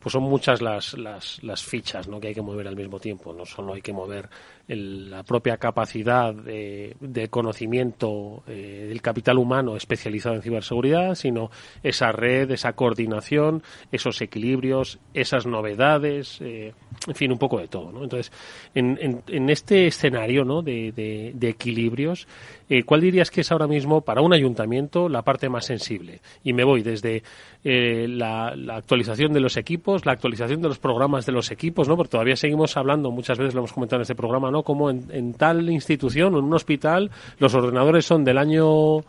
pues 0.00 0.12
son 0.12 0.22
muchas 0.22 0.62
las, 0.62 0.94
las, 0.94 1.42
las 1.42 1.64
fichas 1.64 2.06
¿no? 2.06 2.20
que 2.20 2.28
hay 2.28 2.34
que 2.34 2.42
mover 2.42 2.68
al 2.68 2.76
mismo 2.76 3.00
tiempo. 3.00 3.32
No 3.32 3.44
solo 3.44 3.74
hay 3.74 3.82
que 3.82 3.92
mover 3.92 4.28
la 4.68 5.22
propia 5.22 5.58
capacidad 5.58 6.34
de, 6.34 7.28
conocimiento 7.30 8.42
eh, 8.48 8.86
del 8.88 9.00
capital 9.00 9.38
humano 9.38 9.76
especializado 9.76 10.34
en 10.34 10.42
ciberseguridad, 10.42 11.14
sino 11.14 11.50
esa 11.82 12.10
red, 12.10 12.50
esa 12.50 12.72
coordinación, 12.72 13.62
esos 13.92 14.20
equilibrios, 14.20 14.98
esas 15.14 15.46
novedades, 15.46 16.40
eh, 16.40 16.74
en 17.06 17.14
fin, 17.14 17.30
un 17.30 17.38
poco 17.38 17.60
de 17.60 17.68
todo. 17.68 17.92
¿no? 17.92 18.02
Entonces, 18.02 18.32
en, 18.74 19.22
en, 19.28 19.50
este 19.50 19.86
escenario 19.86 20.44
¿no? 20.44 20.62
de, 20.62 20.92
de, 20.92 21.48
equilibrios, 21.48 22.26
eh, 22.68 22.82
¿cuál 22.82 23.02
dirías 23.02 23.30
que 23.30 23.42
es 23.42 23.52
ahora 23.52 23.68
mismo 23.68 24.00
para 24.00 24.20
un 24.20 24.32
ayuntamiento 24.32 25.08
la 25.08 25.22
parte 25.22 25.48
más 25.48 25.64
sensible? 25.64 26.20
Y 26.42 26.52
me 26.52 26.64
voy 26.64 26.82
desde 26.82 27.22
la, 27.62 28.54
la, 28.56 28.76
actualización 28.76 29.32
de 29.32 29.40
los 29.40 29.56
equipos, 29.56 30.06
la 30.06 30.12
actualización 30.12 30.60
de 30.62 30.68
los 30.68 30.78
programas 30.78 31.26
de 31.26 31.32
los 31.32 31.50
equipos, 31.50 31.88
¿no? 31.88 31.96
porque 31.96 32.10
todavía 32.10 32.36
seguimos 32.36 32.76
hablando, 32.76 33.10
muchas 33.10 33.38
veces 33.38 33.54
lo 33.54 33.60
hemos 33.60 33.72
comentado 33.72 33.98
en 33.98 34.02
este 34.02 34.14
programa, 34.14 34.50
como 34.62 34.90
en, 34.90 35.34
tal 35.34 35.70
institución 35.70 36.34
o 36.34 36.38
en 36.38 36.44
un 36.44 36.54
hospital 36.54 37.10
los 37.38 37.54
ordenadores 37.54 38.06
son 38.06 38.24
del 38.24 38.38
año 38.38 39.00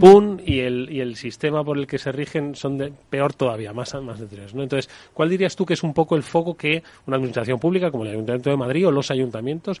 PUN 0.00 0.42
y 0.44 0.60
el, 0.60 0.88
y 0.90 1.00
el 1.00 1.16
sistema 1.16 1.62
por 1.64 1.78
el 1.78 1.86
que 1.86 1.98
se 1.98 2.12
rigen 2.12 2.54
son 2.54 2.78
de 2.78 2.92
peor 3.10 3.34
todavía, 3.34 3.72
más, 3.72 3.94
más 4.02 4.18
de 4.18 4.26
tres. 4.26 4.54
¿no? 4.54 4.62
Entonces, 4.62 4.90
¿cuál 5.14 5.28
dirías 5.28 5.54
tú 5.56 5.64
que 5.64 5.74
es 5.74 5.82
un 5.82 5.94
poco 5.94 6.16
el 6.16 6.22
foco 6.22 6.56
que 6.56 6.82
una 7.06 7.16
administración 7.16 7.58
pública 7.58 7.90
como 7.90 8.04
el 8.04 8.10
Ayuntamiento 8.10 8.50
de 8.50 8.56
Madrid 8.56 8.86
o 8.88 8.90
los 8.90 9.10
ayuntamientos 9.10 9.80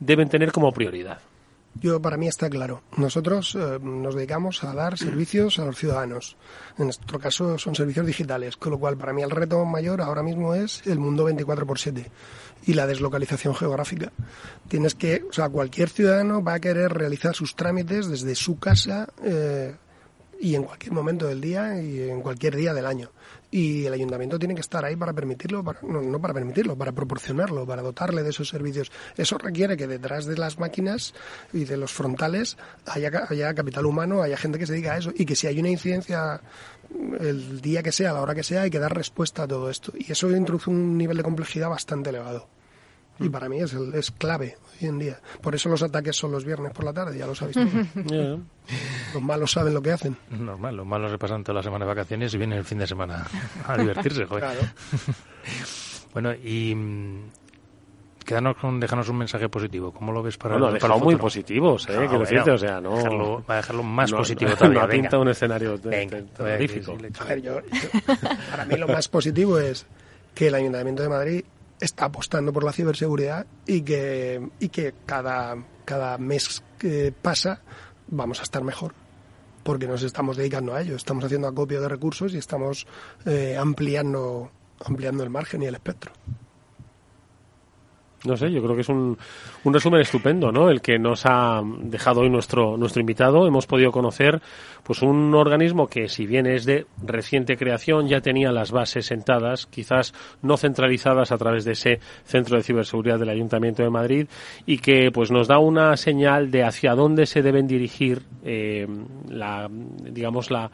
deben 0.00 0.28
tener 0.28 0.52
como 0.52 0.72
prioridad? 0.72 1.18
Yo, 1.80 2.00
para 2.00 2.16
mí 2.16 2.28
está 2.28 2.48
claro. 2.48 2.82
Nosotros 2.96 3.56
eh, 3.56 3.78
nos 3.82 4.14
dedicamos 4.14 4.62
a 4.62 4.72
dar 4.72 4.96
servicios 4.96 5.58
a 5.58 5.64
los 5.64 5.76
ciudadanos. 5.76 6.36
En 6.78 6.84
nuestro 6.84 7.18
caso 7.18 7.58
son 7.58 7.74
servicios 7.74 8.06
digitales, 8.06 8.56
con 8.56 8.72
lo 8.72 8.78
cual 8.78 8.96
para 8.96 9.12
mí 9.12 9.22
el 9.22 9.30
reto 9.30 9.64
mayor 9.64 10.00
ahora 10.00 10.22
mismo 10.22 10.54
es 10.54 10.86
el 10.86 10.98
mundo 10.98 11.24
24 11.24 11.66
por 11.66 11.78
7 11.78 12.10
y 12.66 12.74
la 12.74 12.86
deslocalización 12.86 13.54
geográfica. 13.54 14.12
Tienes 14.68 14.94
que, 14.94 15.24
o 15.28 15.32
sea, 15.32 15.48
cualquier 15.48 15.90
ciudadano 15.90 16.42
va 16.42 16.54
a 16.54 16.60
querer 16.60 16.92
realizar 16.92 17.34
sus 17.34 17.56
trámites 17.56 18.08
desde 18.08 18.34
su 18.34 18.58
casa. 18.58 19.08
Eh, 19.22 19.74
y 20.40 20.54
en 20.54 20.64
cualquier 20.64 20.92
momento 20.92 21.26
del 21.26 21.40
día 21.40 21.80
y 21.80 22.08
en 22.08 22.20
cualquier 22.20 22.56
día 22.56 22.74
del 22.74 22.86
año. 22.86 23.10
Y 23.50 23.84
el 23.86 23.92
ayuntamiento 23.92 24.38
tiene 24.38 24.54
que 24.54 24.60
estar 24.60 24.84
ahí 24.84 24.96
para 24.96 25.12
permitirlo, 25.12 25.64
no, 25.82 26.20
para 26.20 26.34
permitirlo, 26.34 26.76
para 26.76 26.92
proporcionarlo, 26.92 27.64
para 27.64 27.82
dotarle 27.82 28.22
de 28.22 28.30
esos 28.30 28.48
servicios. 28.48 28.90
Eso 29.16 29.38
requiere 29.38 29.76
que 29.76 29.86
detrás 29.86 30.26
de 30.26 30.36
las 30.36 30.58
máquinas 30.58 31.14
y 31.52 31.64
de 31.64 31.76
los 31.76 31.92
frontales 31.92 32.56
haya, 32.86 33.26
haya 33.28 33.54
capital 33.54 33.86
humano, 33.86 34.22
haya 34.22 34.36
gente 34.36 34.58
que 34.58 34.66
se 34.66 34.72
dedica 34.72 34.94
a 34.94 34.98
eso 34.98 35.12
y 35.14 35.24
que 35.24 35.36
si 35.36 35.46
hay 35.46 35.60
una 35.60 35.70
incidencia 35.70 36.40
el 37.20 37.60
día 37.60 37.82
que 37.82 37.92
sea, 37.92 38.12
la 38.12 38.22
hora 38.22 38.34
que 38.34 38.42
sea, 38.42 38.62
hay 38.62 38.70
que 38.70 38.78
dar 38.78 38.94
respuesta 38.94 39.44
a 39.44 39.48
todo 39.48 39.70
esto. 39.70 39.92
Y 39.96 40.10
eso 40.10 40.30
introduce 40.30 40.70
un 40.70 40.98
nivel 40.98 41.16
de 41.16 41.22
complejidad 41.22 41.68
bastante 41.68 42.10
elevado. 42.10 42.48
Y 43.20 43.28
para 43.28 43.48
mí 43.48 43.60
es, 43.60 43.72
es 43.72 44.10
clave 44.10 44.56
hoy 44.80 44.88
en 44.88 44.98
día. 44.98 45.20
Por 45.40 45.54
eso 45.54 45.68
los 45.68 45.82
ataques 45.82 46.16
son 46.16 46.32
los 46.32 46.44
viernes 46.44 46.72
por 46.72 46.84
la 46.84 46.92
tarde, 46.92 47.18
ya 47.18 47.26
lo 47.26 47.34
sabéis. 47.34 47.56
Los 49.12 49.22
malos 49.22 49.52
saben 49.52 49.74
lo 49.74 49.82
que 49.82 49.92
hacen. 49.92 50.16
Normal, 50.30 50.76
los 50.76 50.86
malos 50.86 51.10
se 51.10 51.18
pasan 51.18 51.44
toda 51.44 51.56
la 51.56 51.62
semana 51.62 51.84
de 51.84 51.90
vacaciones 51.90 52.34
y 52.34 52.38
vienen 52.38 52.58
el 52.58 52.64
fin 52.64 52.78
de 52.78 52.86
semana 52.86 53.26
a 53.66 53.76
divertirse, 53.76 54.24
joder. 54.24 54.44
Claro. 54.44 54.60
bueno, 56.12 56.34
y 56.34 56.74
mm, 56.74 57.24
quédanos 58.24 58.56
con 58.56 58.80
dejarnos 58.80 59.08
un 59.08 59.18
mensaje 59.18 59.48
positivo. 59.48 59.92
¿Cómo 59.92 60.12
lo 60.12 60.22
ves 60.22 60.36
para, 60.36 60.56
bueno, 60.56 60.78
para 60.78 60.96
muy 60.96 61.16
positivos, 61.16 61.88
¿eh? 61.88 62.06
Quiero 62.08 62.20
decirte, 62.20 62.50
o 62.50 62.58
sea, 62.58 62.80
no... 62.80 62.96
Dejarlo, 62.96 63.44
va 63.48 63.54
a 63.54 63.56
dejarlo 63.58 63.82
más 63.82 64.10
positivo 64.10 64.52
todavía. 64.56 64.82
No 64.82 64.88
pinta 64.88 65.18
un 65.18 65.28
escenario 65.28 65.78
terrorífico. 65.78 66.96
A 67.20 67.24
ver, 67.24 67.42
yo, 67.42 67.60
para 68.50 68.64
mí 68.64 68.76
lo 68.76 68.88
más 68.88 69.08
positivo 69.08 69.58
es 69.58 69.86
que 70.34 70.48
el 70.48 70.54
Ayuntamiento 70.54 71.02
de 71.02 71.08
Madrid 71.08 71.44
está 71.80 72.06
apostando 72.06 72.52
por 72.52 72.64
la 72.64 72.72
ciberseguridad 72.72 73.46
y 73.66 73.82
que, 73.82 74.48
y 74.60 74.68
que 74.68 74.94
cada, 75.06 75.56
cada 75.84 76.18
mes 76.18 76.62
que 76.78 77.12
pasa 77.12 77.60
vamos 78.08 78.40
a 78.40 78.42
estar 78.42 78.62
mejor 78.62 78.94
porque 79.64 79.86
nos 79.86 80.02
estamos 80.02 80.36
dedicando 80.36 80.74
a 80.74 80.82
ello, 80.82 80.94
estamos 80.94 81.24
haciendo 81.24 81.48
acopio 81.48 81.80
de 81.80 81.88
recursos 81.88 82.34
y 82.34 82.38
estamos 82.38 82.86
eh, 83.24 83.56
ampliando, 83.58 84.50
ampliando 84.84 85.24
el 85.24 85.30
margen 85.30 85.62
y 85.62 85.66
el 85.66 85.74
espectro. 85.74 86.12
No 88.24 88.38
sé, 88.38 88.50
yo 88.50 88.62
creo 88.62 88.74
que 88.74 88.80
es 88.80 88.88
un, 88.88 89.18
un 89.64 89.74
resumen 89.74 90.00
estupendo, 90.00 90.50
¿no? 90.50 90.70
El 90.70 90.80
que 90.80 90.98
nos 90.98 91.26
ha 91.26 91.60
dejado 91.80 92.22
hoy 92.22 92.30
nuestro, 92.30 92.76
nuestro 92.78 93.00
invitado. 93.00 93.46
Hemos 93.46 93.66
podido 93.66 93.92
conocer, 93.92 94.40
pues, 94.82 95.02
un 95.02 95.34
organismo 95.34 95.88
que, 95.88 96.08
si 96.08 96.24
bien 96.24 96.46
es 96.46 96.64
de 96.64 96.86
reciente 97.04 97.58
creación, 97.58 98.08
ya 98.08 98.22
tenía 98.22 98.50
las 98.50 98.72
bases 98.72 99.04
sentadas, 99.04 99.66
quizás 99.66 100.14
no 100.40 100.56
centralizadas 100.56 101.32
a 101.32 101.36
través 101.36 101.66
de 101.66 101.72
ese 101.72 102.00
Centro 102.24 102.56
de 102.56 102.62
Ciberseguridad 102.62 103.18
del 103.18 103.28
Ayuntamiento 103.28 103.82
de 103.82 103.90
Madrid, 103.90 104.26
y 104.64 104.78
que, 104.78 105.10
pues, 105.12 105.30
nos 105.30 105.46
da 105.46 105.58
una 105.58 105.94
señal 105.98 106.50
de 106.50 106.64
hacia 106.64 106.94
dónde 106.94 107.26
se 107.26 107.42
deben 107.42 107.66
dirigir, 107.66 108.22
eh, 108.42 108.86
la, 109.28 109.68
digamos, 109.70 110.50
la, 110.50 110.70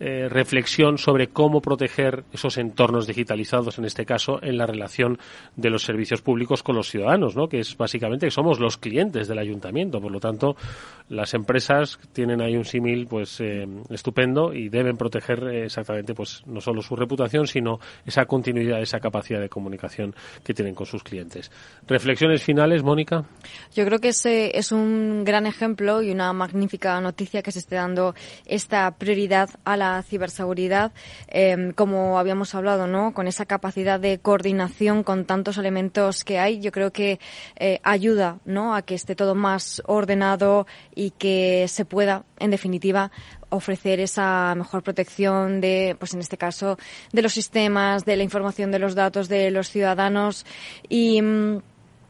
eh, 0.00 0.28
reflexión 0.28 0.96
sobre 0.96 1.26
cómo 1.26 1.60
proteger 1.60 2.22
esos 2.32 2.56
entornos 2.56 3.08
digitalizados, 3.08 3.78
en 3.78 3.84
este 3.84 4.06
caso, 4.06 4.38
en 4.42 4.56
la 4.56 4.64
relación 4.64 5.18
de 5.56 5.70
los 5.70 5.82
servicios 5.82 6.22
públicos 6.22 6.62
con 6.62 6.76
los 6.76 6.88
ciudadanos, 6.88 7.34
¿no? 7.34 7.48
que 7.48 7.58
es 7.58 7.76
básicamente 7.76 8.26
que 8.26 8.30
somos 8.30 8.60
los 8.60 8.76
clientes 8.76 9.26
del 9.26 9.40
ayuntamiento. 9.40 10.00
Por 10.00 10.12
lo 10.12 10.20
tanto, 10.20 10.54
las 11.08 11.34
empresas 11.34 11.98
tienen 12.12 12.40
ahí 12.40 12.56
un 12.56 12.64
símil 12.64 13.08
pues 13.08 13.40
eh, 13.40 13.66
estupendo 13.90 14.52
y 14.52 14.68
deben 14.68 14.96
proteger 14.96 15.42
eh, 15.48 15.64
exactamente 15.64 16.14
pues 16.14 16.42
no 16.46 16.60
solo 16.60 16.80
su 16.80 16.94
reputación, 16.94 17.48
sino 17.48 17.80
esa 18.06 18.26
continuidad, 18.26 18.80
esa 18.80 19.00
capacidad 19.00 19.40
de 19.40 19.48
comunicación 19.48 20.14
que 20.44 20.54
tienen 20.54 20.76
con 20.76 20.86
sus 20.86 21.02
clientes. 21.02 21.50
Reflexiones 21.88 22.42
finales, 22.44 22.84
Mónica. 22.84 23.24
Yo 23.74 23.84
creo 23.84 23.98
que 23.98 24.10
ese 24.10 24.56
es 24.56 24.70
un 24.70 25.24
gran 25.24 25.46
ejemplo 25.46 26.02
y 26.02 26.12
una 26.12 26.32
magnífica 26.32 27.00
noticia 27.00 27.42
que 27.42 27.50
se 27.50 27.58
esté 27.58 27.74
dando 27.74 28.14
esta 28.46 28.88
prioridad 28.92 29.50
a 29.64 29.76
la 29.76 29.87
ciberseguridad, 30.08 30.92
em, 31.28 31.72
como 31.72 32.18
habíamos 32.18 32.54
hablado, 32.54 32.86
¿no? 32.86 33.12
Con 33.14 33.26
esa 33.26 33.46
capacidad 33.46 33.98
de 34.00 34.18
coordinación 34.18 35.02
con 35.02 35.24
tantos 35.24 35.58
elementos 35.58 36.24
que 36.24 36.38
hay, 36.38 36.60
yo 36.60 36.72
creo 36.72 36.92
que 36.92 37.18
eh, 37.56 37.80
ayuda, 37.82 38.38
¿no? 38.44 38.74
A 38.74 38.82
que 38.82 38.94
esté 38.94 39.14
todo 39.14 39.34
más 39.34 39.82
ordenado 39.86 40.66
y 40.94 41.10
que 41.10 41.66
se 41.68 41.84
pueda, 41.84 42.24
en 42.38 42.50
definitiva, 42.50 43.10
ofrecer 43.50 44.00
esa 44.00 44.54
mejor 44.54 44.82
protección 44.82 45.60
de, 45.60 45.96
pues 45.98 46.14
en 46.14 46.20
este 46.20 46.36
caso, 46.36 46.78
de 47.12 47.22
los 47.22 47.32
sistemas, 47.32 48.04
de 48.04 48.16
la 48.16 48.22
información 48.22 48.70
de 48.70 48.78
los 48.78 48.94
datos 48.94 49.28
de 49.28 49.50
los 49.50 49.70
ciudadanos 49.70 50.44
y 50.88 51.22
mm, 51.22 51.62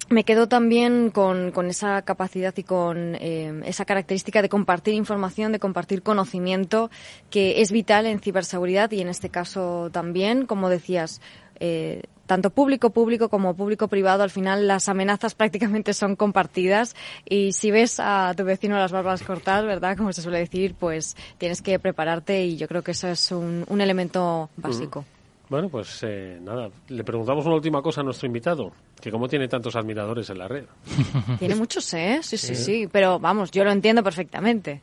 me 0.09 0.25
quedo 0.25 0.49
también 0.49 1.11
con, 1.11 1.51
con, 1.53 1.67
esa 1.67 2.03
capacidad 2.03 2.55
y 2.57 2.63
con 2.63 3.15
eh, 3.17 3.61
esa 3.67 3.85
característica 3.85 4.41
de 4.43 4.49
compartir 4.49 4.95
información, 4.95 5.53
de 5.53 5.59
compartir 5.59 6.03
conocimiento, 6.03 6.91
que 7.31 7.61
es 7.61 7.73
vital 7.73 8.07
en 8.07 8.21
ciberseguridad 8.21 8.91
y 8.91 9.01
en 9.01 9.09
este 9.09 9.29
caso 9.29 9.91
también, 9.93 10.47
como 10.47 10.71
decías, 10.71 11.21
eh, 11.61 12.03
tanto 12.27 12.51
público 12.51 12.91
público 12.91 13.29
como 13.29 13.55
público 13.55 13.89
privado, 13.89 14.23
al 14.23 14.31
final 14.31 14.67
las 14.67 14.89
amenazas 14.89 15.35
prácticamente 15.37 15.93
son 15.93 16.17
compartidas 16.17 16.97
y 17.29 17.53
si 17.53 17.71
ves 17.71 18.01
a 18.01 18.33
tu 18.37 18.45
vecino 18.45 18.77
las 18.77 18.93
barbas 18.93 19.23
cortadas, 19.23 19.67
¿verdad? 19.67 19.97
Como 19.97 20.13
se 20.13 20.23
suele 20.23 20.39
decir, 20.39 20.75
pues 20.79 21.17
tienes 21.37 21.61
que 21.61 21.79
prepararte 21.79 22.45
y 22.45 22.57
yo 22.57 22.67
creo 22.67 22.83
que 22.83 22.93
eso 22.93 23.09
es 23.09 23.31
un, 23.31 23.65
un 23.69 23.81
elemento 23.81 24.49
básico. 24.57 25.05
Bueno, 25.49 25.69
pues 25.71 26.01
eh, 26.03 26.39
nada, 26.43 26.69
le 26.89 27.05
preguntamos 27.05 27.47
una 27.47 27.55
última 27.55 27.81
cosa 27.81 28.03
a 28.03 28.05
nuestro 28.05 28.27
invitado, 28.27 28.71
que 29.01 29.11
cómo 29.11 29.29
tiene 29.29 29.49
tantos 29.49 29.77
admiradores 29.77 30.29
en 30.29 30.39
la 30.39 30.47
red. 30.47 30.65
Tiene 31.39 31.55
muchos, 31.55 31.93
¿eh? 31.95 32.21
Sí, 32.23 32.37
sí, 32.37 32.55
sí, 32.55 32.89
pero 32.91 33.19
vamos, 33.19 33.51
yo 33.51 33.65
lo 33.65 33.71
entiendo 33.71 34.03
perfectamente. 34.03 34.83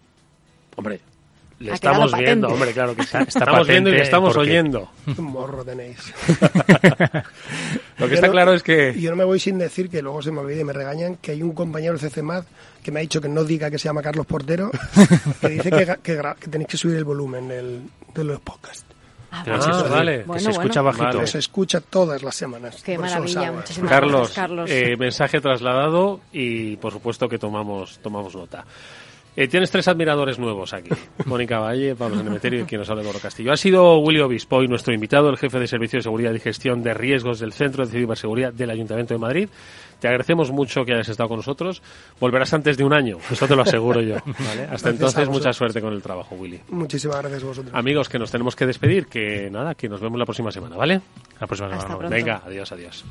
Hombre, 0.75 0.99
le 1.59 1.71
estamos 1.71 2.11
viendo, 2.17 2.47
hombre, 2.47 2.73
claro 2.73 2.95
que 2.95 3.03
sí. 3.03 3.15
estamos 3.27 3.67
viendo 3.67 3.89
y 3.91 3.93
le 3.93 4.01
estamos 4.01 4.35
oyendo. 4.35 4.89
Un 5.17 5.23
morro 5.31 5.63
tenéis. 5.63 6.13
lo 7.99 8.09
que 8.09 8.15
está 8.15 8.29
claro 8.29 8.53
es 8.53 8.63
que... 8.63 8.99
Yo 8.99 9.11
no 9.11 9.15
me 9.15 9.23
voy 9.23 9.39
sin 9.39 9.59
decir, 9.59 9.89
que 9.89 10.01
luego 10.01 10.23
se 10.23 10.31
me 10.31 10.39
olvide 10.39 10.61
y 10.61 10.63
me 10.63 10.73
regañan, 10.73 11.17
que 11.17 11.31
hay 11.31 11.43
un 11.43 11.53
compañero 11.53 11.95
del 11.95 12.09
CCMAD 12.09 12.43
que 12.81 12.91
me 12.91 12.99
ha 12.99 13.01
dicho 13.01 13.21
que 13.21 13.29
no 13.29 13.43
diga 13.43 13.69
que 13.69 13.77
se 13.77 13.85
llama 13.85 14.01
Carlos 14.01 14.25
Portero, 14.25 14.71
que 15.41 15.49
dice 15.49 15.69
que, 15.69 15.97
que, 16.01 16.49
tenéis 16.49 16.67
que 16.67 16.77
subir 16.77 16.97
el 16.97 17.03
volumen 17.03 17.47
de 17.47 18.23
los 18.23 18.39
podcasts. 18.41 18.94
Ah, 19.45 19.87
vale. 19.89 20.25
que 20.31 20.39
se 20.39 20.51
escucha 20.51 20.81
bajito. 20.81 21.27
Se 21.27 21.39
escucha 21.39 21.81
todas 21.81 22.23
las 22.23 22.35
semanas. 22.35 22.81
Qué 22.83 22.97
maravilla, 22.97 23.51
muchísimas 23.51 23.89
Carlos, 23.89 24.13
gracias, 24.13 24.35
Carlos. 24.35 24.69
Eh, 24.71 24.95
mensaje 24.97 25.41
trasladado 25.41 26.21
y 26.31 26.77
por 26.77 26.93
supuesto 26.93 27.27
que 27.27 27.37
tomamos, 27.37 27.99
tomamos 27.99 28.35
nota. 28.35 28.65
Eh, 29.35 29.47
tienes 29.47 29.69
tres 29.69 29.87
admiradores 29.87 30.39
nuevos 30.39 30.73
aquí. 30.73 30.89
Mónica 31.25 31.59
Valle, 31.59 31.95
Pablo 31.95 32.15
Sanemeterio 32.17 32.61
y 32.61 32.63
quien 32.65 32.79
nos 32.79 32.89
habla 32.89 33.01
de 33.01 33.07
Moro 33.07 33.19
Castillo. 33.19 33.51
Ha 33.51 33.57
sido 33.57 33.97
Willy 33.99 34.21
Obispo 34.21 34.63
y 34.63 34.67
nuestro 34.67 34.93
invitado, 34.93 35.29
el 35.29 35.37
jefe 35.37 35.59
de 35.59 35.67
Servicio 35.67 35.99
de 35.99 36.03
Seguridad 36.03 36.33
y 36.33 36.39
Gestión 36.39 36.83
de 36.83 36.93
Riesgos 36.93 37.39
del 37.39 37.53
Centro 37.53 37.85
de 37.85 37.91
Ciberseguridad 37.91 38.53
del 38.53 38.69
Ayuntamiento 38.69 39.13
de 39.13 39.19
Madrid. 39.19 39.49
Te 39.99 40.07
agradecemos 40.07 40.51
mucho 40.51 40.85
que 40.85 40.93
hayas 40.93 41.09
estado 41.09 41.29
con 41.29 41.37
nosotros. 41.37 41.81
Volverás 42.19 42.53
antes 42.53 42.77
de 42.77 42.83
un 42.83 42.93
año, 42.93 43.17
eso 43.31 43.47
te 43.47 43.55
lo 43.55 43.61
aseguro 43.61 44.01
yo. 44.01 44.17
Hasta 44.69 44.89
entonces, 44.89 45.27
mucha 45.29 45.51
suerte 45.53 45.81
con 45.81 45.93
el 45.93 46.01
trabajo, 46.01 46.35
Willy. 46.35 46.61
Muchísimas 46.69 47.19
gracias 47.21 47.43
a 47.43 47.45
vosotros. 47.47 47.73
Amigos, 47.75 48.09
que 48.09 48.19
nos 48.19 48.31
tenemos 48.31 48.55
que 48.55 48.65
despedir, 48.65 49.07
que 49.07 49.49
nada, 49.49 49.75
que 49.75 49.89
nos 49.89 50.01
vemos 50.01 50.19
la 50.19 50.25
próxima 50.25 50.51
semana, 50.51 50.75
¿vale? 50.75 51.01
La 51.39 51.47
próxima 51.47 51.79
semana. 51.79 52.09
Venga, 52.09 52.41
adiós, 52.45 52.71
adiós. 52.71 53.05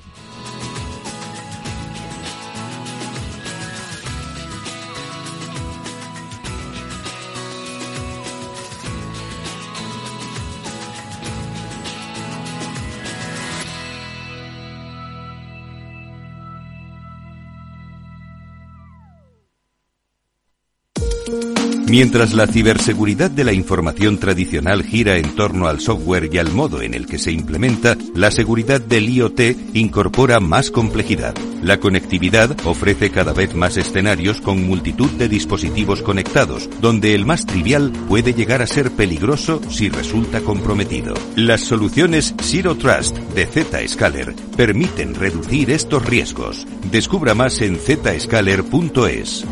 Mientras 21.96 22.34
la 22.34 22.48
ciberseguridad 22.48 23.30
de 23.30 23.44
la 23.44 23.52
información 23.52 24.18
tradicional 24.18 24.82
gira 24.82 25.16
en 25.16 25.36
torno 25.36 25.68
al 25.68 25.78
software 25.78 26.28
y 26.32 26.38
al 26.38 26.50
modo 26.50 26.82
en 26.82 26.92
el 26.92 27.06
que 27.06 27.20
se 27.20 27.30
implementa, 27.30 27.96
la 28.16 28.32
seguridad 28.32 28.80
del 28.80 29.08
IoT 29.08 29.40
incorpora 29.74 30.40
más 30.40 30.72
complejidad. 30.72 31.36
La 31.62 31.78
conectividad 31.78 32.56
ofrece 32.66 33.12
cada 33.12 33.32
vez 33.32 33.54
más 33.54 33.76
escenarios 33.76 34.40
con 34.40 34.66
multitud 34.66 35.08
de 35.12 35.28
dispositivos 35.28 36.02
conectados, 36.02 36.68
donde 36.80 37.14
el 37.14 37.26
más 37.26 37.46
trivial 37.46 37.92
puede 38.08 38.34
llegar 38.34 38.60
a 38.60 38.66
ser 38.66 38.90
peligroso 38.90 39.60
si 39.70 39.88
resulta 39.88 40.40
comprometido. 40.40 41.14
Las 41.36 41.60
soluciones 41.60 42.34
Zero 42.42 42.74
Trust 42.74 43.16
de 43.18 43.46
Zscaler 43.46 44.34
permiten 44.56 45.14
reducir 45.14 45.70
estos 45.70 46.04
riesgos. 46.04 46.66
Descubra 46.90 47.36
más 47.36 47.60
en 47.60 47.76
zscaler.es. 47.76 49.44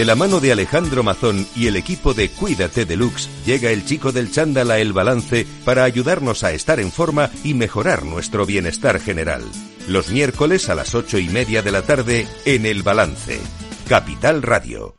De 0.00 0.06
la 0.06 0.14
mano 0.14 0.40
de 0.40 0.50
Alejandro 0.50 1.02
Mazón 1.02 1.46
y 1.54 1.66
el 1.66 1.76
equipo 1.76 2.14
de 2.14 2.30
Cuídate 2.30 2.86
Deluxe, 2.86 3.28
llega 3.44 3.68
el 3.68 3.84
chico 3.84 4.12
del 4.12 4.32
chándal 4.32 4.70
a 4.70 4.78
El 4.78 4.94
Balance 4.94 5.46
para 5.66 5.84
ayudarnos 5.84 6.42
a 6.42 6.52
estar 6.52 6.80
en 6.80 6.90
forma 6.90 7.28
y 7.44 7.52
mejorar 7.52 8.06
nuestro 8.06 8.46
bienestar 8.46 8.98
general. 8.98 9.42
Los 9.86 10.08
miércoles 10.08 10.70
a 10.70 10.74
las 10.74 10.94
ocho 10.94 11.18
y 11.18 11.28
media 11.28 11.60
de 11.60 11.70
la 11.70 11.82
tarde 11.82 12.26
en 12.46 12.64
El 12.64 12.82
Balance. 12.82 13.42
Capital 13.90 14.40
Radio. 14.40 14.94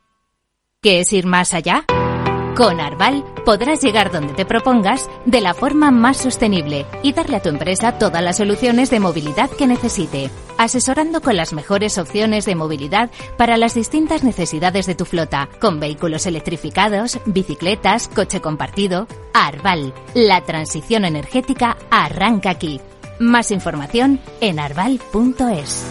¿Qué 0.80 1.00
es 1.00 1.12
ir 1.12 1.26
más 1.26 1.52
allá? 1.52 1.84
Con 2.56 2.80
Arval 2.80 3.24
podrás 3.44 3.82
llegar 3.82 4.12
donde 4.12 4.34
te 4.34 4.44
propongas 4.44 5.10
de 5.24 5.40
la 5.40 5.54
forma 5.54 5.90
más 5.90 6.18
sostenible 6.18 6.86
y 7.02 7.12
darle 7.12 7.38
a 7.38 7.42
tu 7.42 7.48
empresa 7.48 7.98
todas 7.98 8.22
las 8.22 8.36
soluciones 8.36 8.88
de 8.90 9.00
movilidad 9.00 9.50
que 9.50 9.66
necesite, 9.66 10.30
asesorando 10.62 11.20
con 11.20 11.36
las 11.36 11.52
mejores 11.52 11.98
opciones 11.98 12.44
de 12.44 12.54
movilidad 12.54 13.10
para 13.36 13.56
las 13.56 13.74
distintas 13.74 14.22
necesidades 14.22 14.86
de 14.86 14.94
tu 14.94 15.04
flota, 15.04 15.48
con 15.60 15.80
vehículos 15.80 16.26
electrificados, 16.26 17.18
bicicletas, 17.26 18.08
coche 18.08 18.40
compartido. 18.40 19.08
Arval, 19.34 19.92
la 20.14 20.42
transición 20.42 21.04
energética 21.04 21.76
arranca 21.90 22.50
aquí. 22.50 22.80
Más 23.18 23.50
información 23.50 24.20
en 24.40 24.60
arval.es. 24.60 25.84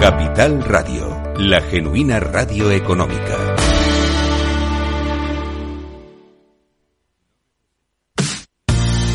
Capital 0.00 0.62
Radio, 0.64 1.22
la 1.36 1.60
genuina 1.60 2.20
radio 2.20 2.70
económica. 2.70 3.49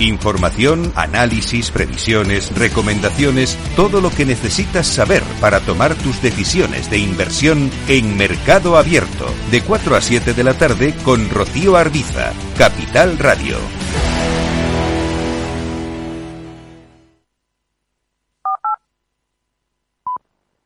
Información, 0.00 0.92
análisis, 0.96 1.70
previsiones, 1.70 2.52
recomendaciones, 2.56 3.56
todo 3.76 4.00
lo 4.00 4.10
que 4.10 4.26
necesitas 4.26 4.86
saber 4.86 5.22
para 5.40 5.60
tomar 5.60 5.94
tus 5.94 6.20
decisiones 6.22 6.90
de 6.90 6.98
inversión 6.98 7.70
en 7.86 8.16
Mercado 8.16 8.76
Abierto, 8.76 9.26
de 9.50 9.60
4 9.60 9.94
a 9.94 10.00
7 10.00 10.34
de 10.34 10.44
la 10.44 10.54
tarde 10.54 10.94
con 11.04 11.30
Rocío 11.30 11.76
Arbiza, 11.76 12.32
Capital 12.56 13.18
Radio. 13.18 13.58